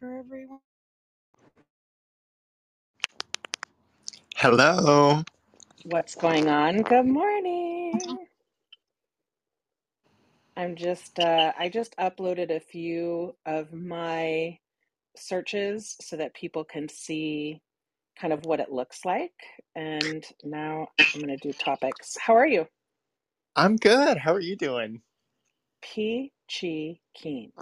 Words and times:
For 0.00 0.18
everyone. 0.18 0.60
Hello. 4.36 5.24
What's 5.84 6.14
going 6.16 6.48
on? 6.48 6.82
Good 6.84 7.06
morning. 7.06 8.18
I'm 10.56 10.76
just 10.76 11.18
uh, 11.20 11.52
I 11.58 11.68
just 11.70 11.96
uploaded 11.98 12.50
a 12.54 12.60
few 12.60 13.36
of 13.46 13.72
my 13.72 14.58
searches 15.16 15.96
so 16.00 16.16
that 16.16 16.34
people 16.34 16.64
can 16.64 16.88
see 16.88 17.60
kind 18.20 18.32
of 18.32 18.44
what 18.44 18.60
it 18.60 18.72
looks 18.72 19.04
like. 19.04 19.32
And 19.76 20.24
now 20.44 20.88
I'm 21.14 21.22
going 21.22 21.36
to 21.38 21.48
do 21.48 21.54
topics. 21.54 22.16
How 22.20 22.36
are 22.36 22.46
you? 22.46 22.66
I'm 23.56 23.76
good. 23.76 24.18
How 24.18 24.34
are 24.34 24.40
you 24.40 24.56
doing? 24.56 25.02
Peachy 25.82 27.02
keen. 27.14 27.52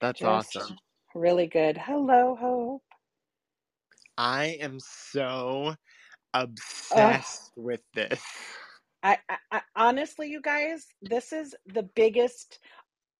That's 0.00 0.22
Just 0.22 0.24
awesome. 0.24 0.78
Really 1.14 1.46
good. 1.46 1.76
Hello, 1.76 2.36
Hope. 2.38 2.82
I 4.16 4.58
am 4.60 4.78
so 4.80 5.74
Ugh. 5.74 5.76
obsessed 6.34 7.52
with 7.56 7.82
this. 7.94 8.22
I, 9.02 9.18
I, 9.28 9.36
I 9.50 9.60
honestly, 9.76 10.28
you 10.28 10.40
guys, 10.40 10.86
this 11.02 11.32
is 11.32 11.54
the 11.66 11.84
biggest. 11.94 12.58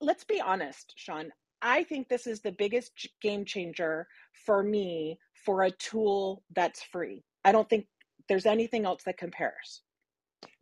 Let's 0.01 0.25
be 0.25 0.41
honest, 0.41 0.93
Sean. 0.97 1.31
I 1.63 1.85
think 1.85 2.09
this 2.09 2.27
is 2.27 2.41
the 2.41 2.53
biggest 2.53 3.09
game 3.21 3.45
changer 3.45 4.07
for 4.47 4.63
me 4.63 5.19
for 5.45 5.63
a 5.63 5.71
tool 5.71 6.43
that's 6.55 6.83
free. 6.83 7.23
I 7.45 7.53
don't 7.53 7.69
think 7.69 7.87
there's 8.29 8.47
anything 8.47 8.85
else 8.85 9.03
that 9.05 9.19
compares. 9.19 9.83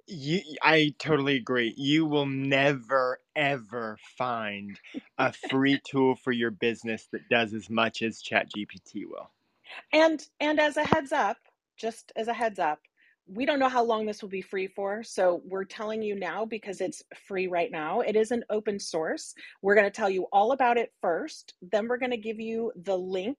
You, 0.08 0.40
I 0.62 0.94
totally 0.98 1.36
agree. 1.36 1.74
You 1.76 2.06
will 2.06 2.26
never, 2.26 3.20
ever 3.36 3.98
find 4.16 4.80
a 5.18 5.32
free 5.32 5.80
tool 5.84 6.16
for 6.16 6.32
your 6.32 6.50
business 6.50 7.08
that 7.12 7.28
does 7.28 7.52
as 7.52 7.68
much 7.68 8.00
as 8.00 8.22
ChatGPT 8.22 9.06
will. 9.06 9.30
And 9.92 10.26
and 10.40 10.58
as 10.58 10.78
a 10.78 10.84
heads 10.84 11.12
up, 11.12 11.36
just 11.76 12.10
as 12.16 12.28
a 12.28 12.32
heads 12.32 12.58
up, 12.58 12.80
we 13.26 13.44
don't 13.44 13.58
know 13.58 13.68
how 13.68 13.84
long 13.84 14.06
this 14.06 14.22
will 14.22 14.30
be 14.30 14.40
free 14.40 14.66
for, 14.66 15.02
so 15.02 15.42
we're 15.44 15.64
telling 15.64 16.02
you 16.02 16.14
now 16.14 16.46
because 16.46 16.80
it's 16.80 17.02
free 17.26 17.46
right 17.46 17.70
now. 17.70 18.00
It 18.00 18.16
is 18.16 18.30
an 18.30 18.44
open 18.48 18.80
source. 18.80 19.34
We're 19.60 19.74
going 19.74 19.86
to 19.86 19.90
tell 19.90 20.08
you 20.08 20.26
all 20.32 20.52
about 20.52 20.78
it 20.78 20.92
first, 21.02 21.52
then 21.60 21.86
we're 21.86 21.98
going 21.98 22.12
to 22.12 22.16
give 22.16 22.40
you 22.40 22.72
the 22.84 22.96
link 22.96 23.36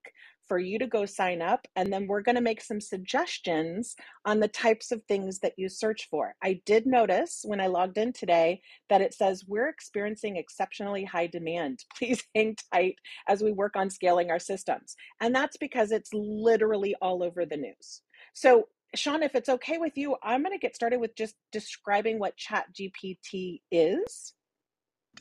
for 0.50 0.60
you 0.60 0.80
to 0.80 0.88
go 0.88 1.06
sign 1.06 1.42
up, 1.42 1.66
and 1.78 1.94
then 1.94 2.08
we're 2.08 2.24
going 2.24 2.36
to 2.36 2.42
make 2.42 2.62
some 2.62 2.82
suggestions 2.82 3.96
on 4.26 4.42
the 4.42 4.50
types 4.50 4.92
of 4.92 5.02
things 5.04 5.40
that 5.40 5.54
you 5.56 5.70
search 5.70 6.10
for. 6.10 6.36
I 6.44 6.60
did 6.66 6.86
notice 6.86 7.42
when 7.46 7.62
I 7.62 7.68
logged 7.68 7.98
in 7.98 8.12
today 8.12 8.62
that 8.90 9.02
it 9.02 9.14
says 9.14 9.46
we're 9.48 9.70
experiencing 9.70 10.36
exceptionally 10.36 11.06
high 11.06 11.28
demand. 11.28 11.80
Please 11.98 12.24
hang 12.36 12.58
tight 12.74 12.96
as 13.30 13.42
we 13.42 13.54
work 13.54 13.78
on 13.78 13.90
scaling 13.90 14.32
our 14.32 14.40
systems. 14.40 14.96
And 15.22 15.34
that's 15.34 15.56
because 15.56 15.92
it's 15.92 16.10
literally 16.14 16.96
all 17.02 17.24
over 17.24 17.46
the 17.46 17.58
news. 17.58 18.02
So, 18.34 18.68
Sean, 18.96 19.22
if 19.24 19.36
it's 19.36 19.50
okay 19.50 19.78
with 19.78 19.96
you, 19.96 20.16
I'm 20.24 20.42
going 20.42 20.54
to 20.54 20.60
get 20.60 20.76
started 20.76 21.00
with 21.00 21.16
just 21.16 21.36
describing 21.52 22.18
what 22.20 22.34
ChatGPT 22.38 23.62
is. 23.72 24.34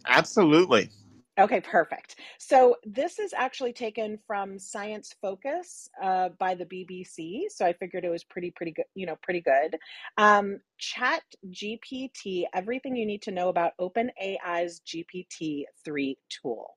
Absolutely. 0.06 0.90
Okay, 1.38 1.60
perfect. 1.60 2.16
So 2.38 2.74
this 2.84 3.20
is 3.20 3.32
actually 3.32 3.72
taken 3.72 4.18
from 4.26 4.58
Science 4.58 5.14
Focus 5.22 5.88
uh, 6.02 6.30
by 6.40 6.56
the 6.56 6.64
BBC. 6.64 7.42
So 7.48 7.64
I 7.64 7.72
figured 7.74 8.04
it 8.04 8.10
was 8.10 8.24
pretty, 8.24 8.50
pretty 8.50 8.72
good. 8.72 8.86
You 8.96 9.06
know, 9.06 9.16
pretty 9.22 9.42
good. 9.42 9.78
Um, 10.16 10.58
Chat 10.78 11.22
GPT, 11.50 12.44
everything 12.54 12.96
you 12.96 13.06
need 13.06 13.22
to 13.22 13.30
know 13.30 13.50
about 13.50 13.74
OpenAI's 13.80 14.82
GPT 14.84 15.62
three 15.84 16.18
tool. 16.28 16.74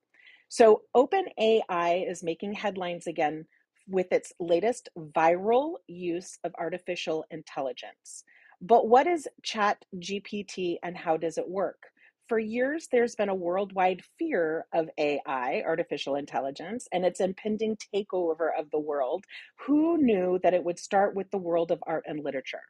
So 0.48 0.82
OpenAI 0.96 2.08
is 2.08 2.22
making 2.22 2.52
headlines 2.52 3.08
again 3.08 3.46
with 3.88 4.12
its 4.12 4.32
latest 4.38 4.90
viral 4.96 5.72
use 5.88 6.38
of 6.44 6.54
artificial 6.56 7.24
intelligence. 7.32 8.22
But 8.60 8.86
what 8.86 9.08
is 9.08 9.26
Chat 9.42 9.84
GPT 9.98 10.76
and 10.84 10.96
how 10.96 11.16
does 11.16 11.36
it 11.36 11.48
work? 11.48 11.91
For 12.32 12.38
years, 12.38 12.88
there's 12.90 13.14
been 13.14 13.28
a 13.28 13.34
worldwide 13.34 14.02
fear 14.18 14.64
of 14.72 14.88
AI, 14.96 15.62
artificial 15.66 16.14
intelligence, 16.14 16.88
and 16.90 17.04
its 17.04 17.20
impending 17.20 17.76
takeover 17.94 18.58
of 18.58 18.70
the 18.70 18.78
world. 18.78 19.26
Who 19.66 19.98
knew 19.98 20.40
that 20.42 20.54
it 20.54 20.64
would 20.64 20.78
start 20.78 21.14
with 21.14 21.30
the 21.30 21.36
world 21.36 21.70
of 21.70 21.84
art 21.86 22.04
and 22.06 22.24
literature? 22.24 22.62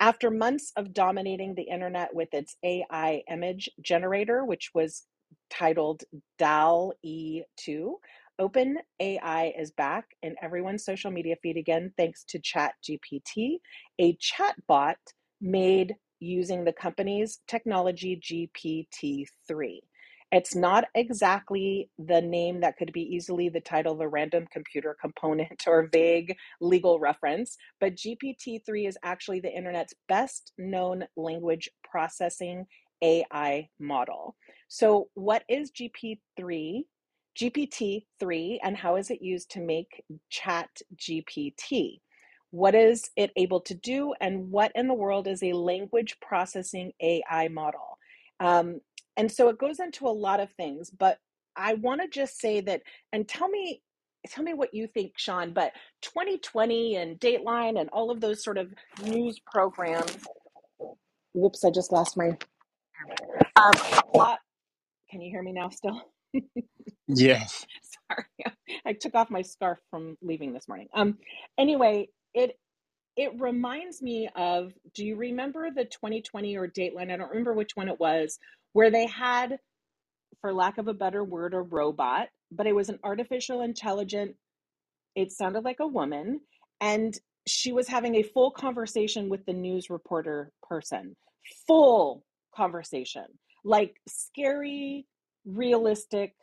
After 0.00 0.28
months 0.28 0.72
of 0.76 0.92
dominating 0.92 1.54
the 1.54 1.68
internet 1.70 2.16
with 2.16 2.34
its 2.34 2.56
AI 2.64 3.22
image 3.30 3.70
generator, 3.80 4.44
which 4.44 4.72
was 4.74 5.06
titled 5.50 6.02
DALL-E 6.40 7.42
2, 7.58 7.96
OpenAI 8.40 9.52
is 9.56 9.70
back 9.70 10.16
in 10.24 10.34
everyone's 10.42 10.84
social 10.84 11.12
media 11.12 11.36
feed 11.40 11.56
again 11.56 11.92
thanks 11.96 12.24
to 12.24 12.40
ChatGPT, 12.40 13.58
a 14.00 14.16
chatbot 14.16 14.96
made 15.40 15.94
using 16.20 16.64
the 16.64 16.72
company's 16.72 17.40
technology 17.48 18.20
GPT-3. 18.22 19.80
It's 20.32 20.54
not 20.56 20.84
exactly 20.94 21.88
the 21.98 22.20
name 22.20 22.60
that 22.60 22.76
could 22.76 22.92
be 22.92 23.02
easily 23.02 23.48
the 23.48 23.60
title 23.60 23.94
of 23.94 24.00
a 24.00 24.08
random 24.08 24.46
computer 24.52 24.96
component 25.00 25.64
or 25.66 25.88
vague 25.92 26.36
legal 26.60 26.98
reference, 26.98 27.56
but 27.80 27.94
GPT-3 27.94 28.88
is 28.88 28.98
actually 29.04 29.40
the 29.40 29.52
internet's 29.56 29.94
best 30.08 30.52
known 30.58 31.04
language 31.16 31.70
processing 31.88 32.66
AI 33.02 33.68
model. 33.78 34.36
So, 34.68 35.08
what 35.14 35.44
is 35.48 35.70
GPT 35.70 36.18
3? 36.36 36.84
GPT-3 37.38 38.58
and 38.62 38.76
how 38.76 38.96
is 38.96 39.10
it 39.10 39.22
used 39.22 39.50
to 39.52 39.60
make 39.60 40.02
Chat 40.30 40.70
GPT? 40.96 42.00
What 42.56 42.74
is 42.74 43.10
it 43.16 43.32
able 43.36 43.60
to 43.62 43.74
do, 43.74 44.14
and 44.20 44.50
what 44.50 44.72
in 44.76 44.88
the 44.88 44.94
world 44.94 45.28
is 45.28 45.42
a 45.42 45.52
language 45.54 46.18
processing 46.20 46.92
AI 47.02 47.48
model? 47.48 47.98
Um, 48.40 48.80
and 49.18 49.30
so 49.30 49.50
it 49.50 49.58
goes 49.58 49.80
into 49.80 50.06
a 50.08 50.10
lot 50.10 50.40
of 50.40 50.50
things, 50.52 50.90
but 50.90 51.18
I 51.56 51.74
want 51.74 52.02
to 52.02 52.08
just 52.08 52.40
say 52.40 52.62
that, 52.62 52.82
and 53.12 53.28
tell 53.28 53.48
me, 53.48 53.82
tell 54.28 54.44
me 54.44 54.54
what 54.54 54.74
you 54.74 54.88
think, 54.88 55.14
Sean. 55.18 55.52
But 55.52 55.72
20/20 56.04 56.96
and 56.96 57.20
Dateline 57.20 57.80
and 57.80 57.90
all 57.90 58.10
of 58.10 58.20
those 58.22 58.44
sort 58.44 58.58
of 58.58 58.72
news 59.04 59.40
programs. 59.52 60.16
Whoops! 61.34 61.64
I 61.64 61.70
just 61.70 61.92
lost 61.92 62.16
my. 62.16 62.30
Um, 63.56 63.72
lot. 64.14 64.40
Can 65.10 65.20
you 65.22 65.30
hear 65.30 65.42
me 65.42 65.52
now? 65.52 65.70
Still. 65.70 66.02
Yes. 67.08 67.66
Sorry, 68.12 68.26
I 68.86 68.94
took 68.94 69.14
off 69.14 69.30
my 69.30 69.42
scarf 69.42 69.78
from 69.90 70.16
leaving 70.22 70.52
this 70.52 70.68
morning. 70.68 70.88
Um, 70.94 71.18
anyway, 71.58 72.08
it 72.36 72.58
it 73.16 73.32
reminds 73.40 74.02
me 74.02 74.28
of. 74.36 74.72
Do 74.94 75.04
you 75.04 75.16
remember 75.16 75.70
the 75.70 75.86
20/20 75.86 76.56
or 76.56 76.68
Dateline? 76.68 77.10
I 77.12 77.16
don't 77.16 77.30
remember 77.30 77.54
which 77.54 77.74
one 77.74 77.88
it 77.88 77.98
was, 77.98 78.38
where 78.74 78.90
they 78.90 79.06
had, 79.06 79.58
for 80.40 80.52
lack 80.52 80.78
of 80.78 80.88
a 80.88 80.94
better 80.94 81.24
word, 81.24 81.54
a 81.54 81.60
robot, 81.60 82.28
but 82.52 82.66
it 82.66 82.74
was 82.74 82.90
an 82.90 83.00
artificial 83.02 83.62
intelligent. 83.62 84.36
It 85.16 85.32
sounded 85.32 85.64
like 85.64 85.80
a 85.80 85.86
woman, 85.86 86.40
and 86.80 87.18
she 87.48 87.72
was 87.72 87.88
having 87.88 88.16
a 88.16 88.22
full 88.22 88.50
conversation 88.50 89.28
with 89.30 89.46
the 89.46 89.54
news 89.54 89.88
reporter 89.88 90.52
person. 90.62 91.16
Full 91.66 92.24
conversation, 92.54 93.26
like 93.64 93.96
scary, 94.08 95.06
realistic 95.46 96.34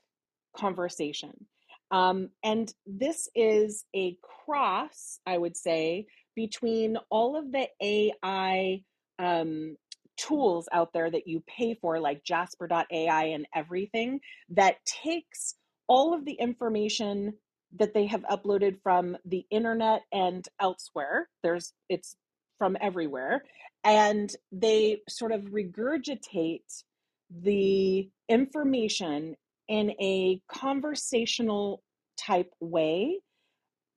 conversation. 0.57 1.47
Um, 1.93 2.29
and 2.43 2.73
this 2.87 3.29
is 3.35 3.85
a 3.95 4.17
cross, 4.23 5.19
I 5.27 5.37
would 5.37 5.55
say, 5.55 6.07
between 6.35 6.97
all 7.11 7.37
of 7.37 7.51
the 7.51 7.67
AI 7.79 8.81
um, 9.19 9.77
tools 10.17 10.67
out 10.73 10.91
there 10.91 11.11
that 11.11 11.27
you 11.27 11.43
pay 11.47 11.75
for, 11.75 11.99
like 11.99 12.23
Jasper.ai 12.23 13.25
and 13.25 13.47
everything, 13.53 14.21
that 14.49 14.77
takes 14.85 15.53
all 15.87 16.15
of 16.15 16.25
the 16.25 16.33
information 16.33 17.35
that 17.77 17.93
they 17.93 18.07
have 18.07 18.23
uploaded 18.23 18.81
from 18.81 19.15
the 19.25 19.45
internet 19.51 20.01
and 20.11 20.47
elsewhere. 20.59 21.29
There's 21.43 21.73
it's 21.89 22.15
from 22.57 22.75
everywhere, 22.81 23.43
and 23.83 24.35
they 24.51 25.01
sort 25.07 25.31
of 25.31 25.41
regurgitate 25.41 26.83
the 27.29 28.09
information 28.29 29.35
in 29.67 29.91
a 30.01 30.41
conversational 30.51 31.82
type 32.17 32.51
way, 32.59 33.19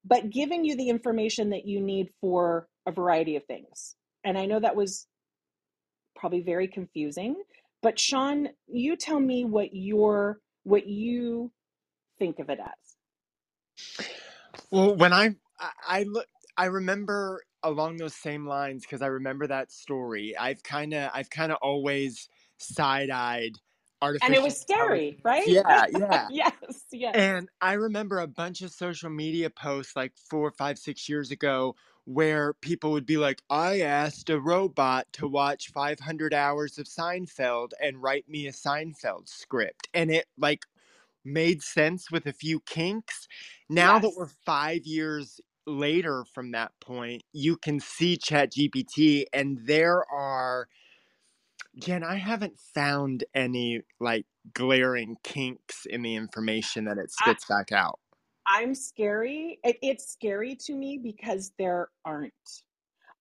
but 0.05 0.31
giving 0.31 0.65
you 0.65 0.77
the 0.77 0.89
information 0.89 1.51
that 1.51 1.67
you 1.67 1.81
need 1.81 2.09
for 2.21 2.69
a 2.87 2.93
variety 2.93 3.37
of 3.37 3.45
things. 3.47 3.97
And 4.25 4.39
I 4.39 4.47
know 4.47 4.61
that 4.61 4.77
was 4.77 5.07
probably 6.17 6.41
very 6.41 6.69
confusing, 6.69 7.37
but 7.83 7.99
Sean, 7.99 8.49
you 8.67 8.97
tell 8.97 9.21
me 9.21 9.45
what 9.45 9.69
your 9.73 10.39
what 10.65 10.87
you 10.87 11.53
think 12.19 12.39
of 12.39 12.51
it 12.51 12.59
as. 12.59 12.97
Well, 14.71 14.97
when 14.97 15.13
I 15.13 15.37
I, 15.87 16.03
look, 16.05 16.27
I 16.57 16.67
remember 16.67 17.43
along 17.63 17.97
those 17.97 18.15
same 18.15 18.47
lines 18.47 18.83
because 18.83 19.03
I 19.03 19.07
remember 19.07 19.47
that 19.47 19.73
story. 19.73 20.37
I've 20.37 20.63
kind 20.63 20.95
of 20.95 21.11
I've 21.15 21.31
kind 21.31 21.53
of 21.53 21.59
always 21.63 22.29
side 22.59 23.11
eyed 23.11 23.53
artificial. 24.03 24.27
And 24.27 24.35
it 24.35 24.43
was 24.43 24.61
scary, 24.61 25.19
right? 25.25 25.47
Yeah, 25.47 25.87
yeah. 25.99 26.27
yes, 26.31 26.85
yes. 26.93 27.15
And 27.17 27.49
I 27.61 27.75
remember 27.75 28.21
a 28.21 28.27
bunch 28.27 28.63
of 28.63 28.71
social 28.71 29.11
media 29.11 29.51
posts 29.51 29.97
like 29.97 30.13
four, 30.31 30.51
five, 30.51 30.79
six 30.79 31.09
years 31.09 31.31
ago 31.31 31.77
where 32.05 32.55
people 32.55 32.93
would 32.93 33.07
be 33.07 33.17
like, 33.17 33.43
I 33.51 33.81
asked 33.81 34.31
a 34.31 34.41
robot 34.41 35.07
to 35.15 35.27
watch 35.27 35.73
500 35.73 36.33
hours 36.33 36.79
of 36.79 36.87
Seinfeld 36.87 37.71
and 37.83 38.01
write 38.01 38.29
me 38.29 38.47
a 38.47 38.53
Seinfeld 38.53 39.29
script. 39.29 39.89
And 39.93 40.11
it 40.11 40.27
like 40.39 40.65
made 41.25 41.63
sense 41.63 42.11
with 42.11 42.27
a 42.27 42.33
few 42.33 42.61
kinks. 42.61 43.27
Now 43.69 43.95
yes. 43.95 44.03
that 44.03 44.13
we're 44.17 44.29
five 44.45 44.87
years 44.87 45.41
later 45.67 46.25
from 46.33 46.53
that 46.53 46.71
point, 46.81 47.25
you 47.33 47.57
can 47.57 47.81
see 47.81 48.17
ChatGPT 48.17 49.25
and 49.33 49.59
there 49.67 50.05
are 50.11 50.69
Jen, 51.79 52.03
I 52.03 52.17
haven't 52.17 52.59
found 52.75 53.25
any 53.35 53.83
like 54.01 54.27
glaring 54.55 55.17
kinks 55.23 55.87
in 55.87 56.03
the 56.03 56.15
information 56.15 56.87
that 56.87 56.99
it 56.99 57.11
spits 57.11 57.45
I, 57.51 57.55
back 57.55 57.73
out. 57.73 57.99
I'm 58.49 58.75
scary. 58.75 59.59
It, 59.63 59.79
it's 59.83 60.11
scary 60.11 60.55
to 60.67 60.75
me 60.75 60.99
because 60.99 61.53
there 61.59 61.89
aren't. 62.05 62.33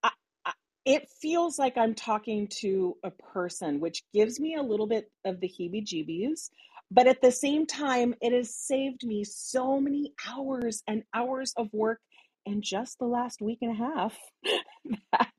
I, 0.04 0.12
I, 0.46 0.54
it 0.86 1.10
feels 1.10 1.60
like 1.60 1.78
I'm 1.78 1.96
talking 1.96 2.48
to 2.60 2.96
a 3.04 3.12
person, 3.12 3.80
which 3.80 4.04
gives 4.14 4.40
me 4.40 4.56
a 4.56 4.64
little 4.64 4.88
bit 4.88 5.12
of 5.26 5.40
the 5.42 5.50
heebie 5.50 5.86
jeebies. 5.86 6.50
But 6.92 7.08
at 7.08 7.22
the 7.22 7.32
same 7.32 7.66
time, 7.66 8.14
it 8.22 8.32
has 8.32 8.56
saved 8.56 9.06
me 9.06 9.24
so 9.24 9.82
many 9.82 10.14
hours 10.30 10.84
and 10.88 11.04
hours 11.14 11.54
of 11.58 11.68
work 11.74 12.00
in 12.46 12.62
just 12.62 13.00
the 13.00 13.06
last 13.06 13.42
week 13.42 13.58
and 13.62 13.72
a 13.72 13.74
half 13.74 14.18
that 15.12 15.32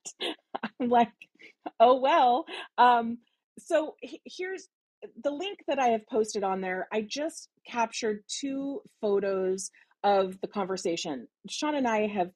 I'm 0.81 0.89
like, 0.89 1.13
oh 1.81 2.01
well. 2.01 2.45
Um, 2.79 3.19
so 3.59 3.97
here's 4.25 4.69
the 5.23 5.31
link 5.31 5.59
that 5.69 5.79
I 5.79 5.89
have 5.89 6.07
posted 6.09 6.45
on 6.45 6.61
there. 6.61 6.89
I 6.93 7.03
just 7.03 7.49
captured 7.67 8.25
two 8.29 8.81
photos 9.01 9.71
of 10.05 10.41
the 10.41 10.49
conversation. 10.49 11.27
Sean 11.49 11.75
and 11.75 11.87
I 11.87 12.07
have 12.07 12.31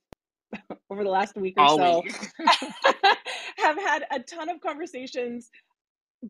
over 0.90 1.04
the 1.04 1.10
last 1.10 1.36
week 1.36 1.54
or 1.56 1.64
Always. 1.64 2.14
so 2.14 2.44
have 3.58 3.78
had 3.78 4.04
a 4.10 4.20
ton 4.20 4.48
of 4.48 4.60
conversations 4.60 5.50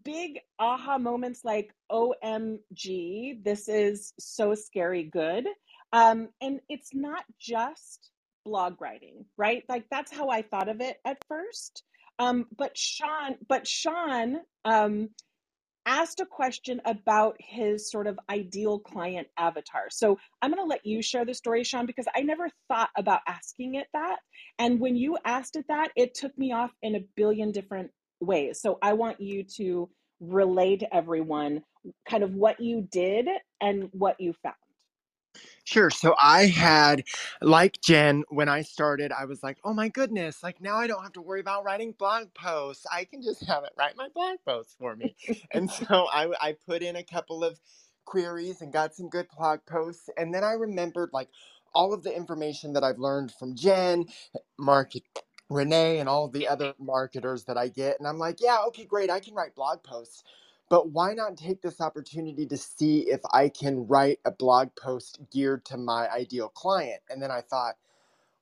big 0.05 0.39
aha 0.59 0.99
moments 0.99 1.41
like 1.45 1.73
omg 1.91 3.45
this 3.45 3.69
is 3.69 4.13
so 4.19 4.55
scary 4.55 5.05
good 5.05 5.47
um, 5.93 6.29
and 6.41 6.61
it's 6.69 6.95
not 6.95 7.25
just 7.41 8.11
blog 8.45 8.81
writing 8.81 9.25
right 9.37 9.65
like 9.69 9.85
that's 9.91 10.13
how 10.13 10.29
i 10.29 10.43
thought 10.43 10.69
of 10.69 10.81
it 10.81 10.99
at 11.05 11.19
first 11.29 11.83
um, 12.21 12.47
but 12.57 12.77
Sean, 12.77 13.37
but 13.49 13.67
Sean 13.67 14.37
um, 14.67 15.09
asked 15.87 16.21
a 16.21 16.27
question 16.27 16.79
about 16.85 17.35
his 17.39 17.91
sort 17.91 18.07
of 18.07 18.19
ideal 18.29 18.79
client 18.79 19.27
avatar. 19.39 19.85
So 19.91 20.19
I'm 20.43 20.51
going 20.51 20.63
to 20.63 20.69
let 20.69 20.85
you 20.85 21.01
share 21.03 21.25
the 21.25 21.33
story, 21.33 21.65
Sean, 21.65 21.87
because 21.87 22.07
I 22.15 22.21
never 22.21 22.49
thought 22.69 22.91
about 22.97 23.21
asking 23.27 23.77
it 23.77 23.87
that. 23.95 24.19
And 24.59 24.79
when 24.79 24.97
you 24.97 25.17
asked 25.25 25.57
it 25.57 25.65
that, 25.69 25.93
it 25.97 26.15
took 26.15 26.37
me 26.37 26.53
off 26.53 26.71
in 26.83 26.95
a 26.95 27.05
billion 27.17 27.53
different 27.53 27.91
ways. 28.21 28.61
So 28.61 28.79
I 28.83 28.93
want 28.93 29.19
you 29.19 29.43
to 29.57 29.89
relay 30.21 30.77
to 30.77 30.95
everyone 30.95 31.63
kind 32.07 32.23
of 32.23 32.35
what 32.35 32.61
you 32.61 32.87
did 32.93 33.29
and 33.63 33.89
what 33.93 34.21
you 34.21 34.35
found. 34.43 34.57
Sure. 35.71 35.91
So 35.91 36.17
I 36.23 36.47
had, 36.49 37.05
like 37.43 37.81
Jen, 37.83 38.25
when 38.31 38.51
I 38.51 38.63
started, 38.63 39.13
I 39.13 39.27
was 39.27 39.43
like, 39.45 39.59
oh 39.65 39.75
my 39.75 39.89
goodness, 39.89 40.43
like 40.43 40.61
now 40.63 40.77
I 40.77 40.89
don't 40.89 41.03
have 41.05 41.15
to 41.15 41.23
worry 41.23 41.41
about 41.41 41.65
writing 41.65 41.95
blog 41.99 42.35
posts. 42.35 42.87
I 42.93 43.05
can 43.07 43.23
just 43.23 43.47
have 43.47 43.65
it 43.65 43.73
write 43.79 43.97
my 43.97 44.09
blog 44.15 44.39
posts 44.47 44.77
for 44.79 44.97
me. 44.97 45.17
and 45.53 45.71
so 45.73 46.09
I, 46.13 46.33
I 46.41 46.57
put 46.67 46.83
in 46.83 46.97
a 46.97 47.05
couple 47.05 47.45
of 47.45 47.61
queries 48.07 48.63
and 48.63 48.73
got 48.75 48.95
some 48.97 49.11
good 49.11 49.29
blog 49.39 49.61
posts. 49.67 50.11
And 50.19 50.35
then 50.35 50.45
I 50.45 50.55
remembered 50.55 51.11
like 51.15 51.31
all 51.75 51.95
of 51.95 52.05
the 52.05 52.17
information 52.17 52.75
that 52.75 52.85
I've 52.85 53.01
learned 53.01 53.33
from 53.33 53.57
Jen, 53.57 54.07
Market, 54.59 55.05
Renee, 55.51 56.01
and 56.01 56.09
all 56.11 56.29
the 56.29 56.49
other 56.49 56.75
marketers 56.81 57.45
that 57.47 57.59
I 57.59 57.69
get. 57.69 57.99
And 58.01 58.09
I'm 58.09 58.19
like, 58.19 58.39
yeah, 58.43 58.59
okay, 58.69 58.87
great. 58.87 59.11
I 59.11 59.21
can 59.21 59.35
write 59.35 59.57
blog 59.57 59.83
posts 59.85 60.25
but 60.71 60.91
why 60.93 61.15
not 61.15 61.39
take 61.39 61.63
this 61.63 61.83
opportunity 61.83 62.47
to 62.47 62.59
see 62.59 63.01
if 63.11 63.21
I 63.35 63.51
can 63.51 63.89
write 63.89 64.21
a 64.27 64.33
blog 64.33 64.71
post 64.77 65.21
geared 65.33 65.67
to 65.67 65.79
my 65.79 66.11
ideal 66.11 66.51
client? 66.51 67.03
And 67.11 67.23
then 67.23 67.33
I 67.33 67.43
thought, 67.43 67.77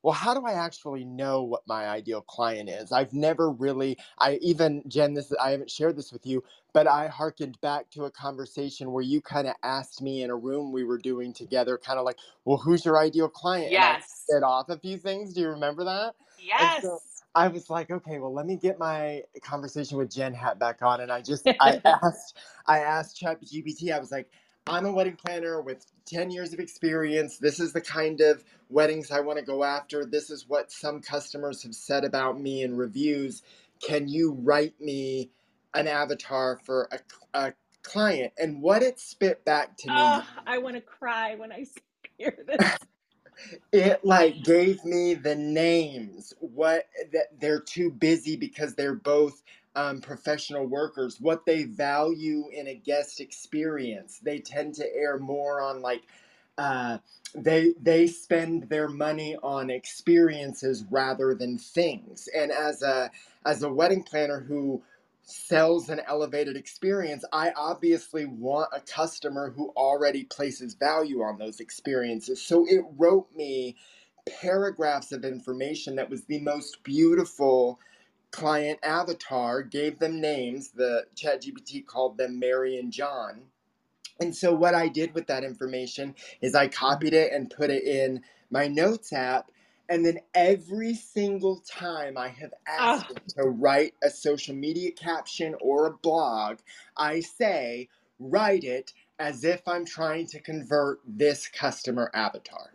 well, 0.03 0.13
how 0.13 0.33
do 0.33 0.45
I 0.45 0.53
actually 0.53 1.03
know 1.03 1.43
what 1.43 1.67
my 1.67 1.87
ideal 1.89 2.21
client 2.21 2.69
is? 2.69 2.93
I've 2.93 3.13
never 3.13 3.51
really, 3.51 3.97
I 4.19 4.39
even, 4.41 4.83
Jen, 4.87 5.13
this, 5.13 5.33
I 5.41 5.51
haven't 5.51 5.71
shared 5.71 5.97
this 5.97 6.13
with 6.13 6.25
you, 6.25 6.43
but 6.73 6.87
I 6.87 7.07
harkened 7.07 7.59
back 7.61 7.89
to 7.91 8.05
a 8.05 8.11
conversation 8.11 8.91
where 8.93 9.03
you 9.03 9.21
kind 9.21 9.47
of 9.47 9.55
asked 9.63 10.01
me 10.01 10.23
in 10.23 10.29
a 10.29 10.37
room 10.37 10.71
we 10.71 10.85
were 10.85 10.99
doing 10.99 11.33
together, 11.33 11.77
kind 11.77 11.99
of 11.99 12.05
like, 12.05 12.17
well, 12.45 12.57
who's 12.57 12.85
your 12.85 12.97
ideal 12.97 13.29
client? 13.29 13.71
Yes. 13.71 14.25
And 14.29 14.37
I 14.37 14.39
said 14.39 14.43
off 14.47 14.69
a 14.69 14.79
few 14.79 14.97
things. 14.97 15.33
Do 15.33 15.41
you 15.41 15.49
remember 15.49 15.83
that? 15.83 16.15
Yes. 16.37 16.81
So 16.83 16.99
I 17.35 17.47
was 17.47 17.69
like, 17.69 17.91
okay, 17.91 18.19
well, 18.19 18.33
let 18.33 18.45
me 18.45 18.55
get 18.55 18.79
my 18.79 19.23
conversation 19.41 19.97
with 19.97 20.11
Jen 20.11 20.33
hat 20.33 20.59
back 20.59 20.81
on, 20.81 21.01
and 21.01 21.11
I 21.11 21.21
just 21.21 21.47
I 21.59 21.81
asked 21.85 22.37
I 22.67 22.79
asked 22.79 23.21
ChatGPT. 23.21 23.93
I 23.93 23.99
was 23.99 24.11
like, 24.11 24.31
I'm 24.67 24.85
a 24.85 24.91
wedding 24.91 25.15
planner 25.15 25.61
with 25.61 25.85
10 26.05 26.31
years 26.31 26.53
of 26.53 26.59
experience. 26.59 27.37
This 27.37 27.59
is 27.59 27.73
the 27.73 27.81
kind 27.81 28.21
of 28.21 28.43
weddings 28.69 29.11
I 29.11 29.19
want 29.19 29.39
to 29.39 29.45
go 29.45 29.63
after. 29.63 30.05
This 30.05 30.29
is 30.29 30.47
what 30.47 30.71
some 30.71 31.01
customers 31.01 31.63
have 31.63 31.75
said 31.75 32.03
about 32.03 32.39
me 32.39 32.63
in 32.63 32.75
reviews. 32.75 33.41
Can 33.81 34.07
you 34.07 34.33
write 34.33 34.79
me 34.79 35.31
an 35.73 35.87
avatar 35.87 36.59
for 36.65 36.89
a, 36.91 36.99
a 37.39 37.53
client? 37.83 38.33
And 38.37 38.61
what 38.61 38.83
it 38.83 38.99
spit 38.99 39.43
back 39.45 39.77
to 39.77 39.87
me. 39.87 39.95
Oh, 39.97 40.23
I 40.45 40.57
want 40.57 40.75
to 40.75 40.81
cry 40.81 41.35
when 41.35 41.51
I 41.51 41.65
hear 42.17 42.37
this 42.47 42.77
it 43.73 44.03
like 44.05 44.43
gave 44.43 44.83
me 44.85 45.15
the 45.15 45.35
names 45.35 46.33
what 46.39 46.85
that 47.13 47.27
they're 47.39 47.61
too 47.61 47.91
busy 47.91 48.35
because 48.37 48.75
they're 48.75 48.95
both 48.95 49.43
um, 49.75 50.01
professional 50.01 50.65
workers 50.67 51.21
what 51.21 51.45
they 51.45 51.63
value 51.63 52.49
in 52.51 52.67
a 52.69 52.75
guest 52.75 53.21
experience. 53.21 54.19
They 54.19 54.39
tend 54.39 54.75
to 54.75 54.85
err 54.95 55.19
more 55.19 55.61
on 55.61 55.81
like 55.81 56.03
uh, 56.57 56.99
they 57.35 57.73
they 57.81 58.07
spend 58.07 58.69
their 58.69 58.89
money 58.89 59.37
on 59.43 59.69
experiences 59.69 60.85
rather 60.91 61.35
than 61.35 61.57
things. 61.59 62.29
And 62.35 62.51
as 62.51 62.81
a 62.83 63.11
as 63.45 63.63
a 63.63 63.69
wedding 63.73 64.03
planner 64.03 64.41
who 64.41 64.83
sells 65.29 65.89
an 65.89 66.01
elevated 66.07 66.57
experience, 66.57 67.25
I 67.31 67.51
obviously 67.55 68.25
want 68.25 68.69
a 68.75 68.81
customer 68.81 69.51
who 69.55 69.69
already 69.77 70.23
places 70.25 70.75
value 70.75 71.21
on 71.21 71.37
those 71.37 71.59
experiences. 71.59 72.41
So 72.41 72.65
it 72.67 72.83
wrote 72.97 73.27
me 73.35 73.77
paragraphs 74.41 75.11
of 75.11 75.25
information 75.25 75.95
that 75.95 76.09
was 76.09 76.25
the 76.25 76.39
most 76.39 76.83
beautiful 76.83 77.79
client 78.31 78.79
avatar, 78.83 79.63
gave 79.63 79.99
them 79.99 80.21
names. 80.21 80.71
The 80.71 81.05
ChatGPT 81.15 81.85
called 81.85 82.17
them 82.17 82.39
Mary 82.39 82.77
and 82.77 82.91
John. 82.91 83.43
And 84.19 84.35
so 84.35 84.53
what 84.53 84.75
I 84.75 84.87
did 84.87 85.13
with 85.15 85.27
that 85.27 85.43
information 85.43 86.15
is 86.41 86.55
I 86.55 86.67
copied 86.67 87.13
it 87.13 87.31
and 87.33 87.49
put 87.49 87.69
it 87.69 87.83
in 87.83 88.21
my 88.51 88.67
notes 88.67 89.13
app 89.13 89.51
and 89.89 90.05
then 90.05 90.19
every 90.35 90.93
single 90.93 91.61
time 91.61 92.17
I 92.17 92.29
have 92.29 92.53
asked 92.67 93.11
ah. 93.17 93.41
to 93.41 93.49
write 93.49 93.95
a 94.03 94.09
social 94.09 94.55
media 94.55 94.91
caption 94.91 95.55
or 95.59 95.87
a 95.87 95.97
blog, 95.97 96.59
I 96.95 97.21
say, 97.21 97.89
write 98.19 98.63
it 98.63 98.93
as 99.17 99.43
if 99.43 99.67
I'm 99.67 99.85
trying 99.85 100.27
to 100.27 100.39
convert 100.39 100.99
this 101.05 101.47
customer 101.47 102.11
avatar. 102.13 102.71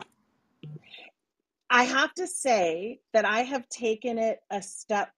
I 1.69 1.83
have 1.83 2.13
to 2.15 2.27
say 2.27 2.99
that 3.13 3.25
I 3.25 3.41
have 3.41 3.67
taken 3.69 4.19
it 4.19 4.41
a 4.51 4.61
step 4.61 5.09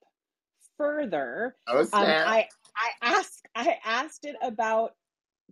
further. 0.76 1.56
Oh, 1.66 1.84
snap. 1.84 2.26
Um, 2.26 2.32
I 2.32 2.48
I 2.76 2.90
asked 3.02 3.46
I 3.54 3.76
asked 3.84 4.24
it 4.24 4.36
about 4.40 4.94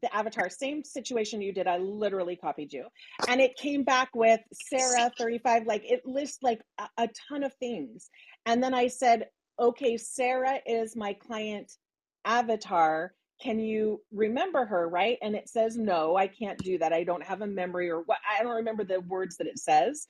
the 0.02 0.14
avatar, 0.14 0.48
same 0.50 0.84
situation 0.84 1.40
you 1.40 1.52
did. 1.52 1.66
I 1.66 1.78
literally 1.78 2.36
copied 2.36 2.72
you. 2.72 2.86
And 3.28 3.40
it 3.40 3.56
came 3.56 3.82
back 3.82 4.10
with 4.14 4.40
Sarah 4.52 5.10
35, 5.18 5.66
like 5.66 5.82
it 5.84 6.02
lists 6.04 6.38
like 6.42 6.60
a, 6.78 6.88
a 6.98 7.08
ton 7.28 7.44
of 7.44 7.54
things. 7.54 8.10
And 8.44 8.62
then 8.62 8.74
I 8.74 8.88
said, 8.88 9.26
okay, 9.58 9.96
Sarah 9.96 10.60
is 10.66 10.96
my 10.96 11.14
client 11.14 11.72
avatar. 12.24 13.12
can 13.40 13.60
you 13.60 14.00
remember 14.12 14.64
her 14.64 14.88
right 14.88 15.18
and 15.22 15.36
it 15.36 15.48
says 15.48 15.76
no 15.76 16.16
i 16.16 16.26
can't 16.26 16.58
do 16.58 16.76
that 16.78 16.92
i 16.92 17.04
don't 17.04 17.22
have 17.22 17.40
a 17.40 17.46
memory 17.46 17.88
or 17.88 18.00
what 18.00 18.18
i 18.28 18.42
don't 18.42 18.56
remember 18.56 18.82
the 18.82 19.00
words 19.02 19.36
that 19.36 19.46
it 19.46 19.58
says 19.58 20.08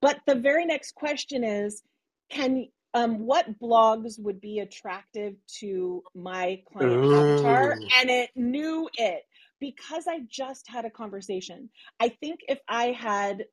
but 0.00 0.18
the 0.26 0.34
very 0.34 0.64
next 0.64 0.94
question 0.94 1.44
is 1.44 1.82
can 2.30 2.66
um, 2.94 3.20
what 3.20 3.58
blogs 3.58 4.20
would 4.20 4.40
be 4.40 4.60
attractive 4.60 5.34
to 5.60 6.02
my 6.14 6.62
client 6.72 7.04
Ooh. 7.04 7.14
avatar 7.14 7.78
and 7.98 8.10
it 8.10 8.30
knew 8.36 8.88
it 8.94 9.22
because 9.60 10.06
i 10.06 10.20
just 10.28 10.68
had 10.68 10.84
a 10.84 10.90
conversation 10.90 11.68
i 12.00 12.08
think 12.08 12.40
if 12.48 12.60
i 12.68 12.86
had 12.86 13.44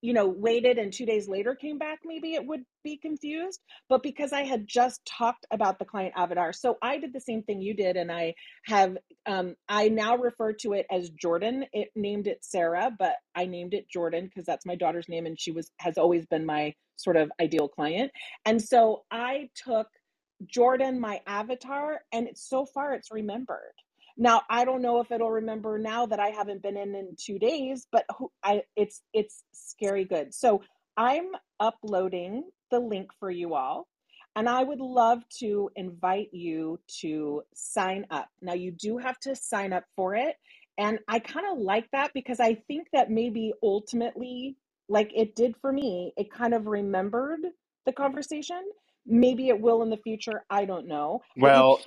you 0.00 0.12
know, 0.12 0.28
waited 0.28 0.78
and 0.78 0.92
two 0.92 1.06
days 1.06 1.28
later 1.28 1.54
came 1.54 1.78
back, 1.78 1.98
maybe 2.04 2.34
it 2.34 2.46
would 2.46 2.62
be 2.84 2.96
confused. 2.96 3.60
But 3.88 4.02
because 4.02 4.32
I 4.32 4.42
had 4.42 4.66
just 4.66 5.00
talked 5.04 5.46
about 5.50 5.78
the 5.78 5.84
client 5.84 6.14
avatar, 6.16 6.52
so 6.52 6.76
I 6.82 6.98
did 6.98 7.12
the 7.12 7.20
same 7.20 7.42
thing 7.42 7.60
you 7.60 7.74
did, 7.74 7.96
and 7.96 8.10
I 8.12 8.34
have, 8.66 8.96
um, 9.26 9.54
I 9.68 9.88
now 9.88 10.16
refer 10.16 10.52
to 10.60 10.72
it 10.72 10.86
as 10.90 11.10
Jordan. 11.10 11.64
It 11.72 11.88
named 11.96 12.26
it 12.26 12.44
Sarah, 12.44 12.90
but 12.96 13.14
I 13.34 13.46
named 13.46 13.74
it 13.74 13.88
Jordan 13.90 14.26
because 14.26 14.44
that's 14.44 14.66
my 14.66 14.76
daughter's 14.76 15.08
name, 15.08 15.26
and 15.26 15.38
she 15.38 15.50
was 15.50 15.70
has 15.78 15.98
always 15.98 16.26
been 16.26 16.46
my 16.46 16.74
sort 16.96 17.16
of 17.16 17.30
ideal 17.40 17.68
client. 17.68 18.10
And 18.44 18.62
so 18.62 19.04
I 19.10 19.48
took 19.54 19.88
Jordan, 20.46 21.00
my 21.00 21.20
avatar, 21.26 22.00
and 22.12 22.28
it's 22.28 22.48
so 22.48 22.66
far 22.66 22.94
it's 22.94 23.10
remembered. 23.10 23.74
Now 24.18 24.42
I 24.50 24.64
don't 24.64 24.82
know 24.82 25.00
if 25.00 25.12
it'll 25.12 25.30
remember 25.30 25.78
now 25.78 26.06
that 26.06 26.20
I 26.20 26.28
haven't 26.30 26.62
been 26.62 26.76
in 26.76 26.94
in 26.96 27.16
two 27.18 27.38
days, 27.38 27.86
but 27.92 28.06
I 28.44 28.64
it's 28.76 29.02
it's 29.14 29.44
scary 29.52 30.04
good. 30.04 30.34
So 30.34 30.62
I'm 30.96 31.28
uploading 31.60 32.44
the 32.70 32.80
link 32.80 33.10
for 33.20 33.30
you 33.30 33.54
all, 33.54 33.88
and 34.36 34.48
I 34.48 34.64
would 34.64 34.80
love 34.80 35.22
to 35.40 35.70
invite 35.76 36.30
you 36.32 36.80
to 37.00 37.42
sign 37.54 38.06
up. 38.10 38.28
Now 38.42 38.54
you 38.54 38.72
do 38.72 38.98
have 38.98 39.20
to 39.20 39.36
sign 39.36 39.72
up 39.72 39.84
for 39.96 40.16
it, 40.16 40.36
and 40.78 40.98
I 41.08 41.20
kind 41.20 41.46
of 41.52 41.58
like 41.58 41.88
that 41.92 42.12
because 42.14 42.40
I 42.40 42.54
think 42.68 42.88
that 42.92 43.10
maybe 43.10 43.54
ultimately, 43.62 44.56
like 44.88 45.12
it 45.16 45.36
did 45.36 45.56
for 45.60 45.72
me, 45.72 46.12
it 46.16 46.32
kind 46.32 46.54
of 46.54 46.66
remembered 46.66 47.40
the 47.86 47.92
conversation. 47.92 48.62
Maybe 49.06 49.48
it 49.48 49.60
will 49.60 49.82
in 49.82 49.90
the 49.90 49.96
future. 49.98 50.44
I 50.50 50.66
don't 50.66 50.88
know. 50.88 51.22
Well, 51.36 51.80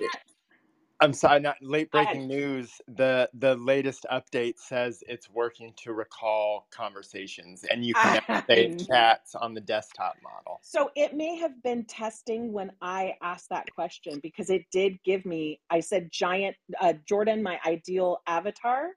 I'm 1.02 1.12
sorry, 1.12 1.40
not 1.40 1.56
late 1.60 1.90
breaking 1.90 2.28
news. 2.28 2.80
The 2.86 3.28
the 3.34 3.56
latest 3.56 4.06
update 4.12 4.58
says 4.58 5.02
it's 5.08 5.28
working 5.28 5.74
to 5.78 5.94
recall 5.94 6.68
conversations 6.70 7.64
and 7.68 7.84
you 7.84 7.92
can 7.94 8.22
save 8.48 8.86
chats 8.86 9.34
on 9.34 9.52
the 9.52 9.60
desktop 9.60 10.14
model. 10.22 10.60
So 10.62 10.90
it 10.94 11.16
may 11.16 11.36
have 11.38 11.60
been 11.64 11.84
testing 11.86 12.52
when 12.52 12.70
I 12.80 13.14
asked 13.20 13.48
that 13.50 13.66
question 13.74 14.20
because 14.22 14.48
it 14.48 14.62
did 14.70 14.96
give 15.04 15.26
me 15.26 15.60
I 15.70 15.80
said 15.80 16.08
giant 16.12 16.54
uh, 16.80 16.94
Jordan 17.08 17.42
my 17.42 17.58
ideal 17.66 18.18
avatar 18.28 18.90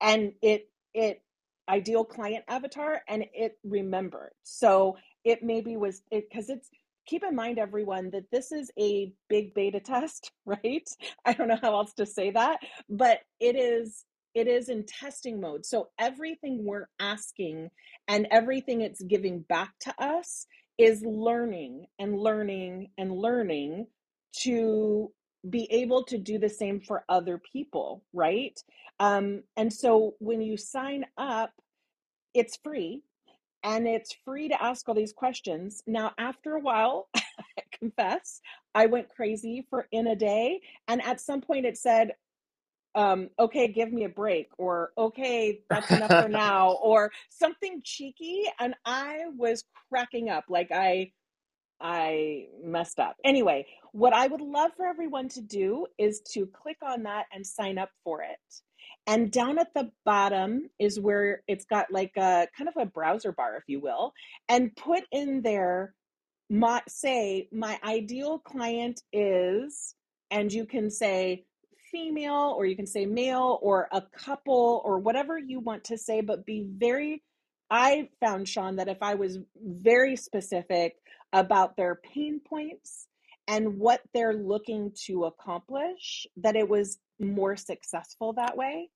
and 0.00 0.32
it 0.40 0.70
it 0.94 1.22
ideal 1.68 2.04
client 2.04 2.44
avatar 2.48 3.02
and 3.08 3.26
it 3.34 3.58
remembered. 3.62 4.32
So 4.42 4.96
it 5.24 5.42
maybe 5.42 5.76
was 5.76 6.00
it 6.10 6.30
because 6.30 6.48
it's 6.48 6.70
keep 7.06 7.24
in 7.24 7.34
mind, 7.34 7.58
everyone, 7.58 8.10
that 8.10 8.30
this 8.30 8.52
is 8.52 8.70
a 8.78 9.12
big 9.28 9.54
beta 9.54 9.80
test, 9.84 10.32
right? 10.44 10.88
I 11.24 11.32
don't 11.32 11.48
know 11.48 11.58
how 11.60 11.74
else 11.76 11.94
to 11.94 12.06
say 12.06 12.30
that, 12.32 12.58
but 12.88 13.20
it 13.40 13.56
is 13.56 14.04
it 14.34 14.48
is 14.48 14.68
in 14.68 14.84
testing 14.84 15.40
mode. 15.40 15.64
So 15.64 15.88
everything 15.98 16.66
we're 16.66 16.88
asking 17.00 17.70
and 18.06 18.28
everything 18.30 18.82
it's 18.82 19.00
giving 19.02 19.40
back 19.40 19.72
to 19.80 19.94
us 19.98 20.46
is 20.76 21.02
learning 21.02 21.86
and 21.98 22.18
learning 22.18 22.90
and 22.98 23.12
learning 23.12 23.86
to 24.42 25.10
be 25.48 25.66
able 25.72 26.04
to 26.04 26.18
do 26.18 26.38
the 26.38 26.50
same 26.50 26.80
for 26.80 27.04
other 27.08 27.40
people, 27.50 28.04
right? 28.12 28.60
Um, 29.00 29.42
and 29.56 29.72
so 29.72 30.16
when 30.18 30.42
you 30.42 30.58
sign 30.58 31.06
up, 31.16 31.52
it's 32.34 32.58
free 32.62 33.02
and 33.66 33.88
it's 33.88 34.16
free 34.24 34.48
to 34.48 34.62
ask 34.62 34.88
all 34.88 34.96
these 34.96 35.12
questions. 35.12 35.82
Now, 35.88 36.12
after 36.18 36.54
a 36.54 36.60
while, 36.60 37.10
I 37.16 37.62
confess, 37.72 38.40
I 38.74 38.86
went 38.86 39.10
crazy 39.10 39.66
for 39.70 39.88
in 39.92 40.06
a 40.06 40.16
day. 40.16 40.62
And 40.88 41.02
at 41.04 41.20
some 41.20 41.42
point, 41.42 41.66
it 41.66 41.76
said, 41.76 42.12
um, 42.94 43.30
okay, 43.40 43.68
give 43.68 43.92
me 43.92 44.04
a 44.04 44.10
break, 44.10 44.50
or 44.56 44.92
okay, 44.96 45.60
that's 45.68 45.90
enough 45.90 46.14
for 46.16 46.28
now, 46.30 46.78
or 46.82 47.12
something 47.30 47.82
cheeky. 47.84 48.44
And 48.60 48.74
I 48.86 49.24
was 49.36 49.64
cracking 49.90 50.30
up. 50.30 50.44
Like 50.48 50.70
I, 50.72 51.12
I 51.80 52.46
messed 52.64 53.00
up. 53.00 53.16
Anyway, 53.24 53.66
what 53.92 54.14
I 54.14 54.28
would 54.28 54.42
love 54.42 54.72
for 54.76 54.86
everyone 54.86 55.28
to 55.30 55.42
do 55.42 55.86
is 55.98 56.20
to 56.32 56.46
click 56.46 56.78
on 56.82 57.04
that 57.04 57.26
and 57.34 57.46
sign 57.46 57.78
up 57.78 57.90
for 58.04 58.22
it. 58.22 58.38
And 59.06 59.30
down 59.30 59.58
at 59.58 59.72
the 59.72 59.90
bottom 60.04 60.68
is 60.80 60.98
where 60.98 61.42
it's 61.46 61.64
got 61.64 61.92
like 61.92 62.16
a 62.16 62.48
kind 62.56 62.68
of 62.68 62.76
a 62.76 62.86
browser 62.86 63.30
bar, 63.30 63.56
if 63.56 63.64
you 63.68 63.80
will, 63.80 64.12
and 64.48 64.74
put 64.74 65.04
in 65.12 65.42
there, 65.42 65.94
my, 66.50 66.82
say, 66.88 67.48
my 67.52 67.78
ideal 67.84 68.38
client 68.40 69.02
is, 69.12 69.94
and 70.30 70.52
you 70.52 70.66
can 70.66 70.90
say 70.90 71.44
female 71.92 72.54
or 72.56 72.66
you 72.66 72.74
can 72.74 72.86
say 72.86 73.06
male 73.06 73.58
or 73.62 73.88
a 73.92 74.02
couple 74.02 74.82
or 74.84 74.98
whatever 74.98 75.38
you 75.38 75.60
want 75.60 75.84
to 75.84 75.96
say, 75.96 76.20
but 76.20 76.44
be 76.44 76.66
very. 76.68 77.22
I 77.70 78.08
found, 78.20 78.48
Sean, 78.48 78.76
that 78.76 78.88
if 78.88 78.98
I 79.02 79.14
was 79.14 79.38
very 79.60 80.16
specific 80.16 80.96
about 81.32 81.76
their 81.76 81.96
pain 81.96 82.40
points 82.40 83.06
and 83.48 83.78
what 83.78 84.00
they're 84.14 84.34
looking 84.34 84.92
to 85.06 85.24
accomplish, 85.24 86.26
that 86.36 86.56
it 86.56 86.68
was 86.68 86.98
more 87.18 87.56
successful 87.56 88.32
that 88.34 88.56
way. 88.56 88.88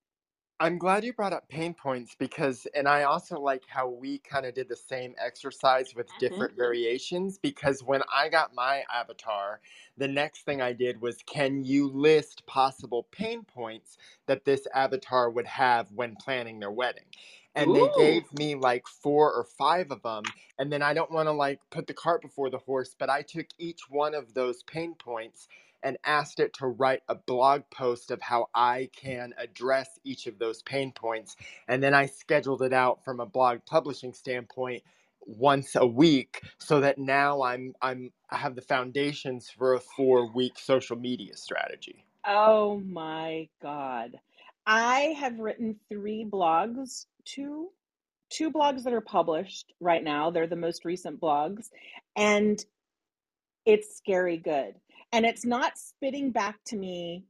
I'm 0.63 0.77
glad 0.77 1.05
you 1.05 1.15
brought 1.15 1.33
up 1.33 1.49
pain 1.49 1.73
points 1.73 2.15
because, 2.19 2.67
and 2.75 2.87
I 2.87 3.05
also 3.05 3.41
like 3.41 3.63
how 3.67 3.89
we 3.89 4.19
kind 4.19 4.45
of 4.45 4.53
did 4.53 4.69
the 4.69 4.77
same 4.77 5.15
exercise 5.19 5.95
with 5.95 6.07
mm-hmm. 6.09 6.19
different 6.19 6.55
variations. 6.55 7.39
Because 7.39 7.83
when 7.83 8.03
I 8.15 8.29
got 8.29 8.55
my 8.55 8.83
avatar, 8.95 9.61
the 9.97 10.07
next 10.07 10.43
thing 10.43 10.61
I 10.61 10.75
did 10.75 11.01
was, 11.01 11.17
can 11.25 11.65
you 11.65 11.89
list 11.89 12.45
possible 12.45 13.07
pain 13.11 13.43
points 13.43 13.97
that 14.27 14.45
this 14.45 14.67
avatar 14.75 15.31
would 15.31 15.47
have 15.47 15.91
when 15.93 16.15
planning 16.17 16.61
their 16.61 16.71
wedding? 16.71 17.05
And 17.55 17.71
Ooh. 17.71 17.91
they 17.97 18.05
gave 18.05 18.33
me 18.35 18.55
like 18.55 18.87
four 18.87 19.33
or 19.33 19.45
five 19.45 19.91
of 19.91 20.03
them. 20.03 20.25
And 20.59 20.71
then 20.71 20.83
I 20.83 20.93
don't 20.93 21.11
want 21.11 21.27
to 21.27 21.33
like 21.33 21.61
put 21.71 21.87
the 21.87 21.95
cart 21.95 22.21
before 22.21 22.51
the 22.51 22.59
horse, 22.59 22.95
but 22.99 23.09
I 23.09 23.23
took 23.23 23.47
each 23.59 23.89
one 23.89 24.15
of 24.15 24.35
those 24.35 24.63
pain 24.65 24.95
points 24.95 25.49
and 25.83 25.99
asked 26.05 26.41
it 26.41 26.55
to 26.55 26.67
write 26.67 27.03
a 27.09 27.15
blog 27.15 27.63
post 27.71 28.11
of 28.11 28.21
how 28.21 28.49
I 28.55 28.91
can 28.95 29.35
address 29.39 29.99
each 30.05 30.27
of 30.27 30.39
those 30.39 30.63
pain 30.63 30.93
points. 30.93 31.37
And 31.69 31.83
then 31.83 31.95
I 31.95 32.07
scheduled 32.07 32.63
it 32.63 32.73
out 32.73 33.05
from 33.05 33.21
a 33.21 33.27
blog 33.27 33.61
publishing 33.67 34.13
standpoint 34.13 34.83
once 35.21 35.77
a 35.77 35.87
week 35.87 36.43
so 36.59 36.81
that 36.81 36.99
now 36.99 37.43
I'm 37.43 37.75
I'm 37.83 38.13
I 38.31 38.37
have 38.37 38.55
the 38.55 38.63
foundations 38.63 39.51
for 39.51 39.75
a 39.75 39.81
4 39.81 40.33
week 40.33 40.59
social 40.59 40.97
media 40.97 41.37
strategy. 41.37 42.05
Oh 42.27 42.81
my 42.81 43.49
god. 43.63 44.19
I 44.67 45.17
have 45.19 45.39
written 45.39 45.77
3 45.89 46.27
blogs, 46.31 47.07
two 47.25 47.71
two 48.31 48.51
blogs 48.51 48.85
that 48.85 48.93
are 48.93 49.01
published 49.01 49.73
right 49.81 50.05
now. 50.05 50.31
They're 50.31 50.47
the 50.47 50.57
most 50.57 50.85
recent 50.85 51.21
blogs 51.21 51.67
and 52.17 52.65
it's 53.67 53.97
scary 53.97 54.39
good 54.39 54.75
and 55.13 55.27
it's 55.27 55.45
not 55.45 55.79
spitting 55.79 56.31
back 56.31 56.59
to 56.67 56.77
me 56.77 57.25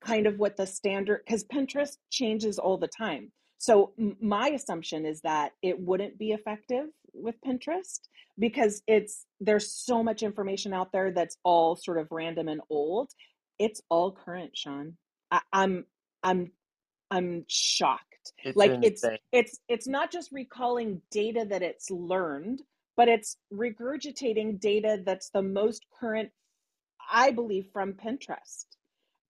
kind 0.00 0.26
of 0.26 0.38
what 0.38 0.56
the 0.56 0.66
standard 0.66 1.22
because 1.26 1.44
pinterest 1.44 1.98
changes 2.10 2.58
all 2.58 2.78
the 2.78 2.88
time. 2.88 3.32
So 3.58 3.92
m- 3.98 4.16
my 4.20 4.48
assumption 4.48 5.06
is 5.06 5.20
that 5.22 5.52
it 5.62 5.78
wouldn't 5.80 6.18
be 6.18 6.32
effective 6.32 6.86
with 7.14 7.34
pinterest 7.46 8.00
because 8.38 8.82
it's 8.86 9.26
there's 9.40 9.72
so 9.72 10.02
much 10.02 10.22
information 10.22 10.72
out 10.72 10.92
there 10.92 11.10
that's 11.10 11.38
all 11.42 11.76
sort 11.76 11.98
of 11.98 12.08
random 12.10 12.48
and 12.48 12.60
old. 12.70 13.10
It's 13.58 13.80
all 13.88 14.12
current 14.12 14.56
sean. 14.56 14.96
I, 15.30 15.40
i'm 15.52 15.84
i'm 16.22 16.52
i'm 17.10 17.44
shocked. 17.48 18.32
It's 18.44 18.56
like 18.56 18.72
it's 18.82 19.04
it's 19.32 19.58
it's 19.68 19.88
not 19.88 20.10
just 20.10 20.30
recalling 20.32 21.00
data 21.10 21.46
that 21.48 21.62
it's 21.62 21.90
learned 21.90 22.62
but 22.96 23.08
it's 23.08 23.36
regurgitating 23.52 24.58
data 24.58 25.02
that's 25.04 25.28
the 25.30 25.42
most 25.42 25.84
current 26.00 26.30
I 27.10 27.30
believe 27.30 27.68
from 27.72 27.94
Pinterest. 27.94 28.66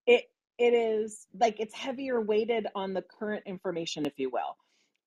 It 0.06 0.24
it 0.58 0.72
is 0.72 1.26
like 1.38 1.60
it's 1.60 1.74
heavier 1.74 2.20
weighted 2.20 2.66
on 2.74 2.94
the 2.94 3.02
current 3.02 3.44
information, 3.46 4.06
if 4.06 4.14
you 4.18 4.30
will. 4.30 4.56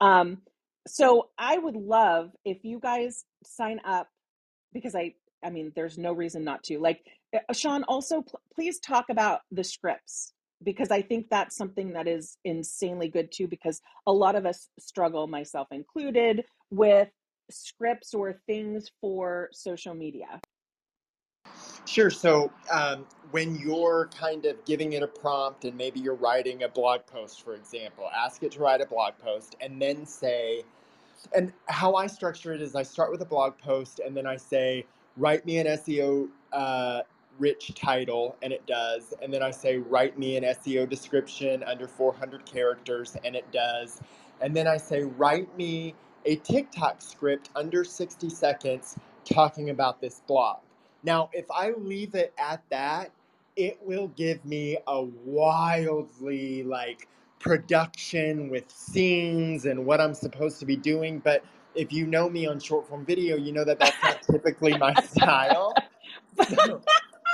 Um, 0.02 0.40
so 0.88 1.30
I 1.38 1.58
would 1.58 1.76
love 1.76 2.32
if 2.46 2.64
you 2.64 2.80
guys 2.80 3.26
sign 3.44 3.80
up 3.86 4.08
because 4.74 4.96
I 4.96 5.16
I 5.44 5.50
mean 5.50 5.72
there's 5.76 5.98
no 5.98 6.14
reason 6.14 6.44
not 6.44 6.64
to. 6.66 6.80
Like 6.80 7.02
uh, 7.34 7.54
Sean, 7.54 7.84
also 7.84 8.22
pl- 8.22 8.42
please 8.54 8.80
talk 8.80 9.06
about 9.10 9.42
the 9.52 9.64
scripts 9.64 10.34
because 10.64 10.92
I 10.92 11.02
think 11.02 11.28
that's 11.30 11.56
something 11.56 11.94
that 11.94 12.08
is 12.08 12.38
insanely 12.44 13.08
good 13.08 13.32
too. 13.32 13.48
Because 13.48 13.82
a 14.08 14.12
lot 14.12 14.36
of 14.36 14.46
us 14.46 14.70
struggle, 14.80 15.28
myself 15.28 15.68
included, 15.72 16.46
with 16.70 17.10
scripts 17.50 18.14
or 18.14 18.42
things 18.46 18.92
for 19.02 19.50
social 19.52 19.94
media. 19.94 20.40
Sure. 21.86 22.10
So 22.10 22.52
um, 22.72 23.06
when 23.32 23.56
you're 23.56 24.10
kind 24.18 24.46
of 24.46 24.64
giving 24.66 24.94
it 24.94 25.04
a 25.04 25.08
prompt 25.08 25.66
and 25.66 25.76
maybe 25.76 26.00
you're 26.00 26.16
writing 26.16 26.64
a 26.64 26.70
blog 26.70 27.06
post, 27.06 27.44
for 27.44 27.56
example, 27.56 28.10
ask 28.16 28.44
it 28.44 28.52
to 28.54 28.60
write 28.60 28.82
a 28.82 28.86
blog 28.86 29.14
post 29.20 29.56
and 29.62 29.82
then 29.82 30.06
say, 30.06 30.64
and 31.36 31.52
how 31.68 31.96
I 31.96 32.08
structure 32.08 32.54
it 32.54 32.62
is 32.62 32.76
I 32.76 32.84
start 32.84 33.12
with 33.12 33.22
a 33.22 33.26
blog 33.26 33.58
post 33.58 34.00
and 34.00 34.16
then 34.16 34.26
I 34.26 34.38
say, 34.38 34.86
write 35.18 35.46
me 35.46 35.58
an 35.58 35.68
SEO 35.68 36.30
uh, 36.54 37.02
rich 37.40 37.72
title, 37.76 38.36
and 38.42 38.54
it 38.54 38.66
does. 38.66 39.14
And 39.22 39.34
then 39.34 39.42
I 39.42 39.52
say, 39.52 39.78
write 39.78 40.20
me 40.20 40.38
an 40.38 40.44
SEO 40.44 40.88
description 40.88 41.64
under 41.64 41.88
400 41.88 42.46
characters, 42.46 43.16
and 43.24 43.36
it 43.36 43.50
does. 43.52 44.02
And 44.42 44.56
then 44.56 44.68
I 44.68 44.78
say, 44.78 45.04
write 45.04 45.56
me 45.58 45.96
a 46.26 46.36
TikTok 46.38 47.02
script 47.02 47.50
under 47.56 47.84
60 47.84 48.30
seconds 48.30 48.98
talking 49.26 49.70
about 49.70 50.02
this 50.02 50.22
blog. 50.28 50.60
Now, 51.04 51.30
if 51.34 51.50
I 51.52 51.72
leave 51.72 52.16
it 52.16 52.34
at 52.38 52.62
that, 52.70 53.12
it 53.56 53.80
will 53.82 54.08
give 54.10 54.44
me 54.46 54.78
a 54.88 55.04
wildly 55.04 56.64
like 56.64 57.08
production 57.40 58.50
with 58.50 58.70
scenes 58.70 59.66
and 59.66 59.86
what 59.86 60.02
I'm 60.02 60.14
supposed 60.14 60.60
to 60.60 60.66
be 60.66 60.76
doing. 60.76 61.20
But 61.20 61.44
if 61.76 61.92
you 61.94 62.08
know 62.08 62.30
me 62.30 62.48
on 62.48 62.60
short 62.60 62.88
form 62.88 63.06
video, 63.06 63.38
you 63.38 63.52
know 63.52 63.64
that 63.64 63.80
that's 63.80 64.02
not 64.04 64.22
typically 64.32 64.78
my 64.78 64.94
style. 64.96 65.74
So, 66.48 66.82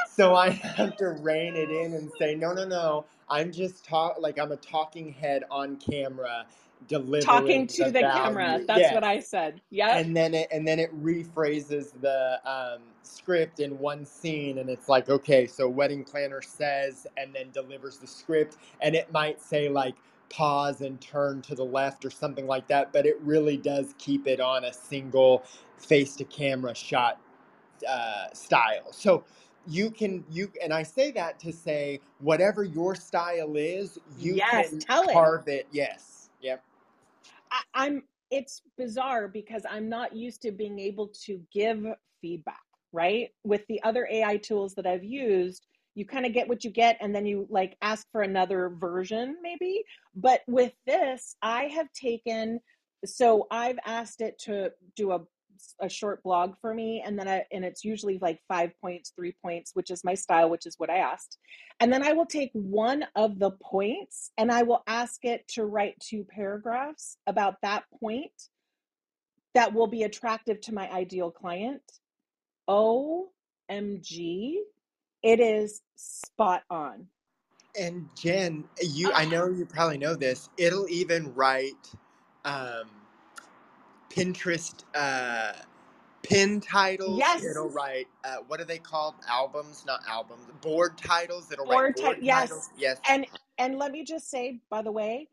so 0.10 0.36
I 0.36 0.50
have 0.50 0.96
to 0.98 1.10
rein 1.10 1.56
it 1.56 1.70
in 1.70 1.94
and 1.94 2.12
say, 2.20 2.36
no, 2.36 2.54
no, 2.54 2.66
no. 2.66 3.06
I'm 3.30 3.52
just 3.52 3.84
talk 3.86 4.18
like 4.20 4.38
I'm 4.38 4.52
a 4.52 4.58
talking 4.58 5.12
head 5.12 5.44
on 5.50 5.78
camera 5.78 6.46
talking 7.22 7.68
to 7.68 7.86
the, 7.86 7.92
the 7.92 8.04
camera. 8.04 8.62
That's 8.68 8.80
Yes. 8.82 8.94
what 8.94 9.04
I 9.04 9.20
said. 9.20 9.62
Yeah. 9.70 9.98
And 9.98 10.16
then 10.16 10.34
it 10.34 10.48
and 10.52 10.68
then 10.68 10.80
it 10.80 10.92
rephrases 11.04 12.00
the 12.02 12.40
um, 12.50 12.82
script 13.04 13.60
in 13.60 13.78
one 13.80 14.06
scene, 14.06 14.58
and 14.60 14.70
it's 14.70 14.90
like, 14.90 15.10
okay, 15.10 15.48
so 15.48 15.70
wedding 15.70 16.04
planner 16.04 16.42
says, 16.42 17.08
and 17.18 17.34
then 17.36 17.52
delivers 17.52 17.98
the 17.98 18.08
script, 18.08 18.58
and 18.82 18.96
it 18.96 19.12
might 19.12 19.42
say 19.42 19.70
like 19.70 19.96
pause 20.30 20.82
and 20.82 21.00
turn 21.02 21.42
to 21.44 21.56
the 21.56 21.64
left 21.66 22.04
or 22.06 22.10
something 22.10 22.48
like 22.48 22.68
that, 22.68 22.92
but 22.94 23.06
it 23.06 23.20
really 23.22 23.58
does 23.58 23.94
keep 23.98 24.28
it 24.28 24.40
on 24.40 24.66
a 24.66 24.74
single 24.74 25.44
face 25.78 26.16
to 26.18 26.24
camera 26.26 26.76
shot 26.76 27.20
uh, 27.88 28.28
style. 28.34 28.92
So 28.92 29.24
you 29.68 29.92
can 29.92 30.24
you 30.32 30.52
and 30.64 30.74
I 30.74 30.84
say 30.84 31.12
that 31.12 31.40
to 31.40 31.54
say 31.54 32.02
whatever 32.20 32.64
your 32.64 32.96
style 32.96 33.56
is, 33.56 34.00
you 34.20 34.36
Yes, 34.36 34.70
can 34.70 34.80
tell 34.80 35.04
it. 35.04 35.14
carve 35.14 35.48
it. 35.48 35.68
Yes. 35.72 36.30
Yep. 36.42 36.64
I, 37.56 37.86
I'm 37.86 38.04
it's 38.32 38.62
bizarre 38.78 39.28
because 39.28 39.64
I'm 39.70 39.88
not 39.88 40.16
used 40.16 40.42
to 40.42 40.52
being 40.52 40.80
able 40.80 41.12
to 41.26 41.40
give 41.54 41.86
feedback, 42.22 42.60
right? 42.92 43.30
With 43.44 43.66
the 43.68 43.82
other 43.84 44.08
AI 44.12 44.38
tools 44.38 44.74
that 44.76 44.88
I've 44.88 45.04
used, 45.04 45.68
you 45.94 46.06
kind 46.06 46.26
of 46.26 46.34
get 46.34 46.48
what 46.48 46.64
you 46.64 46.72
get 46.72 46.98
and 47.00 47.16
then 47.16 47.26
you 47.26 47.48
like 47.50 47.78
ask 47.82 48.08
for 48.12 48.22
another 48.22 48.70
version 48.70 49.38
maybe. 49.42 49.84
But 50.16 50.42
with 50.48 50.74
this, 50.86 51.36
I 51.42 51.66
have 51.66 51.92
taken 51.94 52.60
so 53.06 53.46
I've 53.52 53.78
asked 53.86 54.22
it 54.22 54.40
to 54.40 54.72
do 54.96 55.12
a 55.12 55.22
a 55.82 55.90
short 55.90 56.22
blog 56.24 56.56
for 56.62 56.74
me 56.74 57.04
and 57.06 57.18
then 57.18 57.28
I 57.28 57.46
and 57.52 57.66
it's 57.66 57.84
usually 57.84 58.20
like 58.22 58.40
5 58.48 58.72
points, 58.82 59.14
3 59.16 59.36
points, 59.42 59.72
which 59.74 59.92
is 59.92 60.04
my 60.04 60.14
style, 60.14 60.50
which 60.50 60.66
is 60.66 60.76
what 60.78 60.90
I 60.90 60.98
asked. 60.98 61.38
And 61.80 61.92
then 61.92 62.04
I 62.04 62.14
will 62.14 62.26
take 62.26 62.52
one 62.54 63.06
of 63.16 63.40
the 63.40 63.52
points 63.52 64.32
and 64.38 64.52
I 64.52 64.64
will 64.64 64.84
ask 64.88 65.26
it 65.26 65.48
to 65.50 65.66
write 65.66 66.00
two 66.00 66.24
paragraphs 66.24 67.18
about 67.28 67.56
that 67.62 67.84
point 68.00 68.32
that 69.56 69.74
will 69.74 69.88
be 69.88 70.04
attractive 70.04 70.62
to 70.62 70.74
my 70.74 70.92
ideal 70.92 71.32
client. 71.32 71.82
OMG, 72.70 74.56
it 75.24 75.40
is 75.40 75.82
spot 75.96 76.64
on. 76.70 77.08
And 77.80 78.08
Jen, 78.16 78.66
you 78.82 79.12
I 79.14 79.26
know 79.26 79.48
you 79.48 79.66
probably 79.66 79.98
know 79.98 80.16
this. 80.16 80.50
It'll 80.58 80.88
even 80.90 81.34
write 81.34 81.74
um, 82.46 82.90
Pinterest 84.16 84.84
uh, 84.96 85.54
pin 86.24 86.62
titles. 86.62 87.20
Yes. 87.20 87.44
It'll 87.44 87.70
write 87.70 88.08
uh, 88.24 88.38
what 88.48 88.62
are 88.62 88.66
they 88.66 88.80
called? 88.80 89.16
Albums, 89.28 89.84
not 89.86 90.02
albums. 90.08 90.44
Board 90.62 90.98
titles. 90.98 91.52
It'll 91.52 91.66
Board 91.66 91.96
write 92.00 92.18
ti- 92.18 92.26
yes. 92.26 92.50
titles. 92.50 92.70
Yes. 92.78 93.00
And 93.10 93.26
and 93.58 93.78
let 93.78 93.92
me 93.92 94.04
just 94.04 94.30
say, 94.30 94.60
by 94.70 94.82
the 94.82 94.92
way, 94.92 95.28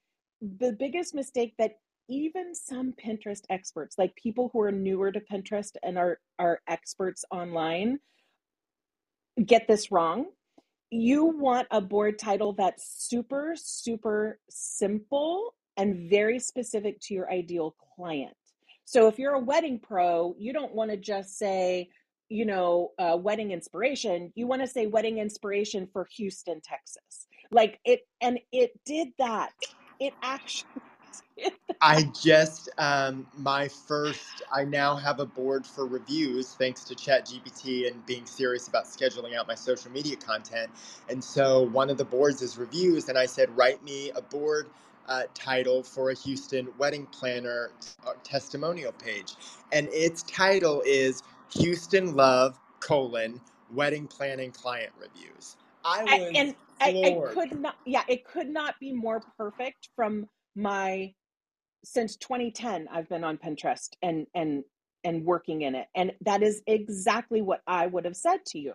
the 0.59 0.73
biggest 0.73 1.14
mistake 1.14 1.55
that 1.59 1.79
even 2.09 2.55
some 2.55 2.92
Pinterest 2.92 3.42
experts, 3.49 3.97
like 3.99 4.14
people 4.16 4.51
who 4.53 4.61
are 4.61 4.73
newer 4.73 5.12
to 5.12 5.21
Pinterest 5.21 5.77
and 5.83 5.97
are 5.97 6.18
are 6.38 6.61
experts 6.68 7.25
online, 7.31 8.01
get 9.47 9.68
this 9.68 9.92
wrong. 9.92 10.27
You 10.90 11.25
want 11.25 11.68
a 11.71 11.81
board 11.81 12.18
title 12.18 12.53
that's 12.53 13.07
super, 13.09 13.55
super 13.57 14.38
simple 14.51 15.55
and 15.79 16.11
very 16.11 16.38
specific 16.38 17.01
to 17.03 17.14
your 17.14 17.33
ideal 17.33 17.75
client. 17.97 18.37
So 18.92 19.09
if 19.09 19.18
you're 19.18 19.33
a 19.33 19.40
wedding 19.40 19.78
pro, 19.78 20.35
you 20.38 20.52
don't 20.52 20.74
want 20.74 20.90
to 20.90 20.98
just 20.98 21.38
say, 21.38 21.88
you 22.28 22.44
know, 22.44 22.90
uh, 22.98 23.16
wedding 23.18 23.50
inspiration. 23.50 24.31
You 24.35 24.46
want 24.46 24.61
to 24.61 24.68
say 24.68 24.87
wedding 24.87 25.16
inspiration 25.16 25.88
for 25.90 26.07
Houston, 26.16 26.61
Texas. 26.61 27.26
Like 27.50 27.81
it, 27.87 28.02
and 28.20 28.38
it 28.52 28.78
did 28.85 29.09
that. 29.16 29.52
It 29.98 30.12
actually 30.22 30.68
I 31.81 32.02
just 32.22 32.68
um, 32.76 33.26
my 33.38 33.66
first. 33.66 34.42
I 34.52 34.64
now 34.64 34.94
have 34.94 35.20
a 35.20 35.26
board 35.26 35.66
for 35.66 35.87
reviews 35.87 36.55
thanks 36.55 36.85
to 36.85 36.94
ChatGPT 36.94 37.90
and 37.90 38.05
being 38.05 38.26
serious 38.26 38.68
about 38.68 38.85
scheduling 38.85 39.35
out 39.35 39.48
my 39.48 39.55
social 39.55 39.90
media 39.90 40.16
content. 40.16 40.70
And 41.09 41.24
so 41.24 41.62
one 41.62 41.88
of 41.88 41.96
the 41.96 42.05
boards 42.05 42.42
is 42.42 42.59
reviews, 42.59 43.09
and 43.09 43.16
I 43.16 43.24
said, 43.24 43.57
write 43.57 43.83
me 43.83 44.11
a 44.11 44.20
board 44.20 44.68
uh, 45.09 45.25
title 45.35 45.83
for 45.83 46.11
a 46.11 46.15
Houston 46.15 46.69
wedding 46.79 47.07
planner 47.07 47.71
uh, 48.07 48.12
testimonial 48.23 48.93
page, 48.93 49.35
and 49.73 49.88
its 49.91 50.23
title 50.25 50.83
is 50.87 51.23
Houston 51.55 52.15
Love 52.15 52.59
colon 52.81 53.41
wedding 53.73 54.07
planning 54.07 54.51
client 54.51 54.93
reviews. 54.99 55.57
I 55.85 56.05
was 56.05 56.33
and 56.35 56.55
I, 56.81 56.91
I 56.91 57.33
could 57.33 57.59
not 57.61 57.77
yeah 57.87 58.03
it 58.09 58.25
could 58.25 58.49
not 58.49 58.75
be 58.81 58.93
more 58.93 59.21
perfect 59.37 59.88
from 59.97 60.27
my 60.55 61.12
since 61.85 62.17
2010 62.17 62.87
i've 62.93 63.09
been 63.09 63.25
on 63.25 63.37
pinterest 63.38 63.91
and 64.03 64.27
and 64.35 64.65
and 65.05 65.25
working 65.25 65.62
in 65.62 65.75
it. 65.75 65.88
And 65.97 66.12
that 66.21 66.43
is 66.43 66.62
exactly 66.67 67.43
what 67.43 67.61
i 67.67 67.87
would 67.87 68.05
have 68.05 68.17
said 68.17 68.45
to 68.47 68.59
you. 68.59 68.75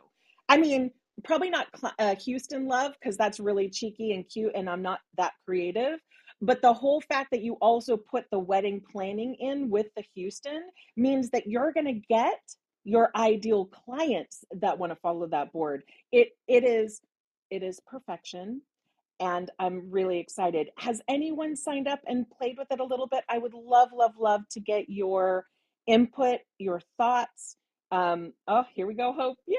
I 0.50 0.58
mean 0.58 0.92
probably 1.24 1.50
not 1.50 1.68
uh, 1.98 2.16
houston 2.16 2.68
love 2.68 2.94
because 3.00 3.18
that's 3.18 3.40
really 3.40 3.70
cheeky 3.70 4.14
and 4.14 4.30
cute 4.30 4.52
and 4.54 4.70
i'm 4.70 4.84
not 4.84 5.00
that 5.18 5.34
creative 5.46 6.00
but 6.42 6.62
the 6.62 6.74
whole 6.74 7.02
fact 7.02 7.32
that 7.32 7.42
you 7.42 7.54
also 7.56 7.98
put 7.98 8.26
the 8.32 8.40
wedding 8.40 8.82
planning 8.92 9.36
in 9.40 9.70
with 9.70 9.88
the 9.96 10.04
houston 10.14 10.64
means 10.96 11.30
that 11.30 11.48
you're 11.48 11.74
going 11.74 11.86
to 11.86 12.02
get 12.10 12.40
your 12.84 13.12
ideal 13.16 13.66
clients 13.66 14.46
that 14.52 14.78
want 14.78 14.92
to 14.92 14.96
follow 14.98 15.28
that 15.28 15.52
board 15.52 15.84
it 16.12 16.30
it 16.48 16.64
is 16.64 17.02
it 17.50 17.64
is 17.64 17.80
perfection 17.88 18.62
and 19.20 19.50
I'm 19.60 19.90
really 19.90 20.20
excited. 20.20 20.70
Has 20.78 21.02
anyone 21.08 21.56
signed 21.56 21.88
up 21.88 22.00
and 22.06 22.30
played 22.30 22.56
with 22.58 22.68
it 22.72 22.80
a 22.80 22.84
little 22.84 23.08
bit? 23.08 23.24
I 23.30 23.38
would 23.38 23.54
love, 23.54 23.90
love, 23.94 24.14
love 24.20 24.42
to 24.52 24.60
get 24.60 24.90
your 24.90 25.46
input, 25.88 26.40
your 26.60 26.82
thoughts. 26.98 27.58
Um, 27.92 28.34
oh, 28.48 28.66
here 28.76 28.86
we 28.86 28.94
go, 28.94 29.14
Hope. 29.14 29.38
Yay! 29.48 29.58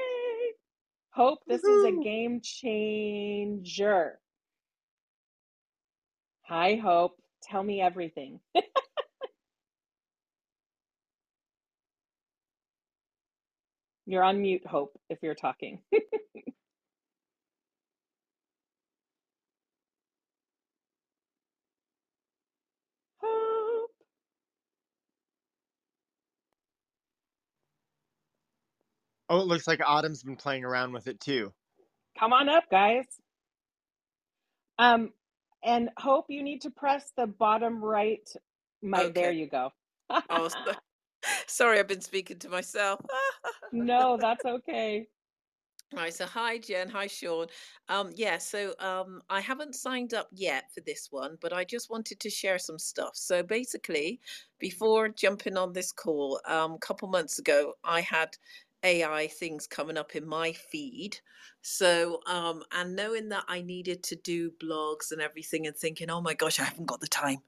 Hope, 1.11 1.39
this 1.47 1.63
is 1.63 1.85
a 1.85 1.91
game 2.03 2.39
changer. 2.41 4.19
Hi, 6.49 6.81
Hope. 6.83 7.15
Tell 7.43 7.61
me 7.61 7.79
everything. 7.79 8.39
You're 14.07 14.23
on 14.23 14.41
mute, 14.41 14.65
Hope, 14.65 14.99
if 15.11 15.19
you're 15.21 15.35
talking. 15.35 15.79
Hope. 23.21 23.91
Oh, 29.29 29.41
it 29.41 29.45
looks 29.45 29.67
like 29.67 29.81
Autumn's 29.85 30.23
been 30.23 30.35
playing 30.35 30.65
around 30.65 30.93
with 30.93 31.05
it 31.05 31.19
too. 31.19 31.53
Come 32.19 32.33
on 32.33 32.49
up, 32.49 32.63
guys. 32.71 33.05
Um, 34.79 35.11
and 35.63 35.89
Hope, 35.97 36.25
you 36.29 36.43
need 36.43 36.61
to 36.61 36.69
press 36.69 37.11
the 37.15 37.27
bottom 37.27 37.83
right. 37.83 38.27
My, 38.81 39.09
there 39.09 39.31
you 39.31 39.47
go. 39.47 39.71
Oh, 40.29 40.47
so- 40.47 40.57
sorry, 41.47 41.79
I've 41.79 41.87
been 41.87 42.01
speaking 42.01 42.39
to 42.39 42.49
myself. 42.49 43.01
no, 43.71 44.17
that's 44.21 44.45
okay. 44.45 45.07
Right, 45.95 46.13
so 46.13 46.27
hi 46.27 46.59
Jen, 46.59 46.87
hi 46.87 47.07
Sean. 47.07 47.47
Um, 47.87 48.11
yeah, 48.15 48.37
so 48.37 48.75
um, 48.77 49.23
I 49.27 49.41
haven't 49.41 49.73
signed 49.73 50.13
up 50.13 50.27
yet 50.31 50.65
for 50.71 50.81
this 50.81 51.07
one, 51.09 51.35
but 51.41 51.51
I 51.51 51.63
just 51.63 51.89
wanted 51.89 52.19
to 52.19 52.29
share 52.29 52.59
some 52.59 52.77
stuff. 52.77 53.11
So 53.15 53.41
basically, 53.41 54.19
before 54.59 55.09
jumping 55.09 55.57
on 55.57 55.73
this 55.73 55.91
call, 55.91 56.39
um, 56.45 56.73
a 56.73 56.77
couple 56.77 57.07
months 57.07 57.39
ago, 57.39 57.73
I 57.83 58.01
had 58.01 58.29
AI 58.83 59.27
things 59.27 59.67
coming 59.67 59.97
up 59.97 60.15
in 60.15 60.27
my 60.27 60.53
feed. 60.53 61.19
So, 61.61 62.21
um, 62.27 62.63
and 62.71 62.95
knowing 62.95 63.29
that 63.29 63.45
I 63.47 63.61
needed 63.61 64.03
to 64.03 64.15
do 64.15 64.51
blogs 64.51 65.11
and 65.11 65.21
everything 65.21 65.67
and 65.67 65.75
thinking, 65.75 66.09
oh 66.09 66.21
my 66.21 66.33
gosh, 66.33 66.59
I 66.59 66.63
haven't 66.65 66.85
got 66.85 67.01
the 67.01 67.07
time. 67.07 67.39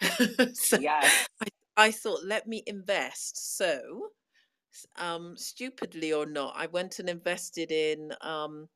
so 0.54 0.76
Yes. 0.76 1.28
I, 1.42 1.46
I 1.76 1.90
thought, 1.92 2.24
let 2.24 2.46
me 2.48 2.62
invest. 2.66 3.56
So, 3.56 4.10
um, 4.96 5.36
stupidly 5.36 6.12
or 6.12 6.26
not, 6.26 6.54
I 6.56 6.66
went 6.66 6.98
and 6.98 7.08
invested 7.08 7.72
in 7.72 8.12
um, 8.20 8.68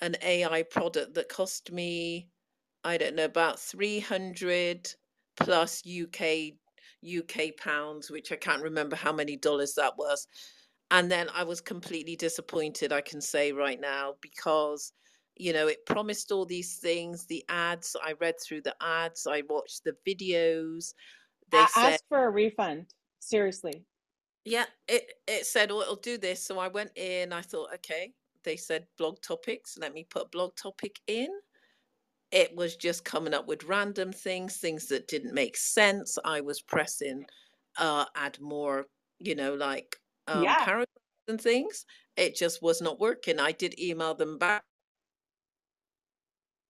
an 0.00 0.16
AI 0.22 0.62
product 0.64 1.14
that 1.14 1.28
cost 1.28 1.72
me, 1.72 2.28
I 2.84 2.96
don't 2.98 3.16
know, 3.16 3.24
about 3.24 3.60
300 3.60 4.94
plus 5.36 5.82
UK 5.86 6.52
UK 7.02 7.56
pounds, 7.58 8.10
which 8.10 8.32
I 8.32 8.36
can't 8.36 8.62
remember 8.62 8.96
how 8.96 9.12
many 9.12 9.36
dollars 9.36 9.74
that 9.74 9.96
was. 9.96 10.26
And 10.90 11.10
then 11.10 11.28
I 11.30 11.44
was 11.44 11.60
completely 11.60 12.16
disappointed, 12.16 12.92
I 12.92 13.00
can 13.00 13.20
say 13.20 13.52
right 13.52 13.80
now, 13.80 14.14
because 14.20 14.92
you 15.38 15.52
know 15.52 15.66
it 15.68 15.84
promised 15.86 16.32
all 16.32 16.46
these 16.46 16.78
things 16.78 17.26
the 17.26 17.44
ads 17.50 17.94
i 18.02 18.12
read 18.14 18.34
through 18.40 18.62
the 18.62 18.74
ads 18.80 19.26
i 19.26 19.42
watched 19.50 19.84
the 19.84 19.94
videos 20.06 20.94
they 21.50 21.66
A- 21.66 21.68
said 21.68 22.00
ask 22.00 22.04
for 22.08 22.24
a 22.24 22.30
refund. 22.30 22.94
Seriously. 23.18 23.84
yeah 24.44 24.66
it 24.88 25.12
it 25.26 25.46
said 25.46 25.70
oh 25.70 25.80
it'll 25.80 25.96
do 25.96 26.18
this 26.18 26.44
so 26.44 26.58
i 26.58 26.68
went 26.68 26.90
in 26.96 27.32
i 27.32 27.40
thought 27.42 27.72
okay 27.74 28.12
they 28.44 28.56
said 28.56 28.86
blog 28.96 29.20
topics 29.20 29.76
let 29.78 29.92
me 29.92 30.04
put 30.04 30.30
blog 30.30 30.54
topic 30.56 31.00
in 31.06 31.28
it 32.30 32.54
was 32.56 32.76
just 32.76 33.04
coming 33.04 33.34
up 33.34 33.46
with 33.46 33.64
random 33.64 34.12
things 34.12 34.56
things 34.56 34.86
that 34.86 35.08
didn't 35.08 35.34
make 35.34 35.56
sense 35.56 36.18
i 36.24 36.40
was 36.40 36.60
pressing 36.62 37.24
uh 37.78 38.04
add 38.16 38.40
more 38.40 38.86
you 39.18 39.34
know 39.34 39.54
like 39.54 39.96
um 40.28 40.42
Yeah. 40.42 40.64
paragraphs 40.64 40.90
and 41.28 41.40
things 41.40 41.84
it 42.16 42.36
just 42.36 42.62
was 42.62 42.80
not 42.80 43.00
working 43.00 43.40
i 43.40 43.52
did 43.52 43.78
email 43.80 44.14
them 44.14 44.38
back 44.38 44.64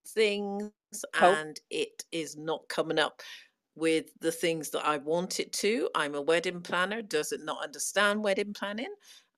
things 0.09 0.73
Hope. 1.15 1.37
and 1.37 1.61
it 1.71 2.05
is 2.13 2.37
not 2.37 2.69
coming 2.69 2.99
up 2.99 3.23
with 3.75 4.07
the 4.21 4.33
things 4.33 4.71
that 4.71 4.85
I 4.87 4.97
want 4.97 5.39
it 5.39 5.53
to. 5.55 5.91
I'm 5.95 6.15
a 6.15 6.23
wedding 6.23 6.63
planner, 6.63 7.03
does 7.03 7.33
it 7.33 7.45
not 7.45 7.63
understand 7.63 8.25
wedding 8.25 8.55
planning? 8.55 8.93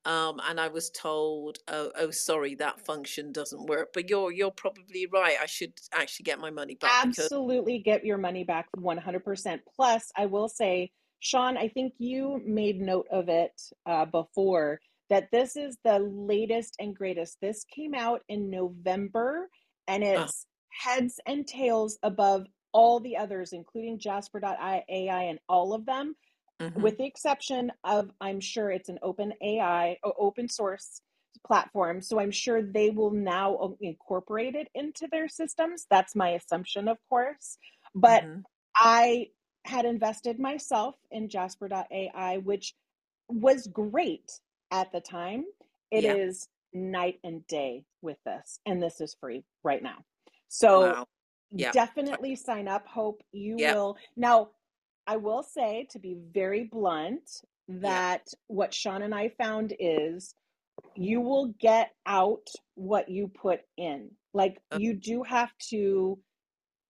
Um, 0.05 0.39
and 0.47 0.59
I 0.61 0.69
was 0.69 0.89
told, 0.91 1.57
oh, 1.67 1.91
oh, 1.95 2.09
sorry, 2.11 2.55
that 2.55 2.79
function 2.85 3.33
doesn't 3.33 3.65
work. 3.65 3.89
But 3.93 4.09
you're 4.09 4.31
you're 4.31 4.49
probably 4.49 5.07
right. 5.07 5.35
I 5.39 5.45
should 5.45 5.73
actually 5.91 6.23
get 6.23 6.39
my 6.39 6.49
money 6.49 6.75
back 6.75 7.03
because 7.03 7.25
Absolutely 7.25 7.79
get 7.79 8.05
your 8.05 8.17
money 8.17 8.45
back 8.45 8.69
100%. 8.77 9.59
Plus, 9.75 10.11
I 10.15 10.25
will 10.27 10.47
say, 10.47 10.93
Sean, 11.19 11.57
I 11.57 11.67
think 11.67 11.93
you 11.97 12.41
made 12.45 12.79
note 12.79 13.07
of 13.11 13.29
it 13.29 13.59
uh, 13.85 14.05
before 14.05 14.79
that 15.09 15.29
this 15.31 15.55
is 15.55 15.77
the 15.83 15.99
latest 15.99 16.75
and 16.79 16.95
greatest. 16.95 17.37
This 17.41 17.63
came 17.65 17.93
out 17.93 18.21
in 18.29 18.49
November 18.49 19.49
and 19.87 20.03
it's 20.03 20.45
heads 20.69 21.19
and 21.25 21.47
tails 21.47 21.97
above 22.03 22.47
all 22.71 22.99
the 22.99 23.17
others, 23.17 23.53
including 23.53 23.99
Jasper.ai 23.99 24.83
and 24.87 25.39
all 25.49 25.73
of 25.73 25.85
them, 25.85 26.15
mhm, 26.61 26.75
with 26.81 26.97
the 26.97 27.05
exception 27.05 27.71
of, 27.83 28.11
I'm 28.21 28.39
sure 28.39 28.69
it's 28.71 28.89
an 28.89 28.99
open 29.01 29.33
AI 29.41 29.97
or 30.03 30.13
open 30.17 30.47
source 30.47 31.01
platform. 31.45 32.01
So 32.01 32.19
I'm 32.19 32.31
sure 32.31 32.61
they 32.61 32.91
will 32.91 33.11
now 33.11 33.75
incorporate 33.81 34.55
it 34.55 34.69
into 34.75 35.07
their 35.11 35.27
systems. 35.27 35.87
That's 35.89 36.15
my 36.15 36.29
assumption, 36.31 36.87
of 36.87 36.97
course. 37.09 37.57
But 37.95 38.23
mhm. 38.23 38.43
I 38.75 39.27
had 39.65 39.85
invested 39.85 40.39
myself 40.39 40.95
in 41.11 41.29
Jasper.ai, 41.29 42.37
which 42.37 42.75
was 43.27 43.67
great 43.67 44.31
at 44.71 44.91
the 44.91 45.01
time. 45.01 45.45
It 45.91 46.03
Yeah. 46.03 46.15
is 46.15 46.49
night 46.73 47.19
and 47.23 47.45
day 47.47 47.85
with 48.01 48.17
this, 48.23 48.59
and 48.65 48.81
this 48.81 49.01
is 49.01 49.15
free 49.15 49.43
right 49.63 49.81
now. 49.83 50.05
So 50.47 50.81
Wow. 50.81 51.07
Yeah. 51.51 51.71
definitely 51.71 52.35
sign 52.35 52.67
up. 52.67 52.85
Hope 52.87 53.23
you 53.31 53.57
Yeah. 53.57 53.73
will. 53.73 53.97
Now, 54.15 54.51
I 55.07 55.17
will 55.17 55.41
say, 55.43 55.85
to 55.91 55.99
be 55.99 56.15
very 56.15 56.63
blunt, 56.65 57.43
that 57.67 58.27
what 58.47 58.73
Sean 58.73 59.01
and 59.01 59.13
I 59.13 59.29
found 59.29 59.75
is 59.79 60.35
you 60.95 61.21
will 61.21 61.47
get 61.59 61.95
out 62.05 62.47
what 62.75 63.09
you 63.09 63.27
put 63.27 63.61
in. 63.77 64.15
Like, 64.33 64.61
Uh, 64.71 64.77
you 64.77 64.93
do 64.93 65.23
have 65.23 65.55
to 65.69 66.21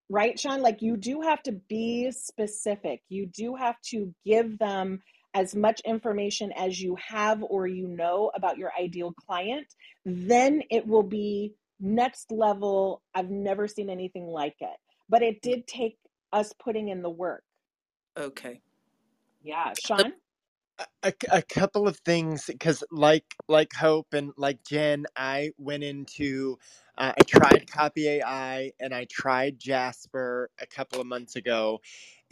right 0.09 0.39
sean? 0.39 0.61
Like 0.61 0.81
you 0.81 0.97
do 0.97 1.21
have 1.21 1.41
to 1.43 1.51
be 1.51 2.11
specific. 2.11 3.01
You 3.09 3.27
do 3.27 3.55
have 3.55 3.79
to 3.91 4.13
give 4.25 4.57
them 4.59 5.01
as 5.35 5.55
much 5.55 5.79
information 5.85 6.51
as 6.53 6.81
you 6.81 6.95
have 6.95 7.43
or 7.43 7.67
you 7.67 7.87
know 7.87 8.31
about 8.35 8.57
your 8.57 8.71
ideal 8.79 9.13
client 9.13 9.67
then 10.05 10.61
it 10.69 10.87
will 10.87 11.03
be 11.03 11.53
next 11.79 12.31
level. 12.31 13.01
I've 13.13 13.29
never 13.29 13.67
seen 13.67 13.89
anything 13.89 14.25
like 14.25 14.55
it. 14.59 14.77
But 15.07 15.23
it 15.23 15.41
did 15.41 15.67
take 15.67 15.97
us 16.31 16.53
putting 16.61 16.89
in 16.89 17.01
the 17.01 17.09
work. 17.09 17.43
Okay. 18.17 18.61
yeah 19.41 19.73
sean? 19.83 20.13
A, 20.79 20.85
a 21.03 21.13
a 21.31 21.41
couple 21.41 21.87
of 21.87 21.97
things 21.99 22.45
because 22.45 22.83
like 22.91 23.35
like 23.47 23.73
hope 23.73 24.13
and 24.13 24.31
like 24.37 24.63
jen 24.63 25.05
i 25.15 25.51
went 25.57 25.83
into 25.83 26.57
uh, 26.99 27.13
i 27.17 27.23
tried 27.23 27.71
Copy.ai 27.71 28.71
and 28.79 28.93
i 28.93 29.05
tried 29.05 29.59
jasper 29.59 30.49
a 30.61 30.65
couple 30.65 31.01
of 31.01 31.07
months 31.07 31.35
ago 31.35 31.81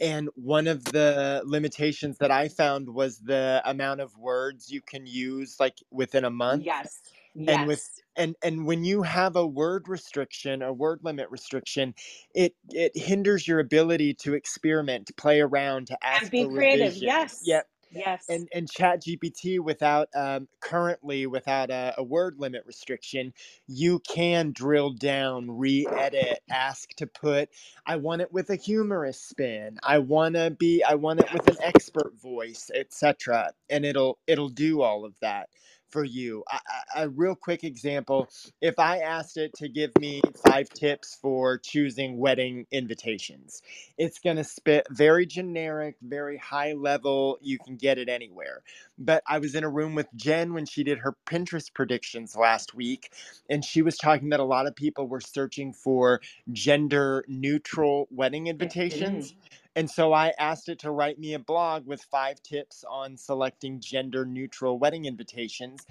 and 0.00 0.28
one 0.36 0.68
of 0.68 0.84
the 0.84 1.42
limitations 1.44 2.18
that 2.18 2.30
i 2.30 2.48
found 2.48 2.88
was 2.88 3.18
the 3.20 3.62
amount 3.64 4.00
of 4.00 4.16
words 4.18 4.70
you 4.70 4.80
can 4.80 5.06
use 5.06 5.56
like 5.58 5.78
within 5.90 6.24
a 6.24 6.30
month 6.30 6.64
yes 6.64 7.00
and 7.46 7.66
with 7.66 8.00
and 8.16 8.36
and 8.42 8.66
when 8.66 8.84
you 8.84 9.02
have 9.02 9.36
a 9.36 9.46
word 9.46 9.88
restriction 9.88 10.62
a 10.62 10.72
word 10.72 11.00
limit 11.02 11.28
restriction 11.30 11.94
it 12.34 12.54
it 12.70 12.96
hinders 12.96 13.46
your 13.46 13.60
ability 13.60 14.12
to 14.14 14.34
experiment 14.34 15.06
to 15.06 15.14
play 15.14 15.40
around 15.40 15.86
to 15.86 15.94
and 15.94 16.22
ask 16.22 16.30
be 16.30 16.46
creative 16.46 16.96
yes. 16.96 17.40
Yep 17.44 17.68
yes. 17.90 18.26
and 18.28 18.48
and 18.54 18.70
chat 18.70 19.02
gpt 19.02 19.60
without 19.60 20.08
um, 20.16 20.48
currently 20.60 21.26
without 21.26 21.70
a, 21.70 21.94
a 21.98 22.04
word 22.04 22.36
limit 22.38 22.64
restriction 22.66 23.32
you 23.68 24.00
can 24.00 24.52
drill 24.52 24.92
down 24.92 25.50
re-edit 25.50 26.40
ask 26.50 26.90
to 26.96 27.06
put 27.06 27.50
i 27.86 27.96
want 27.96 28.22
it 28.22 28.32
with 28.32 28.50
a 28.50 28.56
humorous 28.56 29.20
spin. 29.20 29.78
I 29.84 29.98
want 30.00 30.36
to 30.36 30.50
be 30.50 30.82
i 30.84 30.94
want 30.96 31.20
it 31.20 31.32
with 31.32 31.48
an 31.48 31.58
expert 31.62 32.14
voice 32.22 32.70
etc 32.74 33.52
and 33.70 33.84
it'll 33.86 34.18
it'll 34.26 34.50
do 34.50 34.82
all 34.82 35.04
of 35.04 35.14
that 35.20 35.50
for 35.90 36.04
you 36.04 36.44
I, 36.50 36.60
I, 36.96 37.02
a 37.04 37.08
real 37.10 37.36
quick 37.36 37.64
example 37.64 38.28
if 38.62 38.78
i 38.78 38.98
asked 39.00 39.36
it 39.38 39.54
to 39.56 39.68
give 39.68 39.92
me 40.00 40.22
five 40.46 40.70
tips 40.70 41.18
for 41.22 41.58
choosing 41.58 42.18
wedding 42.18 42.66
invitations 42.72 43.54
it's 43.96 44.18
going 44.18 44.36
to 44.36 44.44
spit 44.44 44.86
very 44.90 45.24
generic, 45.26 45.96
very 46.02 46.36
high 46.36 46.72
level. 46.72 47.38
You 47.40 47.58
can 47.58 47.76
get 47.76 47.98
it 47.98 48.08
anywhere. 48.08 48.62
But 48.98 49.22
I 49.26 49.38
was 49.38 49.54
in 49.54 49.64
a 49.64 49.68
room 49.68 49.94
with 49.94 50.08
Jen 50.16 50.52
when 50.54 50.66
she 50.66 50.82
did 50.84 50.98
her 50.98 51.14
Pinterest 51.26 51.72
predictions 51.72 52.34
last 52.36 52.74
week, 52.74 53.12
and 53.48 53.64
she 53.64 53.82
was 53.82 53.96
talking 53.96 54.30
that 54.30 54.40
a 54.40 54.44
lot 54.44 54.66
of 54.66 54.74
people 54.74 55.06
were 55.06 55.20
searching 55.20 55.72
for 55.72 56.20
gender 56.52 57.24
neutral 57.28 58.08
wedding 58.10 58.44
Mhm. 58.44 58.50
invitations. 58.50 59.34
And 59.78 59.88
so 59.88 60.12
I 60.12 60.32
asked 60.40 60.68
it 60.68 60.80
to 60.80 60.90
write 60.90 61.20
me 61.20 61.34
a 61.34 61.38
blog 61.38 61.86
with 61.86 62.02
five 62.10 62.42
tips 62.42 62.84
on 62.90 63.16
selecting 63.16 63.78
gender 63.78 64.26
neutral 64.26 64.76
wedding 64.76 65.04
invitations. 65.04 65.86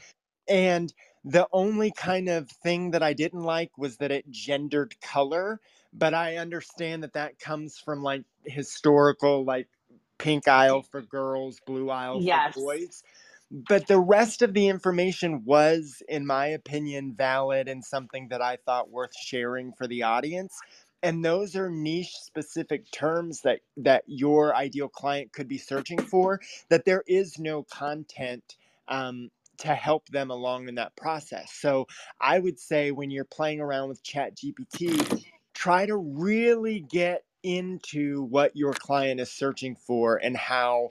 And 0.50 0.94
the 1.24 1.48
only 1.54 1.92
kind 1.92 2.28
of 2.28 2.50
thing 2.50 2.92
that 2.92 3.02
I 3.02 3.14
didn't 3.14 3.44
like 3.44 3.78
was 3.78 3.96
that 4.00 4.12
it 4.12 4.30
gendered 4.30 5.00
color, 5.00 5.62
but 5.94 6.14
I 6.14 6.36
understand 6.36 7.02
that 7.04 7.14
that 7.14 7.40
comes 7.40 7.78
from 7.78 8.04
like 8.04 8.26
historical, 8.44 9.46
like 9.46 9.70
pink 10.18 10.50
aisle 10.50 10.82
for 10.82 11.02
girls, 11.02 11.62
blue 11.66 11.90
aisle 11.90 12.20
for 12.20 12.26
yes 12.26 12.54
boys. 12.54 13.04
But 13.50 13.88
the 13.88 14.00
rest 14.00 14.42
of 14.42 14.54
the 14.54 14.68
information 14.68 15.46
was, 15.46 16.04
in 16.10 16.28
my 16.28 16.48
opinion, 16.48 17.16
valid 17.16 17.70
and 17.70 17.86
something 17.86 18.28
that 18.32 18.42
I 18.42 18.58
thought 18.66 18.92
worth 18.92 19.16
sharing 19.16 19.72
for 19.72 19.88
the 19.88 20.04
audience. 20.04 20.54
And 21.04 21.24
those 21.24 21.56
are 21.56 21.70
niche 21.70 22.16
specific 22.18 22.92
terms 22.92 23.42
that, 23.42 23.62
that 23.78 24.04
your 24.08 24.56
ideal 24.56 24.90
client 24.90 25.34
could 25.34 25.48
be 25.48 25.58
searching 25.58 26.00
for, 26.00 26.42
that 26.70 26.86
there 26.86 27.04
is 27.08 27.40
no 27.40 27.64
content 27.64 28.56
um, 28.88 29.30
to 29.60 29.74
help 29.76 30.10
them 30.10 30.32
along 30.32 30.68
in 30.70 30.76
that 30.76 30.96
process. 30.96 31.52
So 31.54 31.88
I 32.22 32.40
would 32.40 32.60
say 32.60 32.92
when 32.92 33.12
you're 33.12 33.26
playing 33.26 33.62
around 33.62 33.90
with 33.90 34.04
Chat 34.04 34.38
GPT, 34.38 35.26
try 35.54 35.86
to 35.86 35.98
really 35.98 36.82
get 36.82 37.24
into 37.44 38.24
what 38.24 38.56
your 38.56 38.74
client 38.74 39.20
is 39.22 39.32
searching 39.32 39.76
for 39.76 40.18
and 40.18 40.38
how 40.38 40.90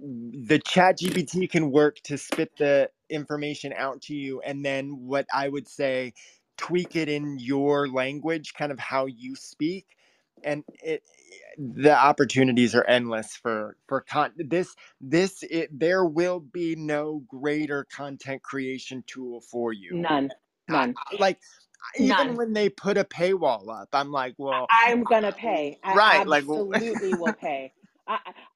the 0.00 0.60
chat 0.66 0.98
gpt 0.98 1.50
can 1.50 1.70
work 1.72 1.96
to 2.04 2.18
spit 2.18 2.52
the 2.58 2.90
information 3.10 3.72
out 3.76 4.02
to 4.02 4.14
you 4.14 4.40
and 4.42 4.64
then 4.64 5.06
what 5.06 5.26
i 5.34 5.48
would 5.48 5.68
say 5.68 6.12
tweak 6.56 6.96
it 6.96 7.08
in 7.08 7.38
your 7.38 7.88
language 7.88 8.54
kind 8.54 8.72
of 8.72 8.78
how 8.78 9.06
you 9.06 9.36
speak 9.36 9.86
and 10.44 10.64
it 10.82 11.02
the 11.58 11.96
opportunities 11.96 12.74
are 12.74 12.84
endless 12.84 13.36
for 13.36 13.76
for 13.88 14.02
con 14.02 14.32
this 14.36 14.74
this 15.00 15.42
it, 15.42 15.68
there 15.78 16.04
will 16.04 16.40
be 16.40 16.76
no 16.76 17.22
greater 17.28 17.84
content 17.84 18.42
creation 18.42 19.02
tool 19.06 19.40
for 19.40 19.72
you 19.72 19.96
None. 19.96 20.30
None. 20.68 20.94
I, 20.96 21.16
like 21.18 21.38
even 21.98 22.08
None. 22.08 22.36
when 22.36 22.52
they 22.52 22.68
put 22.68 22.98
a 22.98 23.04
paywall 23.04 23.68
up 23.70 23.88
i'm 23.92 24.10
like 24.10 24.34
well 24.38 24.66
I'm 24.70 25.04
gonna 25.04 25.32
pay. 25.32 25.78
I 25.84 25.94
right 25.94 26.26
like 26.26 26.44
absolutely 26.48 27.14
will 27.14 27.32
pay. 27.32 27.72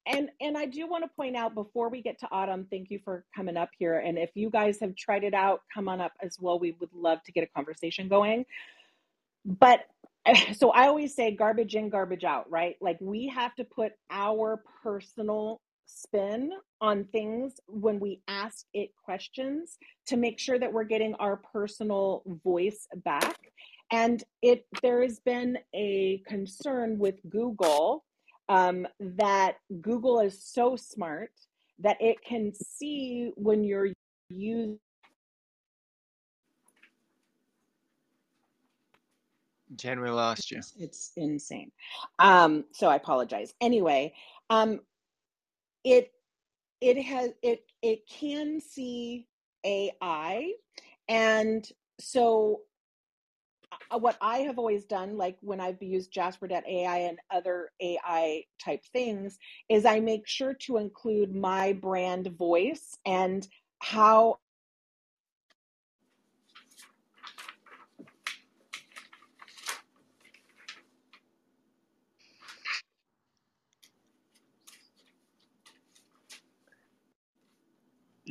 And 0.05 0.29
and 0.39 0.57
I 0.57 0.65
do 0.65 0.87
want 0.87 1.03
to 1.03 1.09
point 1.15 1.35
out 1.35 1.53
before 1.53 1.89
we 1.89 2.01
get 2.01 2.19
to 2.19 2.27
autumn, 2.31 2.67
thank 2.69 2.89
you 2.89 2.99
for 3.03 3.25
coming 3.35 3.57
up 3.57 3.69
here. 3.77 3.99
And 3.99 4.17
if 4.17 4.31
you 4.35 4.49
guys 4.49 4.79
have 4.79 4.95
tried 4.95 5.23
it 5.23 5.33
out, 5.33 5.61
come 5.73 5.87
on 5.87 5.99
up 5.99 6.13
as 6.21 6.37
well. 6.39 6.59
We 6.59 6.75
would 6.79 6.93
love 6.93 7.21
to 7.23 7.31
get 7.31 7.43
a 7.43 7.47
conversation 7.47 8.07
going. 8.07 8.45
But 9.45 9.85
so 10.53 10.71
I 10.71 10.87
always 10.87 11.15
say 11.15 11.31
garbage 11.31 11.75
in, 11.75 11.89
garbage 11.89 12.23
out, 12.23 12.49
right? 12.49 12.75
Like 12.81 12.97
we 13.01 13.27
have 13.27 13.55
to 13.55 13.63
put 13.63 13.93
our 14.09 14.63
personal 14.83 15.61
spin 15.85 16.51
on 16.79 17.03
things 17.05 17.59
when 17.67 17.99
we 17.99 18.21
ask 18.27 18.65
it 18.73 18.91
questions 19.03 19.77
to 20.07 20.17
make 20.17 20.39
sure 20.39 20.57
that 20.57 20.71
we're 20.71 20.83
getting 20.83 21.13
our 21.15 21.37
personal 21.37 22.23
voice 22.43 22.87
back. 23.03 23.37
And 23.91 24.23
it 24.41 24.65
there 24.81 25.01
has 25.01 25.19
been 25.19 25.57
a 25.75 26.23
concern 26.25 26.97
with 26.97 27.15
Google 27.29 28.05
um, 28.51 28.85
that 28.99 29.59
Google 29.79 30.19
is 30.19 30.43
so 30.43 30.75
smart 30.75 31.31
that 31.79 31.95
it 32.01 32.17
can 32.21 32.53
see 32.53 33.31
when 33.37 33.63
you're 33.63 33.87
using 34.29 34.77
jen 39.77 40.01
we 40.01 40.09
lost 40.09 40.51
you. 40.51 40.57
It's, 40.57 40.73
it's 40.77 41.11
insane. 41.15 41.71
Um 42.19 42.65
so 42.73 42.89
i 42.89 42.95
apologize. 42.97 43.53
Anyway 43.61 44.13
um 44.49 44.81
it 45.85 46.11
it 46.81 47.01
has 47.01 47.31
it 47.41 47.63
it 47.81 48.05
can 48.05 48.59
see 48.59 49.27
ai 49.63 50.51
and 51.07 51.69
so 51.99 52.61
Uh, 53.93 53.99
what 53.99 54.17
I 54.21 54.39
have 54.39 54.59
always 54.59 54.85
done, 54.85 55.17
like 55.17 55.37
when 55.41 55.61
I've 55.61 55.81
used 55.83 56.13
Jasper.ai 56.13 56.97
and 56.99 57.19
other 57.31 57.71
AI 57.81 58.45
type 58.63 58.83
things, 58.93 59.39
is 59.69 59.85
I 59.85 60.01
make 60.01 60.27
sure 60.27 60.55
to 60.67 60.77
include 60.77 61.35
my 61.35 61.73
brand 61.73 62.27
voice 62.37 62.97
and 63.05 63.47
how 63.81 64.39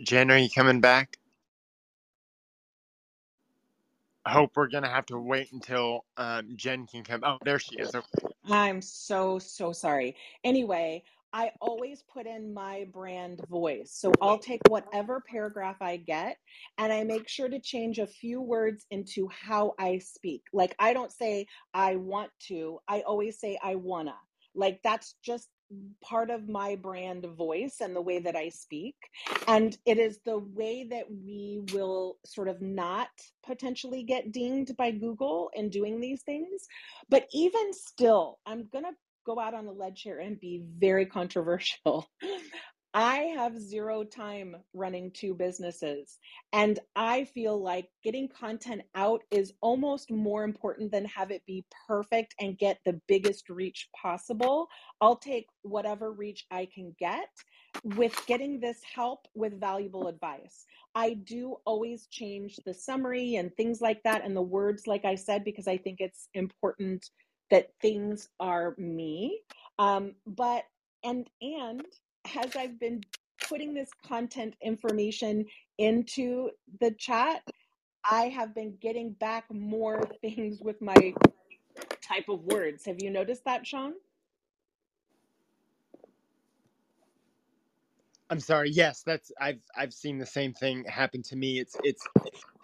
jen 0.05 0.31
are 0.33 0.39
you 0.39 0.51
coming 0.51 0.81
back 0.81 1.19
hope 4.27 4.53
we're 4.55 4.69
gonna 4.69 4.89
have 4.89 5.07
to 5.07 5.19
wait 5.19 5.51
until 5.53 6.05
um, 6.17 6.49
jen 6.57 6.87
can 6.87 7.03
come 7.03 7.21
oh 7.25 7.39
there 7.45 7.59
she 7.59 7.77
is 7.79 7.95
okay. 7.95 8.29
I'm 8.49 8.81
so, 8.81 9.39
so 9.39 9.73
sorry. 9.73 10.17
Anyway, 10.45 11.05
I 11.33 11.53
always 11.61 12.03
put 12.13 12.27
in 12.27 12.53
my 12.53 12.87
brand 12.93 13.41
voice. 13.49 13.93
So 13.95 14.13
I'll 14.21 14.39
take 14.39 14.61
whatever 14.69 15.23
paragraph 15.31 15.77
I 15.81 15.97
get 15.99 16.37
and 16.79 16.93
I 16.93 17.05
make 17.05 17.29
sure 17.29 17.49
to 17.49 17.61
change 17.61 17.99
a 17.99 18.07
few 18.07 18.41
words 18.41 18.85
into 18.91 19.29
how 19.29 19.75
I 19.79 19.99
speak. 19.99 20.43
Like 20.53 20.75
I 20.79 20.93
don't 20.93 21.13
say 21.13 21.47
I 21.73 21.97
want 21.97 22.31
to, 22.49 22.81
I 22.89 23.03
always 23.03 23.39
say 23.39 23.59
I 23.63 23.77
wanna. 23.77 24.17
Like 24.57 24.81
that's 24.83 25.15
just 25.25 25.49
part 26.03 26.31
of 26.31 26.49
my 26.49 26.77
brand 26.77 27.25
voice 27.37 27.77
and 27.81 27.95
the 27.95 28.01
way 28.01 28.19
that 28.19 28.37
I 28.37 28.49
speak. 28.49 28.97
And 29.47 29.77
it 29.87 29.99
is 29.99 30.19
the 30.25 30.39
way 30.39 30.87
that 30.91 31.05
we 31.11 31.63
will 31.73 32.17
sort 32.25 32.49
of 32.49 32.61
not 32.61 33.09
potentially 33.45 34.03
get 34.03 34.33
dinged 34.33 34.77
by 34.77 34.91
Google 34.91 35.51
in 35.55 35.71
doing 35.71 36.01
these 36.01 36.23
things. 36.23 36.67
But 37.09 37.27
even 37.33 37.73
still, 37.73 38.39
I'm 38.47 38.69
going 38.73 38.85
to 38.85 38.93
go 39.27 39.39
out 39.39 39.55
on 39.55 39.67
a 39.67 39.73
ledge 39.73 40.03
here 40.03 40.21
and 40.21 40.41
be 40.41 40.63
very 40.79 41.07
controversial. 41.07 42.09
I 42.93 43.19
have 43.37 43.61
zero 43.61 44.03
time 44.03 44.57
running 44.75 45.13
two 45.13 45.35
businesses. 45.35 46.19
And 46.53 46.81
I 46.97 47.25
feel 47.25 47.63
like 47.63 47.89
getting 48.03 48.29
content 48.29 48.83
out 48.97 49.23
is 49.31 49.53
almost 49.61 50.11
more 50.11 50.43
important 50.43 50.91
than 50.91 51.05
have 51.05 51.31
it 51.31 51.47
be 51.47 51.65
perfect 51.87 52.35
and 52.41 52.59
get 52.59 52.79
the 52.85 53.01
biggest 53.07 53.49
reach 53.49 53.89
possible. 54.01 54.69
I'll 55.01 55.17
take 55.17 55.47
whatever 55.63 56.13
reach 56.13 56.47
I 56.51 56.67
can 56.75 56.95
get 56.99 57.29
with 57.85 58.21
getting 58.27 58.59
this 58.59 58.81
help 58.95 59.29
with 59.35 59.61
valuable 59.61 60.09
advice. 60.09 60.67
I 60.97 61.15
do 61.15 61.57
always 61.65 62.09
change 62.09 62.57
the 62.67 62.75
summary 62.75 63.37
and 63.37 63.55
things 63.57 63.81
like 63.81 64.03
that 64.03 64.25
and 64.25 64.37
the 64.37 64.43
words, 64.43 64.89
like 64.89 65.05
I 65.05 65.15
said, 65.15 65.45
because 65.45 65.69
I 65.69 65.77
think 65.77 65.99
it's 66.01 66.29
important 66.35 67.09
that 67.53 67.71
things 67.81 68.29
are 68.41 68.75
me. 68.79 69.41
Um, 69.79 70.15
but 70.27 70.65
and 71.05 71.29
and 71.41 71.83
as 72.37 72.57
I've 72.57 72.79
been 72.81 73.03
putting 73.49 73.75
this 73.75 73.91
content 74.07 74.55
information 74.63 75.47
into 75.79 76.51
the 76.81 76.93
chat, 76.93 77.43
I 78.11 78.29
have 78.29 78.55
been 78.55 78.77
getting 78.81 79.13
back 79.13 79.47
more 79.53 80.03
things 80.23 80.61
with 80.63 80.81
my 80.83 81.15
type 82.03 82.29
of 82.29 82.45
words. 82.45 82.87
Have 82.87 83.03
you 83.03 83.11
noticed 83.11 83.45
that, 83.47 83.67
Sean? 83.67 83.95
I'm 88.31 88.41
sorry. 88.41 88.71
Yes, 88.71 89.03
that's 89.03 89.33
I've 89.41 89.63
I've 89.77 89.95
seen 89.95 90.19
the 90.19 90.27
same 90.27 90.53
thing 90.55 90.85
happen 90.85 91.23
to 91.25 91.37
me. 91.37 91.61
It's 91.61 91.77
it's 91.85 92.07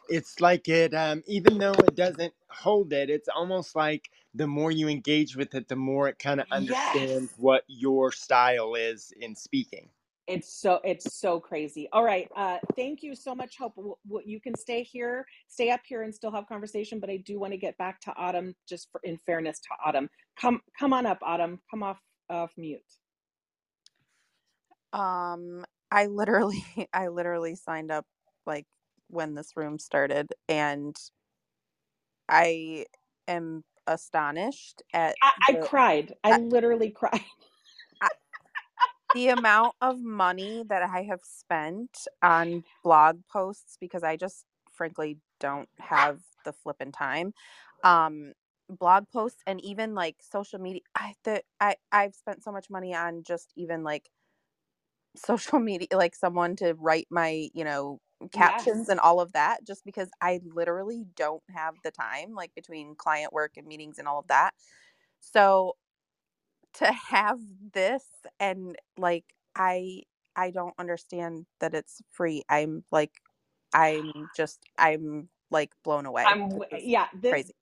it's 0.08 0.40
like 0.40 0.68
it 0.68 0.94
um 0.94 1.22
even 1.26 1.58
though 1.58 1.72
it 1.72 1.96
doesn't 1.96 2.34
hold 2.50 2.92
it, 2.92 3.10
it's 3.10 3.28
almost 3.28 3.76
like 3.76 4.10
the 4.36 4.48
more 4.48 4.72
you 4.72 4.88
engage 4.88 5.36
with 5.36 5.54
it, 5.56 5.68
the 5.68 5.76
more 5.76 6.08
it 6.08 6.18
kind 6.20 6.40
of 6.40 6.46
understands 6.52 7.32
Yes. 7.32 7.34
what 7.38 7.64
your 7.68 8.12
style 8.12 8.76
is 8.76 9.12
in 9.20 9.36
speaking. 9.36 9.90
It's 10.26 10.52
so 10.60 10.80
it's 10.84 11.20
so 11.20 11.40
crazy. 11.40 11.88
All 11.92 12.04
right. 12.04 12.30
Uh 12.36 12.58
thank 12.76 13.02
you 13.02 13.14
so 13.14 13.34
much. 13.34 13.58
Hope 13.58 13.76
w- 13.76 13.96
w- 14.08 14.28
you 14.28 14.40
can 14.40 14.56
stay 14.56 14.82
here, 14.82 15.26
stay 15.48 15.70
up 15.70 15.82
here 15.86 16.02
and 16.02 16.14
still 16.14 16.32
have 16.32 16.48
conversation, 16.48 17.00
but 17.00 17.10
I 17.10 17.18
do 17.18 17.38
want 17.40 17.52
to 17.52 17.58
get 17.58 17.78
back 17.78 18.00
to 18.02 18.14
Autumn 18.16 18.54
just 18.68 18.90
for 18.92 19.00
in 19.04 19.18
fairness 19.26 19.60
to 19.60 19.68
Autumn. 19.86 20.08
Come 20.40 20.62
come 20.78 20.94
on 20.94 21.06
up 21.06 21.18
Autumn. 21.22 21.60
Come 21.70 21.82
off 21.82 22.00
off 22.30 22.52
mute. 22.56 22.80
Um, 24.94 25.64
I 25.92 26.06
literally, 26.06 26.64
I 26.94 27.08
literally 27.08 27.56
signed 27.56 27.92
up 27.92 28.06
like 28.46 28.66
when 29.08 29.34
this 29.34 29.56
room 29.56 29.78
started, 29.78 30.32
and 30.48 30.96
I 32.28 32.86
am 33.28 33.64
astonished 33.86 34.82
at 34.92 35.14
I, 35.22 35.32
I 35.48 35.54
cried. 35.54 36.14
I 36.24 36.32
I, 36.32 36.38
literally 36.38 36.90
cried. 36.90 37.20
I, 38.00 38.08
the 39.14 39.28
amount 39.28 39.74
of 39.80 40.00
money 40.00 40.64
that 40.68 40.82
I 40.82 41.02
have 41.04 41.20
spent 41.22 42.06
on 42.22 42.64
blog 42.84 43.20
posts 43.30 43.76
because 43.80 44.02
I 44.02 44.16
just 44.16 44.44
frankly 44.72 45.18
don't 45.40 45.68
have 45.78 46.20
the 46.44 46.52
flipping 46.52 46.92
time. 46.92 47.32
Um, 47.84 48.32
blog 48.68 49.04
posts 49.12 49.42
and 49.46 49.60
even 49.64 49.94
like 49.94 50.16
social 50.20 50.58
media. 50.58 50.82
I 50.94 51.14
the 51.24 51.42
I 51.60 51.76
I've 51.92 52.14
spent 52.14 52.42
so 52.42 52.52
much 52.52 52.68
money 52.68 52.94
on 52.94 53.22
just 53.22 53.52
even 53.56 53.82
like 53.84 54.10
social 55.16 55.58
media 55.58 55.88
like 55.92 56.14
someone 56.14 56.56
to 56.56 56.74
write 56.74 57.06
my 57.10 57.48
you 57.54 57.64
know 57.64 58.00
captions 58.32 58.88
Yes. 58.88 58.90
and 58.90 59.00
all 59.00 59.20
of 59.20 59.32
that 59.32 59.66
just 59.66 59.84
because 59.84 60.10
i 60.22 60.40
literally 60.44 61.04
don't 61.16 61.42
have 61.54 61.74
the 61.84 61.90
time 61.90 62.34
like 62.34 62.54
between 62.54 62.94
client 62.96 63.32
work 63.32 63.52
and 63.56 63.66
meetings 63.66 63.98
and 63.98 64.08
all 64.08 64.18
of 64.20 64.26
that. 64.28 64.54
So 65.20 65.76
to 66.74 66.92
have 66.92 67.40
this 67.72 68.04
and 68.40 68.76
like 68.98 69.24
i 69.56 70.02
i 70.36 70.50
don't 70.50 70.74
understand 70.78 71.46
that 71.60 71.74
it's 71.74 72.02
free. 72.12 72.44
I'm 72.48 72.84
like 72.92 73.12
i'm 73.74 74.30
just 74.36 74.60
i'm 74.78 75.28
like 75.50 75.72
blown 75.84 76.06
away 76.06 76.26
I'm 76.26 76.50
this 76.70 76.82
yeah, 76.82 77.08
this 77.14 77.30
crazy. 77.30 77.54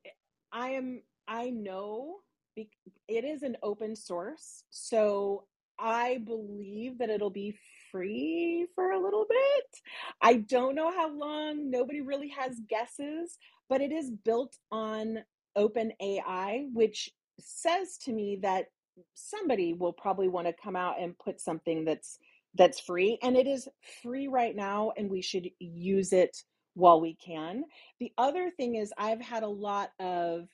I 0.53 0.71
am 0.71 1.03
I 1.29 1.51
know 1.51 2.19
it 2.57 3.25
is 3.25 3.43
an 3.43 3.57
open 3.63 3.97
source, 3.97 4.65
so 4.71 5.47
I 5.79 6.19
believe 6.19 6.99
that 6.99 7.11
it'll 7.11 7.31
be 7.31 7.59
free 7.95 8.67
for 8.75 8.93
a 8.93 9.01
little 9.03 9.27
bit. 9.31 9.81
I 10.23 10.39
don't 10.39 10.77
know 10.77 10.93
how 10.93 11.11
long, 11.13 11.71
nobody 11.71 12.03
really 12.03 12.31
has 12.31 12.61
guesses, 12.69 13.39
but 13.71 13.83
it 13.83 13.93
is 13.93 14.13
built 14.25 14.57
on 14.73 15.21
open 15.57 15.93
AI, 16.03 16.67
which 16.75 17.11
says 17.41 17.99
to 18.07 18.13
me 18.13 18.41
that 18.43 18.67
somebody 19.15 19.75
will 19.75 19.95
probably 19.95 20.29
want 20.29 20.49
to 20.49 20.55
come 20.63 20.77
out 20.77 21.01
and 21.01 21.19
put 21.19 21.41
something 21.41 21.87
that's 21.87 22.19
that's 22.57 22.81
free 22.81 23.19
and 23.23 23.37
it 23.37 23.49
is 23.49 23.69
free 24.03 24.29
right 24.29 24.57
now 24.57 24.93
and 24.99 25.11
we 25.11 25.23
should 25.23 25.49
use 25.61 26.13
it 26.13 26.37
while 26.75 27.01
we 27.01 27.17
can. 27.17 27.65
The 28.01 28.13
other 28.19 28.51
thing 28.51 28.77
is 28.77 28.93
I've 28.99 29.23
had 29.23 29.45
a 29.45 29.49
lot 29.49 29.91
of 30.01 30.49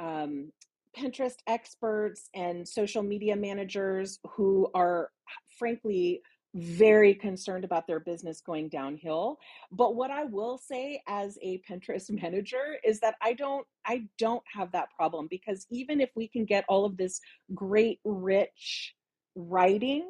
um, 0.00 0.52
Pinterest 0.98 1.36
experts 1.46 2.30
and 2.34 2.68
social 2.68 3.02
media 3.02 3.36
managers 3.36 4.18
who 4.36 4.68
are 4.74 5.10
frankly 5.58 6.22
very 6.56 7.14
concerned 7.14 7.64
about 7.64 7.86
their 7.86 8.00
business 8.00 8.40
going 8.40 8.68
downhill. 8.68 9.38
But 9.70 9.94
what 9.94 10.10
i 10.10 10.24
will 10.24 10.58
say 10.58 11.02
as 11.06 11.38
a 11.42 11.60
pinterest 11.68 12.10
manager 12.22 12.76
is 12.84 13.00
that 13.00 13.16
i 13.22 13.32
don't 13.32 13.66
i 13.84 14.04
don't 14.18 14.42
have 14.52 14.72
that 14.72 14.88
problem 14.96 15.26
because 15.30 15.66
even 15.70 16.00
if 16.00 16.10
we 16.14 16.28
can 16.28 16.44
get 16.44 16.64
all 16.68 16.84
of 16.84 16.96
this 16.96 17.20
great 17.54 18.00
rich 18.04 18.94
writing 19.34 20.06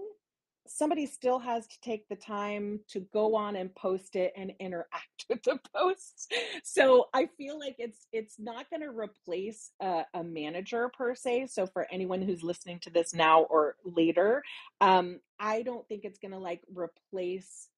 somebody 0.71 1.07
still 1.07 1.39
has 1.39 1.67
to 1.67 1.81
take 1.81 2.09
the 2.09 2.17
time 2.17 2.81
to 2.89 3.01
go 3.13 3.35
on 3.35 3.57
and 3.57 3.75
post 3.75 4.17
it 4.17 4.33
and 4.37 4.53
interact 4.61 5.25
with 5.29 5.43
the 5.43 5.59
posts. 5.75 6.29
So 6.63 7.07
i 7.15 7.29
feel 7.39 7.59
like 7.59 7.77
it's 7.79 8.07
it's 8.13 8.39
not 8.39 8.69
going 8.71 8.83
to 8.83 8.91
replace 8.91 9.71
a, 9.81 10.05
a, 10.15 10.25
manager 10.25 10.91
per 10.97 11.15
se 11.15 11.47
so 11.47 11.67
for 11.67 11.87
anyone 11.91 12.21
who's 12.21 12.43
listening 12.43 12.79
to 12.81 12.91
this 12.91 13.15
now 13.15 13.43
or 13.45 13.77
later 13.85 14.43
um 14.81 15.21
i 15.39 15.63
don't 15.63 15.87
think 15.89 16.05
it's 16.05 16.19
going 16.19 16.33
to 16.33 16.39
like 16.39 16.61
replace 16.75 17.69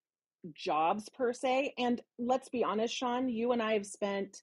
jobs 0.55 1.09
per 1.09 1.33
se. 1.33 1.75
And 1.79 2.01
let's 2.19 2.49
be 2.49 2.65
honest 2.65 2.95
sean 2.95 3.29
you 3.29 3.53
and 3.53 3.63
i 3.63 3.73
have 3.73 3.87
spent 3.87 4.43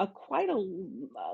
a 0.00 0.06
quite 0.06 0.48
a 0.48 0.66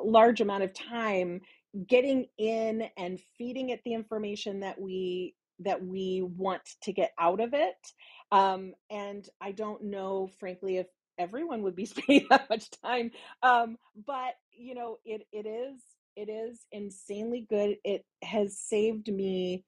large 0.02 0.40
amount 0.40 0.62
of 0.62 0.74
time 0.74 1.40
getting 1.86 2.26
in 2.38 2.88
and 2.96 3.20
feeding 3.36 3.70
it 3.70 3.80
the 3.84 3.94
information 3.94 4.60
that 4.60 4.80
we 4.80 5.34
that 5.60 5.84
we 5.84 6.22
want 6.22 6.62
to 6.82 6.92
get 6.92 7.12
out 7.18 7.40
of 7.40 7.54
it. 7.54 7.76
Um, 8.32 8.74
and 8.90 9.28
I 9.40 9.52
don't 9.52 9.84
know, 9.84 10.30
frankly, 10.40 10.78
if 10.78 10.86
everyone 11.18 11.62
would 11.62 11.76
be 11.76 11.86
spending 11.86 12.26
that 12.30 12.50
much 12.50 12.70
time. 12.82 13.10
Um, 13.42 13.76
but 14.06 14.34
you 14.52 14.74
know, 14.74 14.98
it 15.04 15.26
it 15.32 15.46
is 15.46 15.80
it 16.16 16.28
is 16.28 16.60
insanely 16.72 17.46
good. 17.48 17.76
It 17.84 18.04
has 18.22 18.58
saved 18.58 19.08
me 19.12 19.64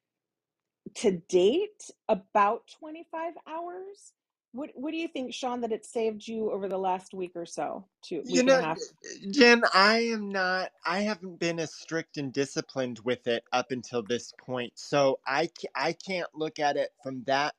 to 0.96 1.12
date 1.28 1.90
about 2.08 2.62
25 2.80 3.34
hours. 3.48 4.12
What 4.52 4.70
what 4.74 4.90
do 4.90 4.96
you 4.96 5.08
think, 5.08 5.32
Sean, 5.32 5.60
that 5.60 5.72
it 5.72 5.86
saved 5.86 6.26
you 6.26 6.50
over 6.50 6.68
the 6.68 6.78
last 6.78 7.14
week 7.14 7.32
or 7.36 7.46
so? 7.46 7.86
Two 8.02 8.22
you 8.24 8.42
know, 8.42 8.74
Jen, 9.30 9.62
I 9.72 9.98
am 10.00 10.30
not. 10.30 10.72
I 10.84 11.00
haven't 11.00 11.38
been 11.38 11.60
as 11.60 11.72
strict 11.72 12.16
and 12.16 12.32
disciplined 12.32 13.00
with 13.04 13.26
it 13.26 13.44
up 13.52 13.70
until 13.70 14.02
this 14.02 14.32
point, 14.38 14.72
so 14.76 15.20
I 15.26 15.50
I 15.74 15.92
can't 15.92 16.28
look 16.34 16.58
at 16.58 16.76
it 16.76 16.90
from 17.02 17.22
that 17.24 17.54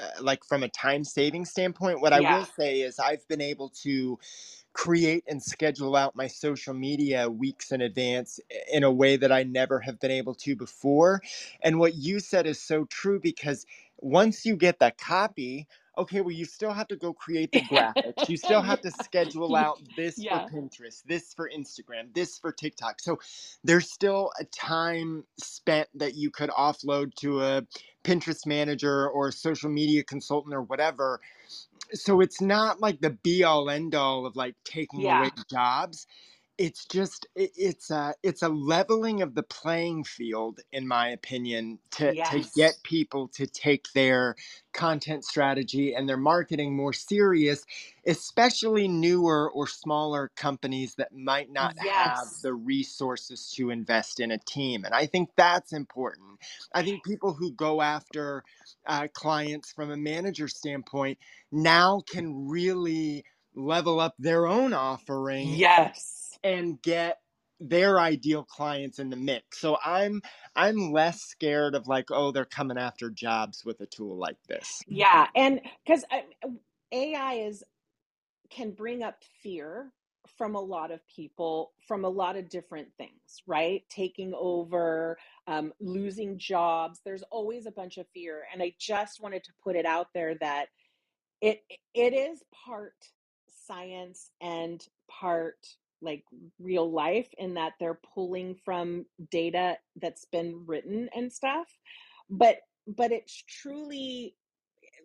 uh, 0.00 0.10
like 0.20 0.44
from 0.44 0.62
a 0.62 0.68
time 0.68 1.04
saving 1.04 1.44
standpoint. 1.44 2.00
What 2.00 2.12
I 2.12 2.20
will 2.20 2.44
say 2.44 2.80
is 2.82 2.98
I've 2.98 3.26
been 3.28 3.40
able 3.40 3.70
to 3.82 4.18
create 4.74 5.24
and 5.28 5.42
schedule 5.42 5.96
out 5.96 6.16
my 6.16 6.26
social 6.26 6.74
media 6.74 7.28
weeks 7.28 7.72
in 7.72 7.80
advance 7.80 8.40
in 8.72 8.84
a 8.84 8.92
way 8.92 9.16
that 9.16 9.32
I 9.32 9.42
never 9.44 9.80
have 9.80 10.00
been 10.00 10.10
able 10.10 10.34
to 10.36 10.56
before. 10.56 11.22
And 11.62 11.78
what 11.78 11.94
you 11.94 12.20
said 12.20 12.46
is 12.46 12.60
so 12.62 12.84
true 12.86 13.20
because 13.20 13.66
once 13.98 14.44
you 14.44 14.56
get 14.56 14.78
the 14.78 14.92
copy, 14.98 15.68
okay, 15.98 16.20
well, 16.20 16.32
you 16.32 16.44
still 16.44 16.72
have 16.72 16.88
to 16.88 16.96
go 16.96 17.12
create 17.12 17.52
the 17.52 17.60
graphics. 17.70 18.28
You 18.28 18.36
still 18.36 18.62
have 18.62 18.80
to 18.82 18.90
schedule 18.90 19.54
out 19.56 19.80
this 19.96 20.18
yeah. 20.18 20.46
for 20.46 20.54
Pinterest, 20.54 21.02
this 21.04 21.34
for 21.34 21.50
Instagram, 21.50 22.14
this 22.14 22.38
for 22.38 22.52
TikTok. 22.52 23.00
So 23.00 23.18
there's 23.64 23.90
still 23.90 24.30
a 24.40 24.44
time 24.44 25.24
spent 25.38 25.88
that 25.94 26.14
you 26.14 26.30
could 26.30 26.50
offload 26.50 27.14
to 27.16 27.42
a 27.42 27.66
Pinterest 28.04 28.46
manager 28.46 29.08
or 29.08 29.28
a 29.28 29.32
social 29.32 29.70
media 29.70 30.02
consultant 30.02 30.54
or 30.54 30.62
whatever. 30.62 31.20
So 31.94 32.20
it's 32.20 32.40
not 32.40 32.80
like 32.80 33.00
the 33.00 33.10
be 33.10 33.44
all 33.44 33.68
end 33.68 33.94
all 33.94 34.26
of 34.26 34.34
like 34.34 34.54
taking 34.64 35.02
yeah. 35.02 35.20
away 35.20 35.30
jobs 35.50 36.06
it's 36.62 36.84
just 36.84 37.26
it, 37.34 37.50
it's 37.56 37.90
a 37.90 38.14
it's 38.22 38.42
a 38.42 38.48
leveling 38.48 39.20
of 39.20 39.34
the 39.34 39.42
playing 39.42 40.04
field 40.04 40.60
in 40.70 40.86
my 40.86 41.08
opinion 41.08 41.76
to 41.90 42.14
yes. 42.14 42.30
to 42.30 42.48
get 42.54 42.74
people 42.84 43.26
to 43.26 43.48
take 43.48 43.92
their 43.94 44.36
content 44.72 45.24
strategy 45.24 45.92
and 45.92 46.08
their 46.08 46.16
marketing 46.16 46.76
more 46.76 46.92
serious 46.92 47.64
especially 48.06 48.86
newer 48.86 49.50
or 49.50 49.66
smaller 49.66 50.30
companies 50.36 50.94
that 50.94 51.12
might 51.12 51.50
not 51.50 51.74
yes. 51.82 51.94
have 51.94 52.28
the 52.42 52.54
resources 52.54 53.52
to 53.56 53.70
invest 53.70 54.20
in 54.20 54.30
a 54.30 54.38
team 54.38 54.84
and 54.84 54.94
i 54.94 55.04
think 55.04 55.30
that's 55.36 55.72
important 55.72 56.38
i 56.74 56.82
think 56.82 57.02
people 57.04 57.32
who 57.32 57.50
go 57.52 57.82
after 57.82 58.44
uh, 58.86 59.08
clients 59.12 59.72
from 59.72 59.90
a 59.90 59.96
manager 59.96 60.46
standpoint 60.46 61.18
now 61.50 62.00
can 62.08 62.48
really 62.48 63.24
level 63.56 63.98
up 63.98 64.14
their 64.20 64.46
own 64.46 64.72
offering 64.72 65.48
yes 65.48 66.21
and 66.44 66.80
get 66.82 67.18
their 67.60 68.00
ideal 68.00 68.44
clients 68.44 68.98
in 68.98 69.10
the 69.10 69.16
mix. 69.16 69.60
So 69.60 69.78
I'm 69.84 70.22
I'm 70.56 70.92
less 70.92 71.22
scared 71.22 71.74
of 71.74 71.88
like 71.88 72.06
oh 72.10 72.32
they're 72.32 72.44
coming 72.44 72.78
after 72.78 73.10
jobs 73.10 73.64
with 73.64 73.80
a 73.80 73.86
tool 73.86 74.16
like 74.18 74.38
this. 74.48 74.82
Yeah, 74.88 75.28
and 75.36 75.60
cuz 75.86 76.04
AI 76.92 77.34
is 77.34 77.62
can 78.50 78.72
bring 78.72 79.02
up 79.02 79.22
fear 79.42 79.92
from 80.38 80.56
a 80.56 80.60
lot 80.60 80.90
of 80.90 81.00
people 81.08 81.72
from 81.86 82.04
a 82.04 82.08
lot 82.08 82.36
of 82.36 82.48
different 82.48 82.88
things 82.98 83.42
right 83.46 83.84
taking 83.90 84.34
over 84.36 85.18
um, 85.46 85.72
losing 85.80 86.38
jobs 86.38 87.00
there's 87.04 87.22
always 87.30 87.66
a 87.66 87.70
bunch 87.72 87.98
of 87.98 88.06
fear 88.12 88.44
and 88.52 88.62
i 88.62 88.72
just 88.80 89.22
wanted 89.22 89.44
to 89.44 89.52
put 89.62 89.76
it 89.76 89.86
out 89.86 90.08
there 90.14 90.34
that 90.36 90.68
it 91.42 91.62
it 91.94 92.14
is 92.14 92.42
part 92.66 92.94
science 93.48 94.30
and 94.42 94.86
part 95.10 95.58
like 96.02 96.24
real 96.60 96.90
life 96.90 97.28
in 97.38 97.54
that 97.54 97.74
they're 97.80 98.00
pulling 98.14 98.56
from 98.64 99.06
data 99.30 99.76
that's 100.00 100.26
been 100.26 100.64
written 100.66 101.08
and 101.14 101.32
stuff 101.32 101.68
but 102.30 102.58
but 102.86 103.12
it's 103.12 103.42
truly 103.48 104.34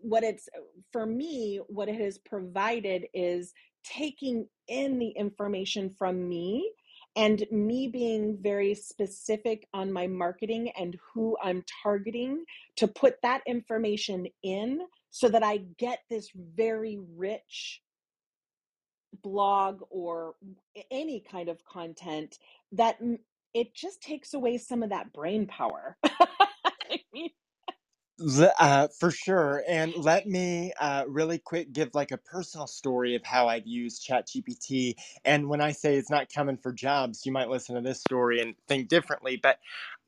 what 0.02 0.24
it's 0.24 0.50
for 0.92 1.06
me 1.06 1.60
what 1.68 1.90
it 1.90 2.00
has 2.00 2.18
provided 2.20 3.06
is 3.14 3.54
taking 3.84 4.48
in 4.68 5.00
the 5.00 5.10
information 5.10 5.90
from 5.98 6.28
me 6.28 6.72
and 7.16 7.46
me 7.52 7.88
being 7.88 8.38
very 8.42 8.76
specific 8.76 9.68
on 9.74 9.92
my 9.92 10.08
marketing 10.08 10.72
and 10.80 10.98
who 11.14 11.36
I'm 11.44 11.64
targeting 11.84 12.44
to 12.78 12.88
put 12.88 13.16
that 13.24 13.42
information 13.48 14.28
in 14.44 14.82
so 15.10 15.28
that 15.30 15.44
I 15.44 15.62
get 15.80 16.00
this 16.10 16.30
very 16.56 17.00
rich 17.16 17.82
blog 19.22 19.82
or 19.90 20.36
any 20.92 21.20
kind 21.20 21.50
of 21.50 21.64
content 21.66 22.38
that 22.72 22.98
it 23.54 23.74
just 23.74 24.02
takes 24.02 24.34
away 24.34 24.58
some 24.58 24.84
of 24.84 24.90
that 24.90 25.14
brain 25.14 25.48
power. 25.48 25.98
Uh, 28.60 28.88
for 29.00 29.12
sure. 29.12 29.64
And 29.68 29.94
let 29.96 30.26
me 30.26 30.74
uh, 30.80 31.04
really 31.08 31.38
quick 31.38 31.72
give 31.72 31.94
like 31.94 32.12
a 32.12 32.18
personal 32.18 32.66
story 32.66 33.16
of 33.16 33.24
how 33.24 33.48
I've 33.48 33.68
used 33.68 34.08
ChatGPT. 34.08 34.96
And 35.24 35.48
when 35.48 35.62
I 35.62 35.72
say 35.72 35.96
it's 35.96 36.10
not 36.10 36.34
coming 36.34 36.58
for 36.58 36.74
jobs, 36.74 37.28
you 37.28 37.32
might 37.32 37.50
listen 37.50 37.76
to 37.76 37.82
this 37.82 38.00
story 38.00 38.42
and 38.42 38.56
think 38.68 38.88
differently. 38.88 39.40
But 39.42 39.60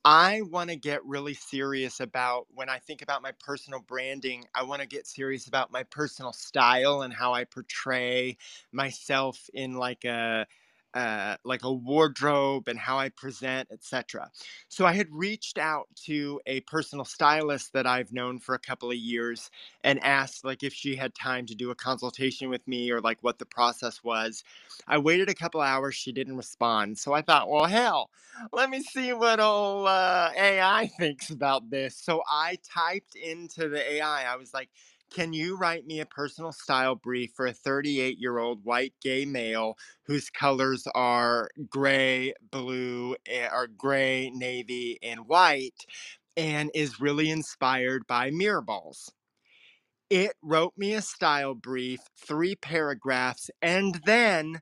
I 0.05 0.41
want 0.43 0.69
to 0.69 0.77
get 0.77 1.05
really 1.05 1.33
serious 1.33 1.99
about 1.99 2.47
when 2.53 2.69
I 2.69 2.79
think 2.79 3.01
about 3.01 3.21
my 3.21 3.33
personal 3.39 3.81
branding, 3.81 4.45
I 4.55 4.63
want 4.63 4.81
to 4.81 4.87
get 4.87 5.05
serious 5.05 5.47
about 5.47 5.71
my 5.71 5.83
personal 5.83 6.31
style 6.31 7.01
and 7.01 7.13
how 7.13 7.33
I 7.33 7.43
portray 7.43 8.37
myself 8.71 9.49
in 9.53 9.73
like 9.75 10.05
a 10.05 10.47
uh, 10.93 11.37
like 11.45 11.63
a 11.63 11.73
wardrobe 11.73 12.67
and 12.67 12.79
how 12.79 12.99
I 12.99 13.09
present, 13.09 13.69
etc. 13.71 14.31
So 14.69 14.85
I 14.85 14.93
had 14.93 15.07
reached 15.11 15.57
out 15.57 15.87
to 16.05 16.41
a 16.47 16.61
personal 16.61 17.05
stylist 17.05 17.73
that 17.73 17.87
I've 17.87 18.13
known 18.13 18.39
for 18.39 18.55
a 18.55 18.59
couple 18.59 18.91
of 18.91 18.97
years 18.97 19.51
and 19.83 20.03
asked 20.03 20.45
like 20.45 20.63
if 20.63 20.73
she 20.73 20.95
had 20.97 21.15
time 21.15 21.45
to 21.47 21.55
do 21.55 21.71
a 21.71 21.75
consultation 21.75 22.49
with 22.49 22.67
me 22.67 22.91
or 22.91 23.01
like 23.01 23.19
what 23.21 23.39
the 23.39 23.45
process 23.45 24.03
was. 24.03 24.43
I 24.87 24.99
waited 24.99 25.29
a 25.29 25.35
couple 25.35 25.61
hours, 25.61 25.95
she 25.95 26.11
didn't 26.11 26.37
respond. 26.37 26.97
So 26.99 27.13
I 27.13 27.21
thought, 27.23 27.49
well, 27.49 27.65
hell, 27.65 28.11
let 28.53 28.69
me 28.69 28.81
see 28.81 29.13
what 29.13 29.39
old 29.39 29.87
uh, 29.87 30.31
AI 30.37 30.91
thinks 30.99 31.29
about 31.31 31.69
this. 31.69 31.95
So 31.97 32.23
I 32.29 32.57
typed 32.63 33.15
into 33.15 33.69
the 33.69 33.93
AI. 33.95 34.31
I 34.31 34.37
was 34.37 34.53
like, 34.53 34.69
can 35.09 35.33
you 35.33 35.57
write 35.57 35.85
me 35.87 35.99
a 35.99 36.05
personal 36.05 36.51
style 36.51 36.95
brief 36.95 37.31
for 37.35 37.47
a 37.47 37.53
38 37.53 38.19
year 38.19 38.37
old 38.39 38.63
white 38.63 38.93
gay 39.01 39.25
male 39.25 39.77
whose 40.03 40.29
colors 40.29 40.87
are 40.95 41.49
gray, 41.69 42.33
blue, 42.51 43.15
eh, 43.25 43.47
or 43.51 43.67
gray, 43.67 44.29
navy, 44.31 44.99
and 45.03 45.27
white, 45.27 45.85
and 46.37 46.71
is 46.73 46.99
really 47.01 47.29
inspired 47.29 48.05
by 48.07 48.31
mirror 48.31 48.61
balls? 48.61 49.11
It 50.09 50.33
wrote 50.41 50.73
me 50.77 50.93
a 50.93 51.01
style 51.01 51.53
brief, 51.55 51.99
three 52.17 52.55
paragraphs, 52.55 53.49
and 53.61 53.95
then 54.05 54.61